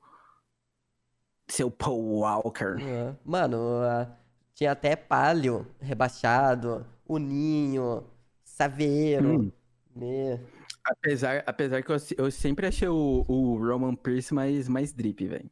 [1.51, 2.77] Seu Paul Walker.
[2.81, 3.13] É.
[3.25, 4.07] Mano, ah,
[4.55, 8.03] tinha até Palio, rebaixado, o Ninho,
[8.43, 9.41] Saveiro.
[9.41, 9.51] Hum.
[9.95, 10.39] Me-
[10.83, 15.49] Apesar, apesar que eu, eu sempre achei o, o Roman Pierce mais, mais drip, velho.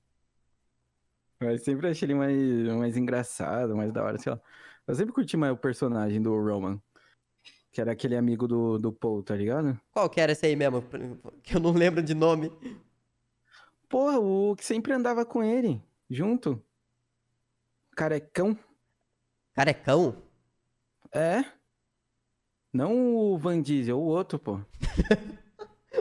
[1.41, 2.37] Eu sempre achei ele mais,
[2.77, 4.39] mais engraçado, mais da hora, sei lá.
[4.87, 6.81] Eu sempre curti mais o personagem do Roman.
[7.71, 9.79] Que era aquele amigo do, do Paul, tá ligado?
[9.91, 10.83] Qual que era esse aí mesmo?
[11.43, 12.51] Que eu não lembro de nome.
[13.87, 16.63] Porra, o que sempre andava com ele, junto.
[17.95, 18.57] Carecão.
[19.53, 20.21] Carecão?
[21.13, 21.43] É?
[22.71, 24.59] Não o Van Diesel, o outro, pô.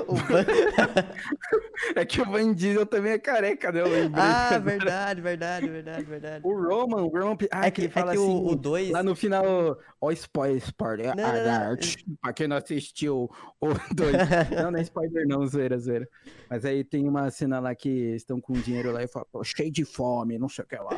[0.09, 0.45] O Van-
[1.95, 3.81] É que o Van Diesel também é careca, né?
[4.15, 6.47] Ah, verdade, verdade, verdade, verdade.
[6.47, 7.37] O Roman, o Roman...
[7.51, 8.43] Ah, É que, ele fala é que assim...
[8.47, 8.91] o 2.
[8.91, 11.77] Lá no final, ó, spoiler, spoiler, Não, não, não.
[12.23, 13.31] pra quem não assistiu
[13.61, 14.13] o 2.
[14.63, 16.09] não, não é spoiler não, zoeira, zoeira.
[16.49, 19.71] Mas aí tem uma cena lá que estão com dinheiro lá e falam, tô cheio
[19.71, 20.91] de fome, não sei o que lá.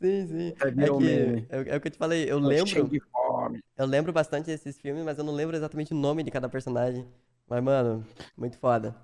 [0.00, 0.54] Sim, sim.
[0.60, 3.62] É que, é, é o que eu te falei, eu Tô cheio lembro, de fome.
[3.78, 7.06] eu lembro bastante desses filmes, mas eu não lembro exatamente o nome de cada personagem.
[7.48, 8.04] Mas, mano,
[8.36, 8.96] muito foda.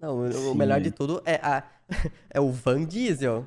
[0.00, 0.54] Não, o, o Sim.
[0.56, 1.62] melhor de tudo é, a,
[2.30, 3.46] é o Van Diesel.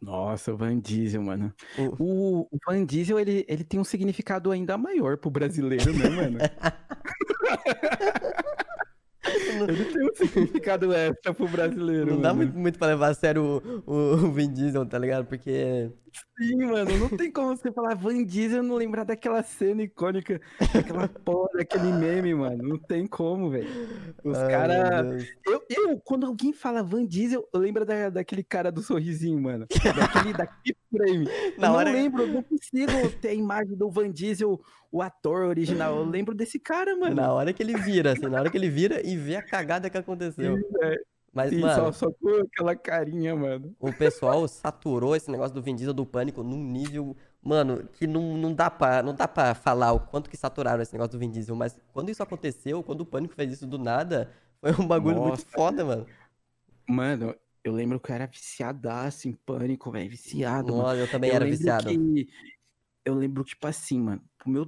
[0.00, 1.52] Nossa, o Van Diesel, mano.
[1.76, 6.08] O- O, o Van Diesel, ele, ele tem um significado ainda maior pro brasileiro, né,
[6.08, 6.38] mano?
[9.50, 12.44] ele tem um significado extra pro brasileiro, Não dá mano.
[12.44, 15.26] muito, muito pra levar a sério o, o, o Vin Diesel, tá ligado?
[15.26, 15.90] Porque.
[16.36, 20.40] Sim, mano, não tem como você falar Van Diesel e não lembrar daquela cena icônica,
[20.74, 22.60] daquela porra, daquele meme, mano.
[22.66, 23.68] Não tem como, velho.
[24.24, 25.24] Os caras.
[25.46, 29.66] Eu, eu, quando alguém fala Van Diesel, eu lembro da, daquele cara do sorrisinho, mano.
[29.70, 31.28] Daquele, daquele frame.
[31.58, 32.90] Na eu hora- não lembro, eu não consigo
[33.20, 34.60] ter a imagem do Van Diesel,
[34.90, 35.96] o ator original.
[35.96, 37.14] Eu lembro desse cara, mano.
[37.14, 39.88] Na hora que ele vira, assim, na hora que ele vira e vê a cagada
[39.90, 40.56] que aconteceu.
[41.32, 43.72] Mas, Sim, mano, só, só com aquela carinha, mano.
[43.78, 48.36] o pessoal saturou esse negócio do Vin Diesel do pânico num nível, mano, que não,
[48.36, 51.30] não dá pra, não dá pra falar o quanto que saturaram esse negócio do Vin
[51.30, 54.28] Diesel, mas quando isso aconteceu, quando o pânico fez isso do nada,
[54.60, 55.46] foi um bagulho muito Nossa.
[55.52, 56.04] foda, mano.
[56.88, 60.10] Mano, eu lembro que eu era viciadaço em pânico, velho.
[60.10, 60.82] Viciado, mano.
[60.82, 61.88] Nossa, eu também eu era viciado.
[61.88, 62.28] que-
[63.04, 64.66] Eu lembro, tipo assim, mano, pro meu,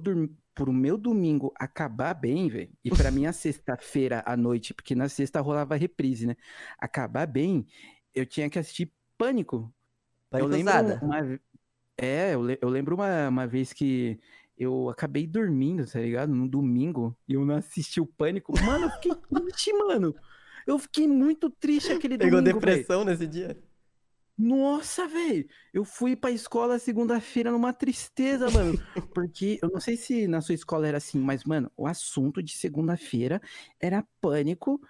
[0.53, 5.41] pro meu domingo acabar bem, velho, e pra minha sexta-feira à noite, porque na sexta
[5.41, 6.35] rolava reprise, né?
[6.77, 7.65] Acabar bem,
[8.13, 9.73] eu tinha que assistir Pânico.
[10.29, 11.39] Pânico eu lembro uma...
[11.97, 14.19] É, eu, le- eu lembro uma, uma vez que
[14.57, 16.33] eu acabei dormindo, tá ligado?
[16.33, 18.53] No domingo, e eu não assisti o Pânico.
[18.63, 20.15] Mano, eu fiquei triste, mano.
[20.65, 22.71] Eu fiquei muito triste aquele Pegou domingo, velho.
[22.77, 23.57] depressão nesse dia?
[24.37, 25.47] Nossa, velho!
[25.71, 28.75] Eu fui pra escola segunda-feira numa tristeza, mano.
[29.13, 32.51] Porque eu não sei se na sua escola era assim, mas, mano, o assunto de
[32.57, 33.39] segunda-feira
[33.79, 34.81] era pânico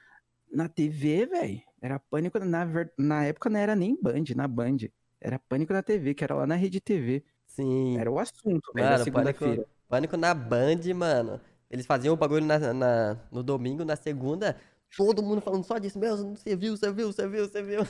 [0.51, 1.61] na TV, velho.
[1.81, 2.65] Era pânico na,
[2.97, 4.77] na época não era nem Band, na Band.
[5.19, 7.23] Era pânico na TV, que era lá na Rede TV.
[7.47, 7.97] Sim.
[7.97, 9.67] Era o assunto, velho, da Mano, pânico, segunda-feira.
[9.87, 11.39] pânico na Band, mano.
[11.69, 14.59] Eles faziam o bagulho na, na- no domingo, na segunda,
[14.95, 15.99] todo mundo falando só disso.
[15.99, 17.81] Meu, você viu, você viu, você viu, você viu.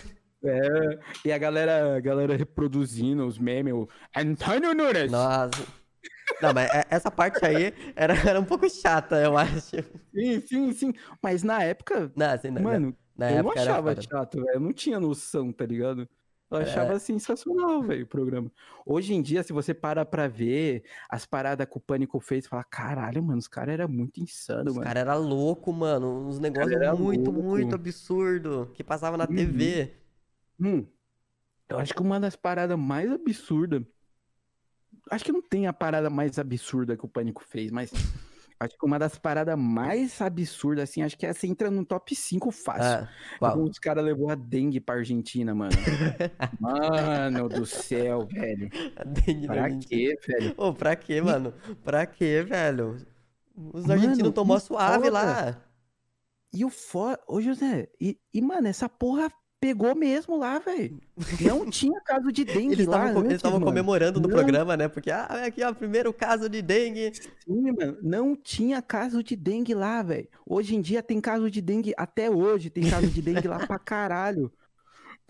[0.45, 5.11] É, e a galera, a galera reproduzindo os memes, o Antônio Nunes!
[5.11, 5.63] Nossa.
[6.41, 9.77] Não, mas é- essa parte aí era, era um pouco chata, eu acho.
[10.13, 10.93] Sim, sim, sim.
[11.21, 14.55] Mas na época, Não, assim, na, mano, na eu não achava chato, velho.
[14.55, 16.07] Eu não tinha noção, tá ligado?
[16.51, 16.63] Eu É.
[16.63, 18.51] achava sensacional, velho, o programa.
[18.85, 22.63] Hoje em dia, se você para pra ver as paradas que o Pânico fez, fala,
[22.63, 24.85] caralho, mano, os caras eram muito insanos, Os mano.
[24.85, 26.27] caras eram loucos, mano.
[26.27, 27.49] Uns negócios muito, louco.
[27.49, 29.35] muito absurdo que passava na Uhum.
[29.35, 29.93] TV.
[30.59, 30.85] Hum,
[31.69, 33.83] eu acho que uma das paradas mais absurdas.
[35.09, 37.91] Acho que não tem a parada mais absurda que o Pânico fez, mas
[38.59, 42.51] acho que uma das paradas mais absurdas, assim, acho que essa entra no top 5
[42.51, 43.07] fácil.
[43.41, 43.57] Ah?
[43.57, 45.71] Os caras levou a dengue pra Argentina, mano.
[46.59, 48.69] mano do céu, velho.
[48.95, 50.53] A dengue Pra quê, velho?
[50.57, 51.53] Ô, pra quê, mano?
[51.83, 52.97] Pra quê, velho?
[53.55, 55.11] Os argentinos tomou suave foda.
[55.11, 55.61] lá.
[56.51, 57.19] E o fora.
[57.27, 59.31] Ô, José, e, e, mano, essa porra
[59.63, 60.99] pegou mesmo lá, velho.
[61.39, 62.97] Não tinha caso de dengue Eles lá.
[62.97, 64.35] estavam antes, eles estavam comemorando no Não.
[64.35, 64.89] programa, né?
[64.89, 67.13] Porque, ah, aqui, ó, primeiro caso de dengue.
[67.45, 67.97] Sim, mano.
[68.01, 70.27] Não tinha caso de dengue lá, velho.
[70.45, 71.93] Hoje em dia tem caso de dengue.
[71.95, 74.51] Até hoje tem caso de dengue lá pra caralho.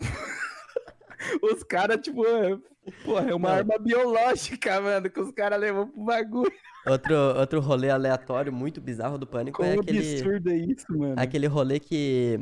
[1.40, 2.58] Os caras, tipo, é,
[3.04, 3.56] porra, é uma Não.
[3.56, 6.52] arma biológica, mano, que os caras levam pro bagulho.
[6.86, 11.14] Outro, outro rolê aleatório muito bizarro do Pânico Como é aquele, absurdo é isso, mano?
[11.16, 12.40] aquele rolê que,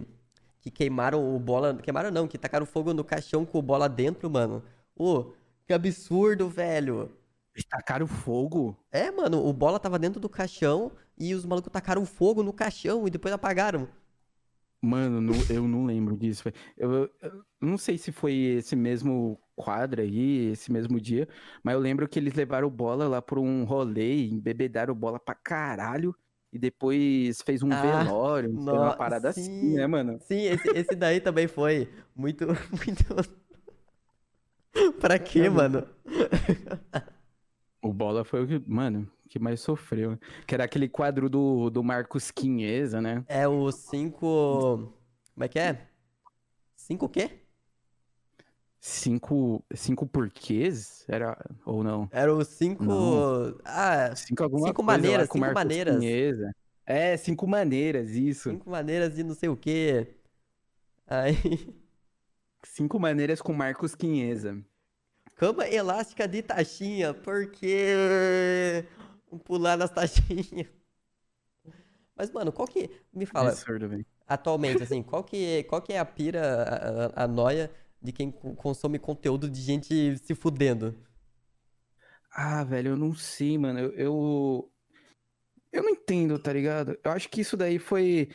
[0.62, 1.74] que queimaram o bola.
[1.74, 4.62] Queimaram não, que tacaram fogo no caixão com o bola dentro, mano.
[4.96, 5.32] Ô,
[5.66, 7.10] que absurdo, velho.
[7.54, 8.76] Eles tacaram fogo?
[8.90, 13.06] É, mano, o bola tava dentro do caixão e os malucos tacaram fogo no caixão
[13.06, 13.88] e depois apagaram.
[14.80, 16.44] Mano, não- eu não lembro disso.
[16.76, 21.28] eu- eu não sei se foi esse mesmo quadro aí, esse mesmo dia,
[21.62, 26.14] mas eu lembro que eles levaram bola lá por um rolê, embebedaram bola pra caralho,
[26.52, 29.74] e depois fez um Ah, velório, foi uma no- parada assim, sim.
[29.74, 30.18] né, mano?
[30.20, 33.04] Sim, esse, esse daí também foi muito, muito...
[35.00, 35.86] pra quê, mano?
[37.80, 40.18] O Bola foi o que, mano, que mais sofreu.
[40.46, 43.24] Que era aquele quadro do, do Marcos Quinheza, né?
[43.26, 44.94] É o cinco...
[45.34, 45.88] Como é que é?
[46.76, 47.41] Cinco o quê?
[48.84, 51.04] Cinco, cinco porquês?
[51.06, 52.08] Era, ou não?
[52.10, 52.82] Era o cinco...
[52.82, 53.56] Não.
[53.64, 55.96] Ah, Cinco alguma Cinco coisa maneiras, cinco Marcos maneiras.
[55.98, 56.56] Quinheza.
[56.84, 58.50] É, cinco maneiras, isso.
[58.50, 60.16] cinco maneiras de não sei o quê.
[61.06, 61.36] Aí...
[62.64, 64.64] Cinco maneiras com Marcos Quinheza.
[65.36, 68.84] Cama elástica de taxinha, porque
[69.44, 70.68] pular nas taxinhas.
[72.16, 72.88] Mas, mano, qual que.
[73.12, 74.06] Me fala, Absurdo, velho.
[74.28, 76.62] atualmente, assim, qual que, qual que é a pira,
[77.16, 77.70] a, a, a noia
[78.02, 80.96] de quem co- consome conteúdo de gente se fudendo?
[82.30, 83.78] Ah, velho, eu não sei, mano.
[83.78, 84.72] Eu, eu,
[85.72, 86.98] eu não entendo, tá ligado?
[87.04, 88.28] Eu acho que isso daí foi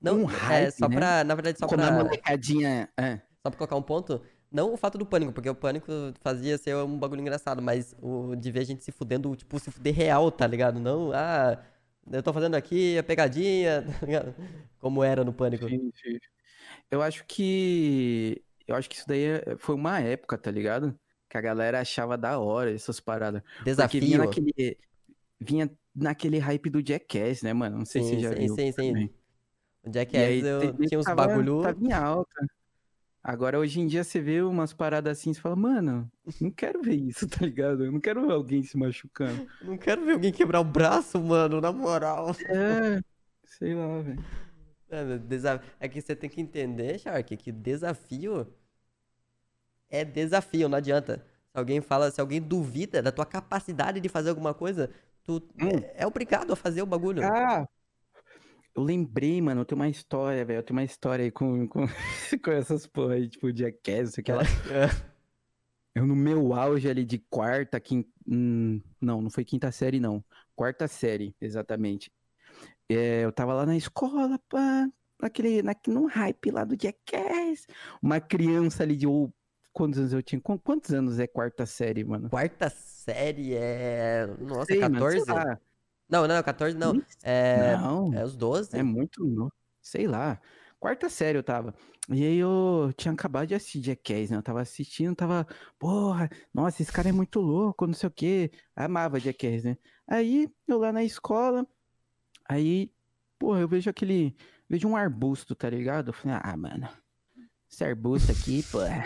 [0.00, 0.96] Não, Um é, hype, só né?
[0.96, 1.24] pra.
[1.24, 1.90] Na verdade, só a pra.
[1.90, 2.88] molecadinha.
[2.98, 3.20] É.
[3.42, 4.22] Só pra colocar um ponto.
[4.50, 5.90] Não o fato do pânico, porque o pânico
[6.20, 9.70] fazia ser um bagulho engraçado, mas o de ver a gente se fudendo, tipo, se
[9.70, 10.80] fuder real, tá ligado?
[10.80, 11.62] Não, ah,
[12.10, 14.34] eu tô fazendo aqui a pegadinha, tá ligado?
[14.80, 15.68] Como era no pânico.
[15.68, 16.18] Sim, sim.
[16.90, 18.42] Eu acho que.
[18.70, 20.98] Eu acho que isso daí é- foi uma época, tá ligado?
[21.28, 23.42] Que a galera achava da hora essas paradas.
[23.42, 24.18] Porque vinha Desafio.
[24.18, 24.78] naquele.
[25.40, 27.78] Vinha naquele hype do Jackass, né, mano?
[27.78, 28.54] Não sei se Sim, você já sim, viu.
[28.56, 28.92] sim, sim.
[28.92, 29.14] também.
[29.82, 31.62] O Jackass aí eu tinha uns tava, bagulho.
[31.62, 32.46] tava em alta.
[33.22, 36.10] Agora, hoje em dia, você vê umas paradas assim, você fala, mano,
[36.40, 37.84] não quero ver isso, tá ligado?
[37.84, 39.46] Eu não quero ver alguém se machucando.
[39.62, 42.34] Não quero ver alguém quebrar o braço, mano, na moral.
[42.48, 43.00] É,
[43.44, 44.24] sei lá, velho.
[44.90, 48.46] É, meu, desa- é que você tem que entender, Shark, que desafio
[49.88, 51.24] é desafio, não adianta.
[51.52, 54.90] Se alguém fala, se alguém duvida da tua capacidade de fazer alguma coisa,
[55.24, 55.68] tu Hum.
[55.96, 57.22] é, é obrigado a fazer o bagulho.
[57.24, 57.66] Ah,
[58.74, 60.58] eu lembrei, mano, eu tenho uma história, velho.
[60.58, 61.86] Eu tenho uma história aí com, com,
[62.44, 64.42] com essas porra aí, tipo, Jackass, sei lá.
[64.42, 65.10] É.
[65.92, 68.08] Eu no meu auge ali de quarta, quinta.
[68.24, 70.24] não, não foi quinta série, não.
[70.54, 72.12] Quarta série, exatamente.
[72.92, 74.88] É, eu tava lá na escola, pá,
[75.20, 77.66] naquele, naquele, num hype lá do Jackass.
[78.02, 79.06] Uma criança ali de.
[79.06, 79.32] ou-
[79.72, 80.40] quantos anos eu tinha?
[80.40, 82.28] Qu- Quantos anos é quarta série, mano?
[82.28, 84.26] Quarta série é.
[84.40, 85.32] Nossa, Sei, mano, sei 14?
[85.32, 85.60] lá.
[86.08, 87.00] Não, não, 14 não.
[87.22, 88.12] É, Não.
[88.12, 88.76] é os 12.
[88.76, 89.52] É muito novo.
[89.80, 90.40] Sei lá.
[90.80, 91.74] Quarta série eu tava.
[92.08, 94.36] E aí eu tinha acabado de assistir Jackass, né?
[94.38, 95.46] Eu tava assistindo, tava,
[95.78, 98.50] porra, nossa, esse cara é muito louco, não sei o quê.
[98.74, 99.76] Amava Jackass, né?
[100.08, 101.64] Aí eu lá na escola,
[102.54, 102.90] aí,
[103.38, 104.34] porra, eu vejo aquele,
[104.68, 106.08] vejo um arbusto, tá ligado?
[106.08, 106.88] Eu falei, ah, mano,
[107.70, 109.04] esse arbusto aqui, porra.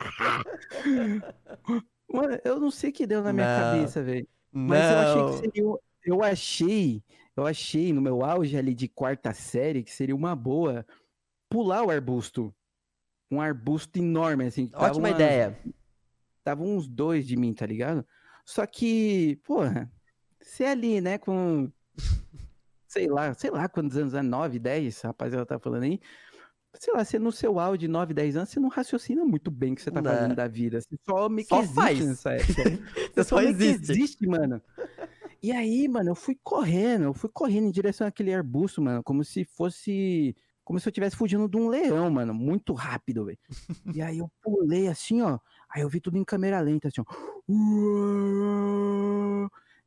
[2.12, 3.60] Mano, eu não sei o que deu na minha Não.
[3.72, 4.26] cabeça, velho.
[4.50, 5.30] Mas eu achei Não.
[5.30, 5.62] que seria.
[6.04, 7.04] Eu achei,
[7.36, 10.84] eu achei no meu auge ali de quarta série que seria uma boa
[11.48, 12.52] pular o arbusto.
[13.30, 14.70] Um arbusto enorme, assim.
[14.74, 15.56] Ótima umas- ideia.
[16.42, 18.04] Tava uns dois de mim, tá ligado?
[18.44, 19.88] Só que, porra,
[20.42, 21.70] você ali, né, com.
[22.90, 26.00] Sei lá, sei lá quantos anos é, 9, 10, rapaziada tá falando aí.
[26.74, 29.72] Sei lá, você no seu auge de 9, 10 anos, você não raciocina muito bem
[29.72, 30.10] o que você tá Não.
[30.10, 30.80] fazendo da vida.
[30.80, 32.04] Você só que Só existe faz.
[32.04, 32.62] nessa época.
[33.14, 33.92] Você só que existe.
[33.92, 34.60] existe, mano.
[35.40, 39.22] E aí, mano, eu fui correndo, eu fui correndo em direção àquele arbusto, mano, como
[39.24, 40.34] se fosse.
[40.64, 42.34] Como se eu estivesse fugindo de um leão, mano.
[42.34, 43.38] Muito rápido, velho.
[43.94, 45.38] E aí eu pulei assim, ó.
[45.72, 47.04] Aí eu vi tudo em câmera lenta, assim, ó.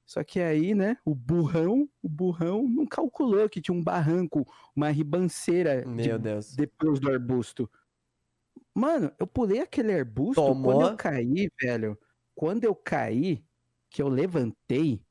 [0.06, 4.90] Só que aí, né, o burrão, o burrão não calculou que tinha um barranco, uma
[4.90, 6.56] ribanceira de- Meu Deus.
[6.56, 7.70] depois do arbusto.
[8.76, 10.82] Mano, eu pulei aquele arbusto, quando Tomou.
[10.90, 11.98] eu caí, velho,
[12.36, 13.44] quando eu caí,
[13.90, 15.02] que eu levantei,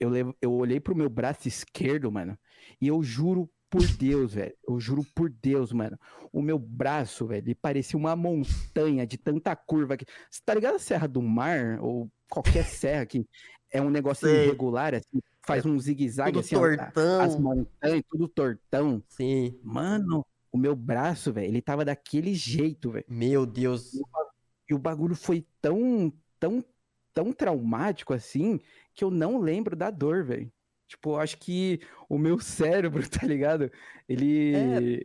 [0.00, 2.36] eu, lev- eu olhei pro meu braço esquerdo, mano,
[2.80, 5.98] e eu juro por Deus, velho, eu juro por Deus, mano,
[6.32, 10.06] o meu braço, velho, ele parecia uma montanha de tanta curva aqui.
[10.30, 13.26] Você tá ligado a Serra do Mar, ou qualquer serra que
[13.70, 14.44] é um negócio Sei.
[14.44, 16.64] irregular, assim, faz um zigue-zague, Tudo assim, ó,
[17.20, 17.40] as tortão.
[17.40, 19.02] montanhas, tudo tortão.
[19.08, 19.58] Sim.
[19.62, 23.04] Mano, o meu braço, velho, ele tava daquele jeito, velho.
[23.08, 23.92] Meu Deus.
[24.68, 26.64] E o bagulho foi tão, tão,
[27.14, 28.60] tão traumático assim
[28.94, 30.50] que eu não lembro da dor, velho.
[30.86, 33.70] Tipo, acho que o meu cérebro, tá ligado?
[34.08, 34.54] Ele.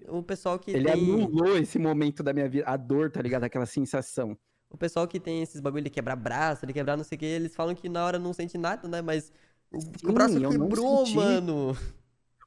[0.06, 0.94] É, o pessoal que Ele tem.
[0.94, 3.44] anulou esse momento da minha vida, a dor, tá ligado?
[3.44, 4.38] Aquela sensação.
[4.74, 7.26] O pessoal que tem esses bagulho de quebrar braço, de quebrar não sei o que,
[7.26, 9.02] eles falam que na hora não sente nada, né?
[9.02, 9.32] Mas
[9.72, 11.78] o, o Sim, braço quebrou, mano.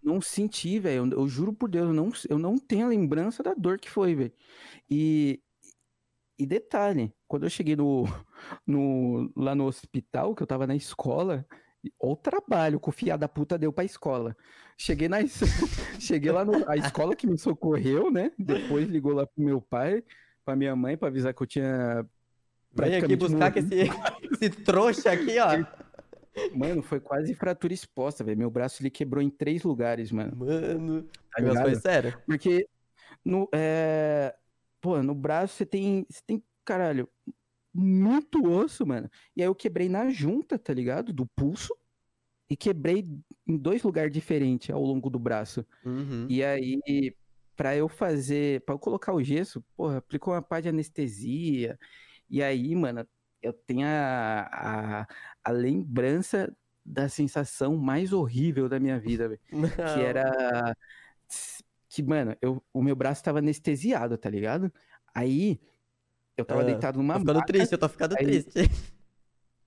[0.03, 1.13] não senti, velho.
[1.13, 3.91] Eu, eu juro por Deus, eu não, eu não tenho a lembrança da dor que
[3.91, 4.33] foi, velho.
[4.91, 5.43] E,
[6.39, 8.05] e detalhe, quando eu cheguei no,
[8.67, 11.47] no, lá no hospital, que eu tava na escola,
[11.99, 14.37] o trabalho que o fiado da puta deu pra escola.
[14.79, 15.19] Cheguei na
[16.01, 18.33] cheguei lá no, a escola que me socorreu, né?
[18.39, 20.05] Depois ligou lá pro meu pai,
[20.45, 22.07] pra minha mãe, pra avisar que eu tinha
[22.77, 23.85] Vem aqui buscar que morrido.
[23.85, 23.91] esse,
[24.45, 25.65] esse trouxa aqui, ó.
[26.55, 28.39] Mano, foi quase fratura exposta, velho.
[28.39, 30.37] Meu braço ele quebrou em três lugares, mano.
[30.37, 32.19] Mano, Tá negócio foi sério.
[32.27, 32.69] Porque
[33.25, 34.35] no, é...
[34.81, 37.09] Pô, no braço você tem, você tem, caralho,
[37.73, 39.11] muito osso, mano.
[39.35, 41.13] E aí eu quebrei na junta, tá ligado?
[41.13, 41.75] Do pulso.
[42.49, 43.05] E quebrei
[43.47, 45.67] em dois lugares diferentes ao longo do braço.
[45.85, 46.27] Uhum.
[46.29, 47.13] E aí,
[47.57, 51.77] pra eu fazer, pra eu colocar o gesso, porra, aplicou uma pá de anestesia.
[52.29, 53.07] E aí, mano,
[53.43, 54.49] eu tenho a,
[55.03, 55.07] a,
[55.45, 56.55] a lembrança
[56.85, 59.41] da sensação mais horrível da minha vida, velho.
[59.49, 60.77] Que era.
[61.89, 64.73] Que, mano, eu, o meu braço tava anestesiado, tá ligado?
[65.15, 65.61] Aí,
[66.37, 67.47] eu tava Ah, deitado numa Tô ficando maca.
[67.47, 68.51] triste, eu tô ficando aí- triste.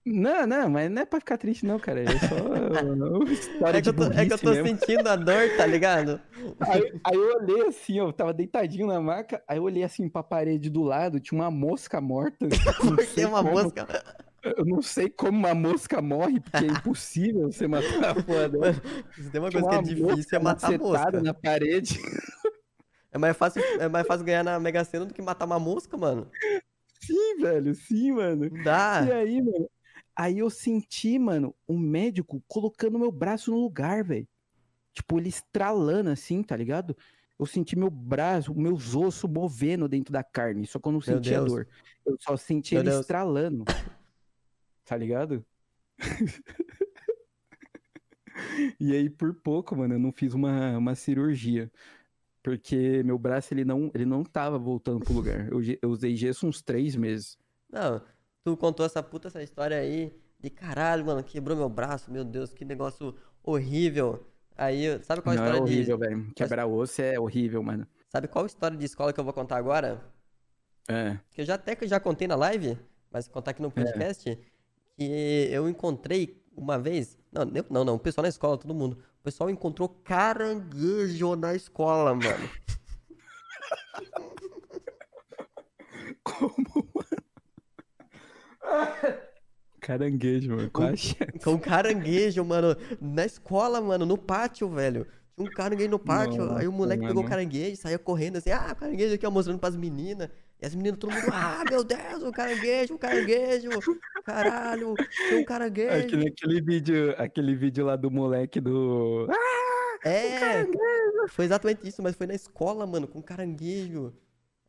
[0.06, 2.02] Não, não, mas não é pra ficar triste, não, cara.
[2.02, 2.36] É só
[3.32, 4.68] história É que, eu tô, é que eu tô mesmo.
[4.68, 6.20] sentindo a dor, tá ligado?
[6.62, 10.08] Aí, aí eu olhei assim, ó, eu tava deitadinho na maca, aí eu olhei assim
[10.10, 12.48] pra parede do lado, tinha uma mosca morta.
[13.14, 13.88] sei é uma como- mosca.
[14.42, 18.74] Eu não sei como uma mosca morre, porque é impossível você matar a porra dela.
[19.14, 21.22] Se tem uma coisa que é uma difícil é matar a mosca.
[21.22, 22.00] na parede.
[23.12, 25.98] É mais fácil, é mais fácil ganhar na Mega Sena do que matar uma mosca,
[25.98, 26.28] mano.
[27.02, 28.50] Sim, velho, sim, mano.
[28.64, 29.04] Dá.
[29.06, 29.70] E aí, mano?
[30.15, 34.27] Aí eu senti, mano, um médico colocando meu braço no lugar, velho.
[34.94, 36.95] Tipo, ele estralando assim, tá ligado?
[37.38, 41.15] Eu senti meu braço, meus ossos movendo dentro da carne, só que eu não Meu
[41.18, 41.52] sentia Deus.
[41.52, 41.68] dor.
[42.06, 43.02] Eu só senti Meu ele Deus.
[43.02, 43.64] estralando.
[44.84, 45.45] Tá ligado?
[48.80, 51.69] E aí, por pouco, mano, eu não fiz uma, uma cirurgia.
[52.41, 55.52] Porque meu braço, ele não, ele não tava voltando pro lugar.
[55.52, 57.38] Eu, eu usei gesso uns três meses.
[57.69, 58.02] Não,
[58.44, 62.53] tu contou essa puta essa história aí de caralho, mano, quebrou meu braço, meu Deus,
[62.53, 64.26] que negócio horrível.
[64.56, 66.34] Aí, sabe qual a não, é história de horrível, velho.
[66.34, 67.88] Quebrar osso é horrível, mano.
[68.07, 70.02] Sabe qual história de escola que eu vou contar agora?
[70.88, 71.20] É.
[71.32, 72.78] Que eu já até que já contei na live,
[73.11, 74.40] mas contar aqui no podcast,
[74.98, 79.24] que eu encontrei uma vez, não, não, não, o pessoal na escola, todo mundo, o
[79.24, 82.24] pessoal encontrou caranguejo na escola, mano.
[86.24, 86.90] Como?
[89.82, 90.70] Caranguejo, mano.
[90.72, 90.94] Com-?
[91.44, 95.08] Com caranguejo, mano, na escola, mano, no pátio, velho.
[95.36, 97.30] Tinha um caranguejo no pátio, aí o moleque pegou o mano.
[97.30, 100.30] caranguejo, saía correndo assim, ah, caranguejo aqui, ó, mostrando pras meninas.
[100.62, 103.70] E as meninas, todo mundo, ah, meu Deus, o caranguejo, o caranguejo,
[104.26, 106.18] caralho, tem um caranguejo.
[106.18, 109.28] Aquele, aquele vídeo, aquele vídeo lá do moleque do.
[109.32, 110.66] Ah, É,
[111.30, 114.14] foi exatamente isso, mas foi na escola, mano, com caranguejo.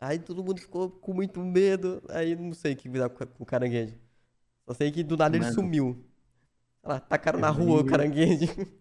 [0.00, 2.02] Aí todo mundo ficou com muito medo.
[2.10, 3.98] Aí não sei o que virar com com o caranguejo.
[4.66, 5.54] Só sei que do nada ele Mano.
[5.54, 6.04] sumiu.
[6.82, 7.90] Sei lá, tacaram na Eu rua o lembro.
[7.90, 8.46] caranguejo.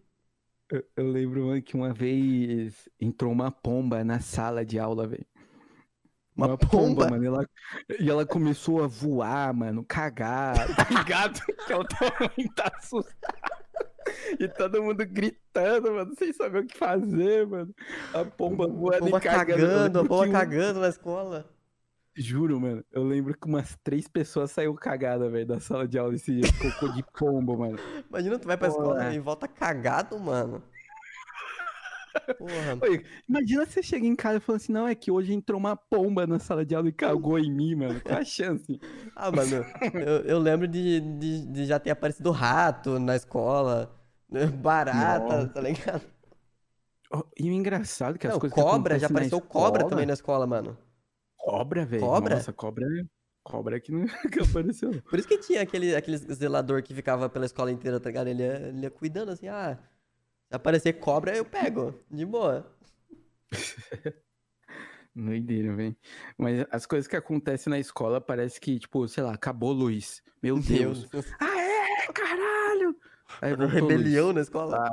[0.71, 5.25] Eu, eu lembro mano, que uma vez entrou uma pomba na sala de aula, velho.
[6.35, 7.09] Uma pomba?
[7.09, 7.23] mano.
[7.23, 7.49] E ela,
[7.99, 11.39] e ela começou a voar, mano, cagar, tá ligado?
[11.65, 13.48] Que ela tava muito assustada.
[14.39, 17.73] E todo mundo gritando, mano, sem saber o que fazer, mano.
[18.13, 19.59] A pomba A voando pomba e cagando.
[19.61, 21.49] Cagando, a pomba um- cagando na escola.
[22.15, 22.83] Juro, mano.
[22.91, 26.51] Eu lembro que umas três pessoas saíram cagadas, velho, da sala de aula esse dia.
[26.61, 27.77] Cocô de pombo, mano.
[28.09, 29.13] Imagina, tu vai pra escola Porra.
[29.13, 30.61] e volta cagado, mano.
[32.81, 35.75] Oi, imagina você chega em casa e fala assim, não, é que hoje entrou uma
[35.75, 38.01] pomba na sala de aula e cagou em mim, mano.
[38.01, 38.79] Qual a chance?
[39.15, 39.65] Ah, mano,
[39.97, 43.93] eu, eu lembro de, de, de já ter aparecido rato na escola,
[44.29, 45.49] né, barata, Nossa.
[45.49, 46.01] tá ligado?
[47.11, 50.05] Oh, E o engraçado é que as Não, coisas que cobra, já apareceu cobra também
[50.05, 50.77] na escola, mano.
[51.37, 52.11] Cobra, velho.
[52.11, 52.35] Cobra?
[52.35, 53.03] Nossa, cobra é...
[53.43, 55.01] Cobra que não que apareceu.
[55.09, 58.27] Por isso que tinha aquele, aquele zelador que ficava pela escola inteira, tá ligado?
[58.27, 59.77] Ele ia, ele ia cuidando assim, ah,
[60.49, 62.65] se aparecer cobra, eu pego, de boa.
[65.15, 65.95] Doideira, velho.
[66.37, 70.23] Mas as coisas que acontecem na escola parece que, tipo, sei lá, acabou luz.
[70.41, 71.07] Meu Deus.
[71.39, 72.07] Ah, é?
[72.11, 72.95] Caralho!
[73.41, 73.89] Aí voltou a luz.
[73.89, 74.89] Rebelião na escola.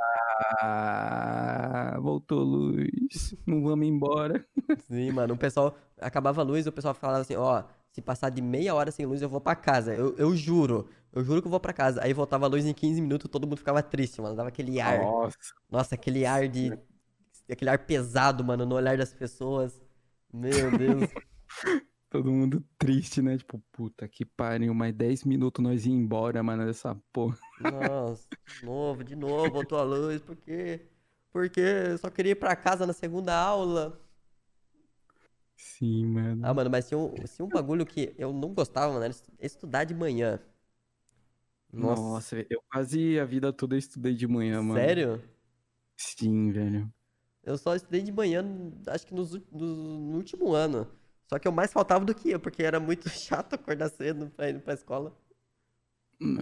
[0.59, 3.35] Ah, voltou luz.
[3.45, 4.45] Não vamos embora.
[4.87, 8.29] Sim, mano, o pessoal acabava a luz e o pessoal falava assim, ó, se passar
[8.29, 9.95] de meia hora sem luz, eu vou pra casa.
[9.95, 12.01] Eu, eu juro, eu juro que eu vou pra casa.
[12.03, 14.35] Aí voltava a luz em 15 minutos, todo mundo ficava triste, mano.
[14.35, 14.99] Dava aquele ar.
[14.99, 15.37] Nossa.
[15.69, 16.77] Nossa, aquele ar de.
[17.49, 19.81] Aquele ar pesado, mano, no olhar das pessoas.
[20.33, 21.09] Meu Deus.
[22.09, 23.37] Todo mundo triste, né?
[23.37, 27.37] Tipo, puta que pariu, mais 10 minutos nós ia embora, mano, dessa porra.
[27.59, 28.27] Nossa,
[28.59, 30.87] de novo, de novo, voltou a luz, por quê?
[31.31, 34.01] Por porque eu só queria ir pra casa na segunda aula.
[35.55, 36.41] Sim, mano.
[36.45, 39.31] Ah, mano, mas tinha um, tinha um bagulho que eu não gostava, mano, era estu-
[39.39, 40.39] estudar de manhã.
[41.75, 44.97] Nossa, Nossa, eu quase a vida toda estudei de manhã, mano.
[44.97, 45.21] sério?
[45.97, 46.93] Sim, velho.
[47.43, 48.43] Eu só estudei de manhã,
[48.87, 50.87] acho que nos, no, no último ano.
[51.29, 54.49] Só que eu mais faltava do que eu, porque era muito chato acordar cedo pra
[54.49, 55.17] ir pra escola.
[56.19, 56.37] Hum,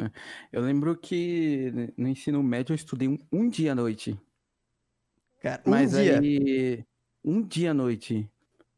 [0.52, 4.18] Eu lembro que no ensino médio eu estudei um, um dia à noite.
[5.40, 6.22] Cara, um Mas dia.
[6.22, 6.86] aí.
[7.24, 8.30] Um dia à noite.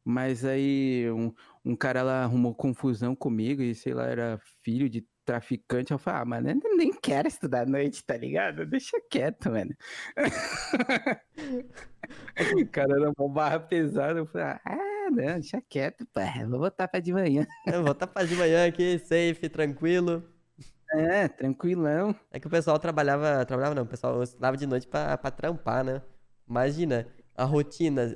[0.06, 1.34] Mas aí um,
[1.66, 5.92] um cara lá arrumou confusão comigo e sei lá, era filho de traficante.
[5.92, 8.66] Eu falei, ah, mano, eu nem quero estudar à noite, tá ligado?
[8.66, 9.76] Deixa quieto, mano.
[12.62, 14.20] o cara era uma barra pesada.
[14.20, 16.24] Eu falei, ah, não, deixa quieto, pá.
[16.48, 17.46] Vou botar pra de manhã.
[17.66, 20.24] Eu vou estar de manhã aqui, safe, tranquilo.
[20.94, 22.16] É, tranquilão.
[22.32, 25.84] É que o pessoal trabalhava, trabalhava não, o pessoal estudava de noite pra, pra trampar,
[25.84, 26.02] né?
[26.50, 27.06] Imagina
[27.36, 28.10] a rotina,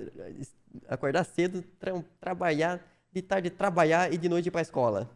[0.88, 2.82] acordar cedo, tram- trabalhar,
[3.12, 5.10] de tarde trabalhar e de noite ir pra escola.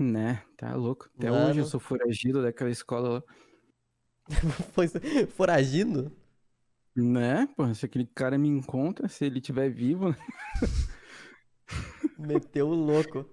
[0.00, 1.10] Né, tá louco.
[1.16, 1.66] Até hoje eu Mano.
[1.66, 3.22] sou foragido daquela escola lá.
[4.74, 4.88] Foi
[5.28, 6.12] foragindo?
[6.96, 10.14] Né, pô, se aquele cara me encontra, se ele estiver vivo,
[12.16, 13.26] Meteu o louco.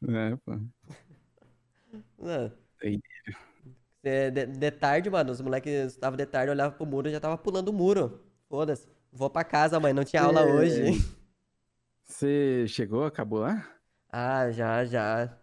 [0.00, 0.52] né, pô.
[2.18, 2.52] Não.
[4.02, 7.20] Cê- De, de tarde, mano, os moleques estavam de tarde, olhava pro muro e já
[7.20, 8.20] tava pulando o muro.
[8.48, 8.88] Foda-se.
[9.12, 10.46] Vou pra casa, mãe, não tinha aula É.
[10.46, 10.92] hoje.
[12.04, 13.78] Você chegou, acabou lá?
[14.10, 15.38] Ah, já, já.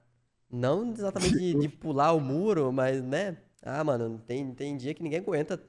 [0.54, 3.38] Não exatamente de, de pular o muro, mas, né?
[3.64, 5.60] Ah, mano, tem, tem dia que ninguém aguenta.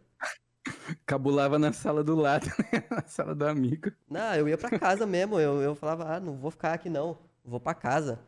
[1.06, 2.84] Cabulava na sala do lado, né?
[2.90, 3.90] Na sala do amigo.
[4.10, 5.40] Não, eu ia pra casa mesmo.
[5.40, 7.16] Eu, eu falava, ah, não vou ficar aqui não.
[7.42, 8.20] Vou pra casa.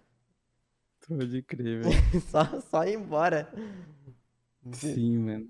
[1.07, 2.23] Pode crer, velho.
[2.23, 3.53] Só, só ir embora.
[4.73, 5.49] Sim, mano.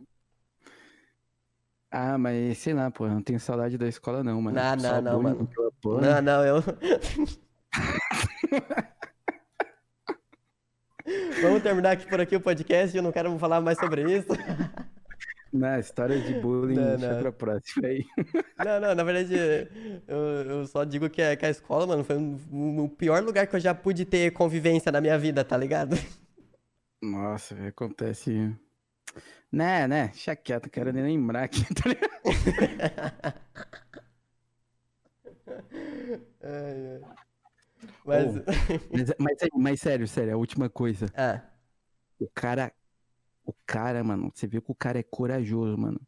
[1.88, 4.56] Ah, mas sei lá, pô, eu não tenho saudade da escola não, mano.
[4.56, 5.48] Não, não, não, mano.
[5.84, 6.64] Não, não, eu.
[11.42, 12.96] Vamos terminar aqui por aqui o podcast.
[12.96, 14.28] Eu não quero falar mais sobre isso.
[15.52, 17.20] Não, história de bullying Não, deixa não.
[17.22, 18.04] pra próxima aí.
[18.62, 19.34] Não, não, na verdade,
[20.06, 23.22] eu, eu só digo que a, que a escola, mano, foi um- um- o pior
[23.22, 25.96] lugar que eu já pude ter convivência na minha vida, tá ligado?
[27.00, 28.52] Nossa, acontece.
[29.50, 30.08] Né, né?
[30.08, 32.10] Deixa quieto, não quero nem lembrar aqui, tá ligado?
[36.42, 37.25] Ai, ai.
[38.06, 38.34] Mas.
[38.90, 41.06] Mas, mas, mas sério, sério, a última coisa.
[41.16, 41.40] Ah,
[42.18, 42.72] O cara.
[43.44, 46.00] O cara, mano, você vê que o cara é corajoso, mano.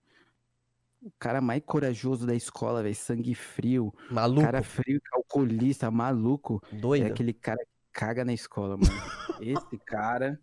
[1.00, 2.94] O cara mais corajoso da escola, velho.
[2.94, 3.94] Sangue frio.
[4.10, 6.60] maluco, Cara frio, calculista, maluco.
[6.72, 7.06] É doido.
[7.06, 9.02] aquele cara que caga na escola, mano.
[9.40, 10.40] Esse cara.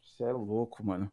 [0.00, 1.12] Você é louco, mano.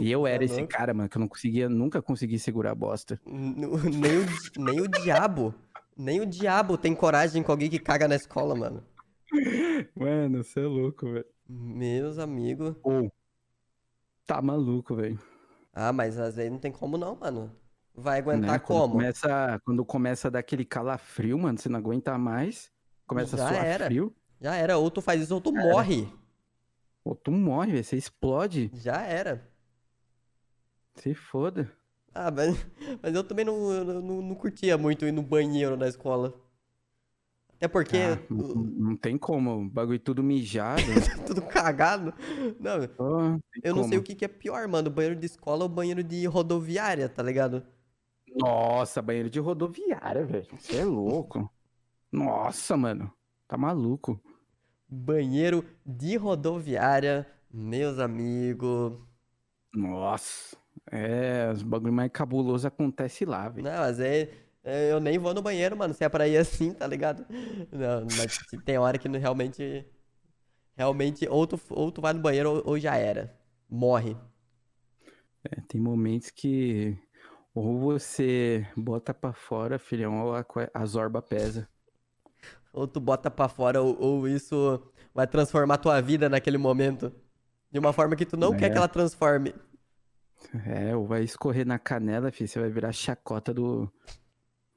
[0.00, 0.68] E eu era esse louco.
[0.72, 3.20] cara, mano, que eu não conseguia, nunca consegui segurar a bosta.
[3.24, 4.26] Nem o,
[4.58, 5.54] nem o diabo.
[5.96, 8.82] Nem o diabo tem coragem com alguém que caga na escola, mano.
[9.94, 11.26] Mano, você é louco, velho.
[11.48, 12.76] Meus amigos.
[12.82, 13.12] Ou.
[14.26, 15.18] Tá maluco, velho.
[15.72, 17.54] Ah, mas às vezes não tem como não, mano.
[17.94, 18.32] Vai Né?
[18.32, 18.92] aguentar Quando como?
[18.94, 22.70] começa, quando começa a dar aquele calafrio, mano, você não aguenta mais.
[23.06, 23.84] Começa Já a suar era.
[23.86, 24.14] frio.
[24.40, 26.08] Já era, ou tu faz isso ou tu morre.
[27.04, 27.84] Pô, tu morre, velho.
[27.84, 28.70] Você explode.
[28.74, 29.48] Já era.
[30.94, 31.70] Se foda.
[32.14, 32.54] Ah, mas,
[33.02, 36.34] mas eu também não, não, não curtia muito ir no banheiro na escola.
[37.62, 39.60] Até porque Ah, não, não tem como.
[39.62, 40.82] O bagulho tudo mijado.
[41.24, 42.12] tudo cagado.
[42.58, 44.00] Não, não eu não sei como.
[44.00, 44.90] o que, que é pior, mano.
[44.90, 47.64] Banheiro de escola ou banheiro de rodoviária, tá ligado?
[48.34, 50.48] Nossa, banheiro de rodoviária, velho.
[50.58, 51.48] Você é louco.
[52.10, 53.12] Nossa, mano.
[53.46, 54.20] Tá maluco.
[54.88, 58.98] Banheiro de rodoviária, meus amigos.
[59.74, 60.56] Nossa.
[60.90, 63.64] É, os bagulho mais cabuloso acontece lá, velho.
[63.70, 64.30] Não, mas é,
[64.64, 67.26] eu nem vou no banheiro, mano, se é pra ir assim, tá ligado?
[67.72, 69.84] Não, mas tem hora que realmente.
[70.76, 73.38] Realmente, ou tu, ou tu vai no banheiro ou, ou já era.
[73.68, 74.16] Morre.
[75.44, 76.96] É, tem momentos que
[77.54, 81.68] ou você bota pra fora, filhão, ou a, a zorba pesa.
[82.72, 84.82] Ou tu bota pra fora, ou, ou isso
[85.14, 87.12] vai transformar tua vida naquele momento.
[87.70, 88.70] De uma forma que tu não quer É.
[88.70, 89.54] que ela transforme.
[90.66, 93.92] É, ou vai escorrer na canela, filho, você vai virar chacota do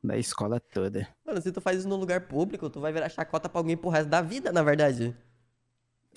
[0.05, 1.07] da escola toda.
[1.25, 3.89] Mano, se tu faz isso num lugar público, tu vai virar chacota pra alguém pro
[3.89, 5.15] resto da vida, na verdade.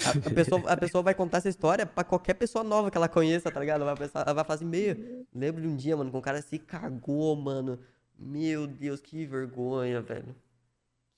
[0.05, 3.09] A, a pessoa, a pessoa vai contar essa história pra qualquer pessoa nova que ela
[3.09, 3.83] conheça, tá ligado?
[3.83, 6.21] Ela vai, pensar, ela vai falar assim, meio, lembro de um dia, mano, que um
[6.21, 7.79] cara se cagou, mano.
[8.19, 10.35] Meu Deus, que vergonha, velho.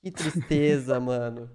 [0.02, 1.50] Que tristeza, mano.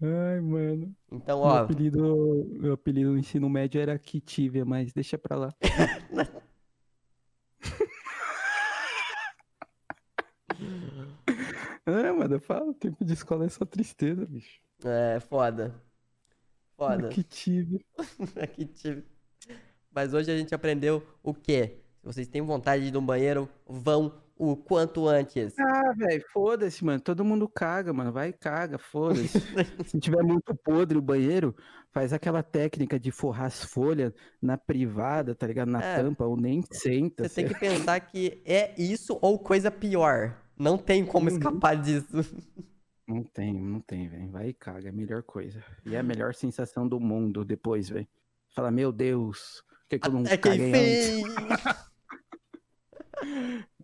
[0.00, 0.94] Ai, mano.
[1.10, 5.54] Então, Meu ó, apelido, meu apelido no ensino médio era Kitívia, mas deixa pra lá.
[12.16, 12.74] foda, fala.
[12.74, 14.60] Tempo de escola é só tristeza, bicho.
[14.84, 15.74] É, foda.
[16.76, 17.08] Foda.
[17.08, 17.84] Que tive.
[18.54, 19.04] que tive.
[19.92, 21.80] Mas hoje a gente aprendeu o quê?
[22.00, 25.52] Se vocês têm vontade de ir no banheiro, vão o quanto antes.
[25.58, 27.00] Ah, velho, foda-se, mano.
[27.00, 28.12] Todo mundo caga, mano.
[28.12, 29.40] Vai e caga, foda-se.
[29.90, 31.56] Se tiver muito podre o banheiro,
[31.90, 35.68] faz aquela técnica de forrar as folhas na privada, tá ligado?
[35.70, 35.96] Na É.
[35.96, 37.28] tampa, ou nem senta.
[37.28, 40.40] Você tem que pensar que é isso ou coisa pior.
[40.58, 41.36] Não tem como Uhum.
[41.36, 42.06] escapar disso.
[43.06, 44.30] Não tem, não tem, velho.
[44.30, 45.62] Vai e caga, é a melhor coisa.
[45.86, 48.06] E é a melhor sensação do mundo depois, velho.
[48.54, 51.08] Fala, meu Deus, por que, que eu não É caguei antes?
[51.10, 51.34] fez.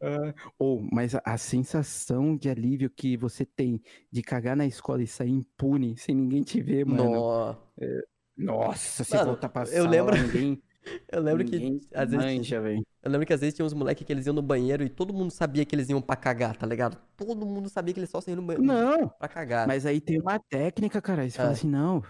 [0.02, 3.80] Ah, Ou, mas a, a sensação de alívio que você tem
[4.10, 7.05] de cagar na escola e sair impune sem ninguém te ver, mano.
[7.10, 7.56] Nó.
[8.36, 10.62] Nossa, se Mano, voltar pra eu sala, lembro- ninguém,
[11.11, 12.86] Eu lembro que ninguém às vezes velho.
[13.02, 15.12] Eu lembro que às vezes tinha uns moleques que eles iam no banheiro e todo
[15.12, 16.98] mundo sabia que eles iam pra cagar, tá ligado?
[17.16, 19.66] Todo mundo sabia que eles só saíam no banheiro Não, pra cagar.
[19.66, 21.23] mas aí tem uma técnica, cara.
[21.28, 21.52] Você fala Ah.
[21.52, 22.02] assim, não.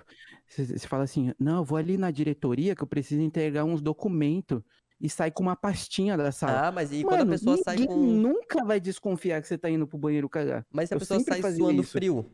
[0.48, 3.80] Você, você fala assim, não, eu vou ali na diretoria que eu preciso entregar uns
[3.80, 4.60] documentos.
[5.01, 6.68] E sai com uma pastinha da sala.
[6.68, 7.96] Ah, mas e quando a Mano, pessoa sai com.
[7.96, 10.64] nunca vai desconfiar que você tá indo pro banheiro cagar.
[10.72, 11.90] Mas se a eu pessoa sai suando isso.
[11.92, 12.24] frio.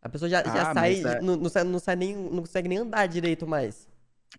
[0.00, 2.38] A pessoa já, já Ah, sai, mas é- não, não sai, não sai nem, não
[2.40, 3.88] consegue nem andar direito mais.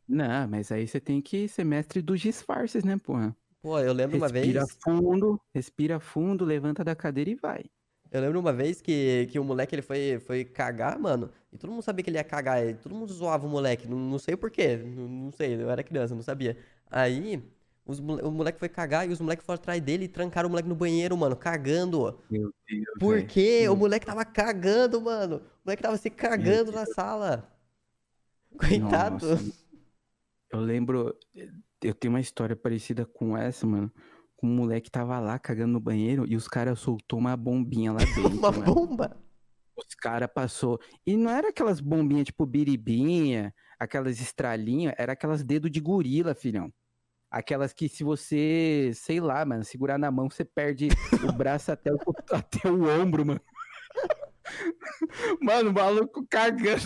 [0.07, 3.35] Não, mas aí você tem que ser mestre dos disfarces, né, porra?
[3.61, 4.53] Pô, eu lembro uma vez.
[4.53, 7.65] Respira fundo, respira fundo, levanta da cadeira e vai.
[8.11, 11.31] Eu lembro uma vez que, que o moleque ele foi, foi cagar, mano.
[11.53, 12.65] E todo mundo sabia que ele ia cagar.
[12.67, 13.87] E todo mundo zoava o moleque.
[13.87, 14.77] Não, não sei porquê.
[14.77, 16.57] Não, não sei, eu era criança, não sabia.
[16.89, 17.43] Aí,
[17.85, 20.67] os, o moleque foi cagar e os moleques foram atrás dele e trancaram o moleque
[20.69, 22.19] no banheiro, mano, cagando.
[22.29, 22.85] Meu Deus.
[22.99, 23.77] Porque o Hum.
[23.77, 25.37] moleque tava cagando, mano.
[25.37, 27.49] O moleque tava se cagando na sala.
[28.57, 29.39] Coitado.
[30.51, 31.15] Eu lembro,
[31.81, 33.91] eu tenho uma história parecida com essa, mano.
[34.35, 37.91] Com um moleque que tava lá cagando no banheiro e os caras soltou uma bombinha
[37.91, 38.73] lá dentro, Uma mano.
[38.73, 39.17] bomba.
[39.77, 40.79] Os caras passou.
[41.05, 46.73] E não era aquelas bombinhas tipo biribinha, aquelas estralinhas, era aquelas dedo de gorila, filhão.
[47.31, 50.87] Aquelas que se você, sei lá, mano, segurar na mão, você perde
[51.27, 51.97] o braço até o,
[52.31, 53.41] até o ombro, mano.
[55.41, 56.81] Mano, o maluco cagando.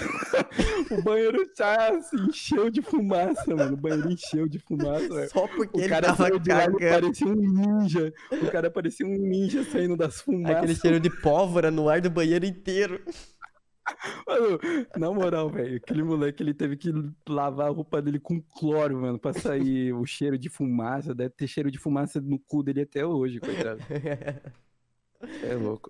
[0.92, 3.74] O banheiro já se encheu de fumaça, mano.
[3.74, 5.28] O banheiro encheu de fumaça.
[5.30, 7.02] Só porque O ele cara tava saiu de lá, ele cagando.
[7.02, 8.14] parecia um ninja.
[8.32, 10.58] O cara parecia um ninja saindo das fumaças.
[10.58, 13.02] Aquele cheiro de pólvora no ar do banheiro inteiro.
[14.26, 14.60] Mano,
[14.96, 16.90] na moral, velho, aquele moleque ele teve que
[17.28, 21.14] lavar a roupa dele com cloro, mano, pra sair o cheiro de fumaça.
[21.14, 23.82] Deve ter cheiro de fumaça no cu dele até hoje, coitado.
[25.42, 25.90] É louco.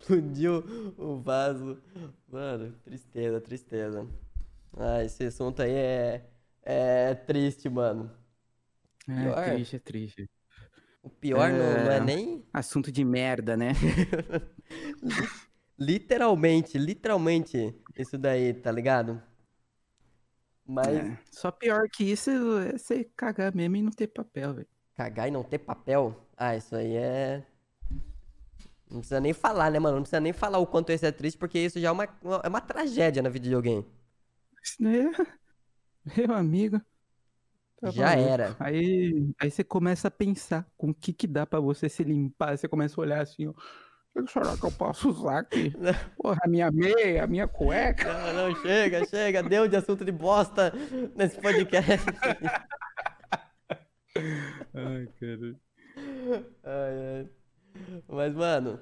[0.00, 0.64] Explodiu
[0.96, 1.78] o vaso.
[2.28, 4.06] Mano, tristeza, tristeza.
[4.76, 6.30] Ah, esse assunto aí é,
[6.62, 8.10] é triste, mano.
[9.08, 9.44] É Pior.
[9.44, 10.30] triste, é triste.
[11.02, 12.00] O pior não, não é É.
[12.00, 12.44] nem.
[12.52, 13.72] Assunto de merda, né?
[15.78, 19.22] Literalmente, literalmente, isso daí, tá ligado?
[20.66, 21.18] Mas É.
[21.30, 24.68] Só pior que isso é você cagar mesmo e não ter papel, velho.
[24.94, 27.46] cagar e não ter papel, ah, isso aí é.
[28.90, 29.96] Não precisa nem falar, né, mano?
[29.96, 32.40] Não precisa nem falar o quanto isso é triste, porque isso já é uma, uma-
[32.44, 33.84] é uma tragédia na vida de alguém.
[34.62, 35.10] Isso daí é...
[36.28, 36.80] Meu amigo.
[37.80, 38.56] tá Já era.
[38.58, 42.56] Aí, aí você começa a pensar com o que que dá pra você se limpar.
[42.56, 43.54] Você começa a olhar assim, ó.
[44.14, 45.72] O que será que eu posso usar aqui?
[46.18, 48.12] Porra, a minha meia, a minha cueca.
[48.12, 50.72] Não, não, chega, chega, deu de assunto de bosta
[51.14, 52.04] nesse podcast.
[54.74, 55.60] Ai, cara.
[56.64, 57.39] Ai, ai.
[58.08, 58.80] Mas, mano,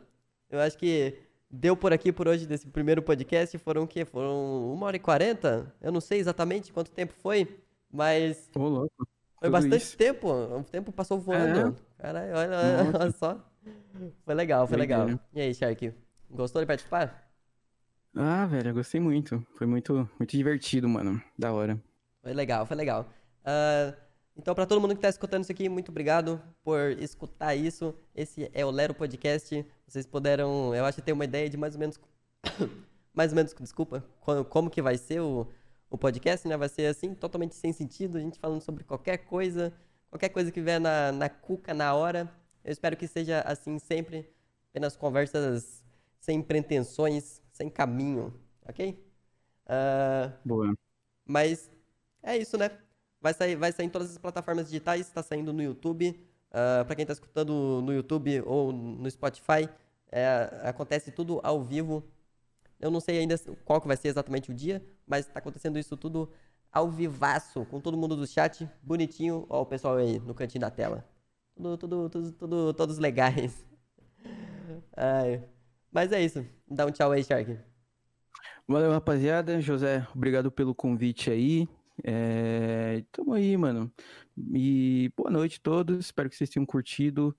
[0.51, 1.19] eu acho que
[1.51, 3.57] deu por aqui por hoje desse primeiro podcast.
[3.59, 4.05] Foram o quê?
[4.05, 5.73] Foram uma hora e quarenta?
[5.81, 7.61] Eu não sei exatamente quanto tempo foi,
[7.91, 9.09] mas Ô, louco.
[9.39, 9.97] foi bastante isso.
[9.97, 10.31] tempo.
[10.31, 11.77] O tempo passou voando.
[11.97, 12.57] Caralho, olha,
[13.01, 13.45] olha só.
[14.25, 15.09] Foi legal, foi legal.
[15.35, 15.93] E aí, Shark?
[16.31, 17.29] Gostou de participar?
[18.15, 19.45] Ah, velho, eu gostei muito.
[19.57, 21.23] Foi muito, muito divertido, mano.
[21.39, 21.79] Da hora.
[22.23, 23.07] Foi legal, foi legal.
[23.45, 23.95] Ah,
[24.39, 27.93] então, para todo mundo que está escutando isso aqui, muito obrigado por escutar isso.
[28.15, 29.67] Esse é o Lero Podcast.
[29.85, 31.99] Vocês puderam, eu acho, ter uma ideia de mais ou menos,
[33.13, 34.05] mais ou menos, desculpa,
[34.49, 35.49] como, que vai ser o,
[35.91, 36.57] o podcast, né?
[36.57, 39.73] Vai ser assim, totalmente sem sentido, a gente falando sobre qualquer coisa,
[40.09, 42.33] qualquer coisa que vier na, na cuca na hora.
[42.65, 44.31] Eu espero que seja assim sempre,
[44.71, 45.85] apenas conversas
[46.21, 48.33] sem pretensões, sem caminho,
[48.65, 49.05] ok?
[49.67, 50.75] Ah, Boa.
[51.27, 51.69] mas
[52.23, 52.71] é isso, né?
[53.21, 56.19] Vai sair, vai sair em todas as plataformas digitais, está saindo no YouTube.
[56.51, 59.69] Ah, para quem está escutando no YouTube ou no Spotify,
[60.11, 60.27] é,
[60.65, 62.03] acontece tudo ao vivo.
[62.81, 65.97] Eu não sei ainda qual que vai ser exatamente o dia, mas está acontecendo isso
[65.97, 66.31] tudo
[66.73, 69.47] ao vivaço, com todo mundo do chat, bonitinho.
[69.49, 71.05] Ó, o pessoal aí no cantinho da tela.
[71.57, 73.67] Tudo, tudo, tudo, tudo- todos legais.
[74.97, 75.43] Ai.
[75.91, 76.45] Mas é isso.
[76.69, 77.59] Dá um tchau aí, Shark.
[78.67, 79.61] Valeu, rapaziada.
[79.61, 81.69] José, obrigado pelo convite aí.
[82.05, 83.05] É...
[83.13, 83.93] Tamo aí, mano.
[84.55, 86.07] E boa noite a todos.
[86.07, 87.37] Espero que vocês tenham curtido.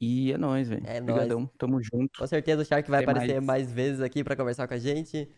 [0.00, 0.86] E é nóis, velho.
[0.86, 1.10] É nóis.
[1.10, 1.50] Obrigadão.
[1.58, 2.18] Tamo junto.
[2.18, 3.62] Com certeza o Shark vai Até aparecer mais.
[3.62, 5.28] mais vezes aqui para conversar com a gente.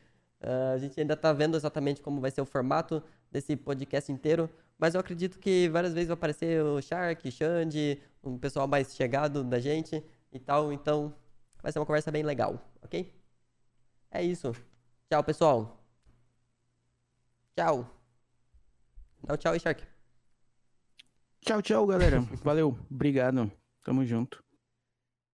[0.40, 4.48] Ah, a gente ainda tá vendo exatamente como vai ser o formato desse podcast inteiro,
[4.78, 9.42] mas eu acredito que várias vezes vai aparecer o Shark, Xande, um pessoal mais chegado
[9.44, 10.02] da gente
[10.32, 11.14] e tal, então
[11.62, 13.12] vai ser uma conversa bem legal, ok?
[14.10, 14.52] É isso.
[15.10, 15.84] Tchau, pessoal.
[17.56, 17.97] Tchau.
[19.22, 19.82] Dá tchau aí, Shark.
[21.40, 22.20] Tchau, tchau, galera.
[22.42, 22.78] Valeu.
[22.90, 23.50] Obrigado.
[23.84, 24.42] Tamo junto.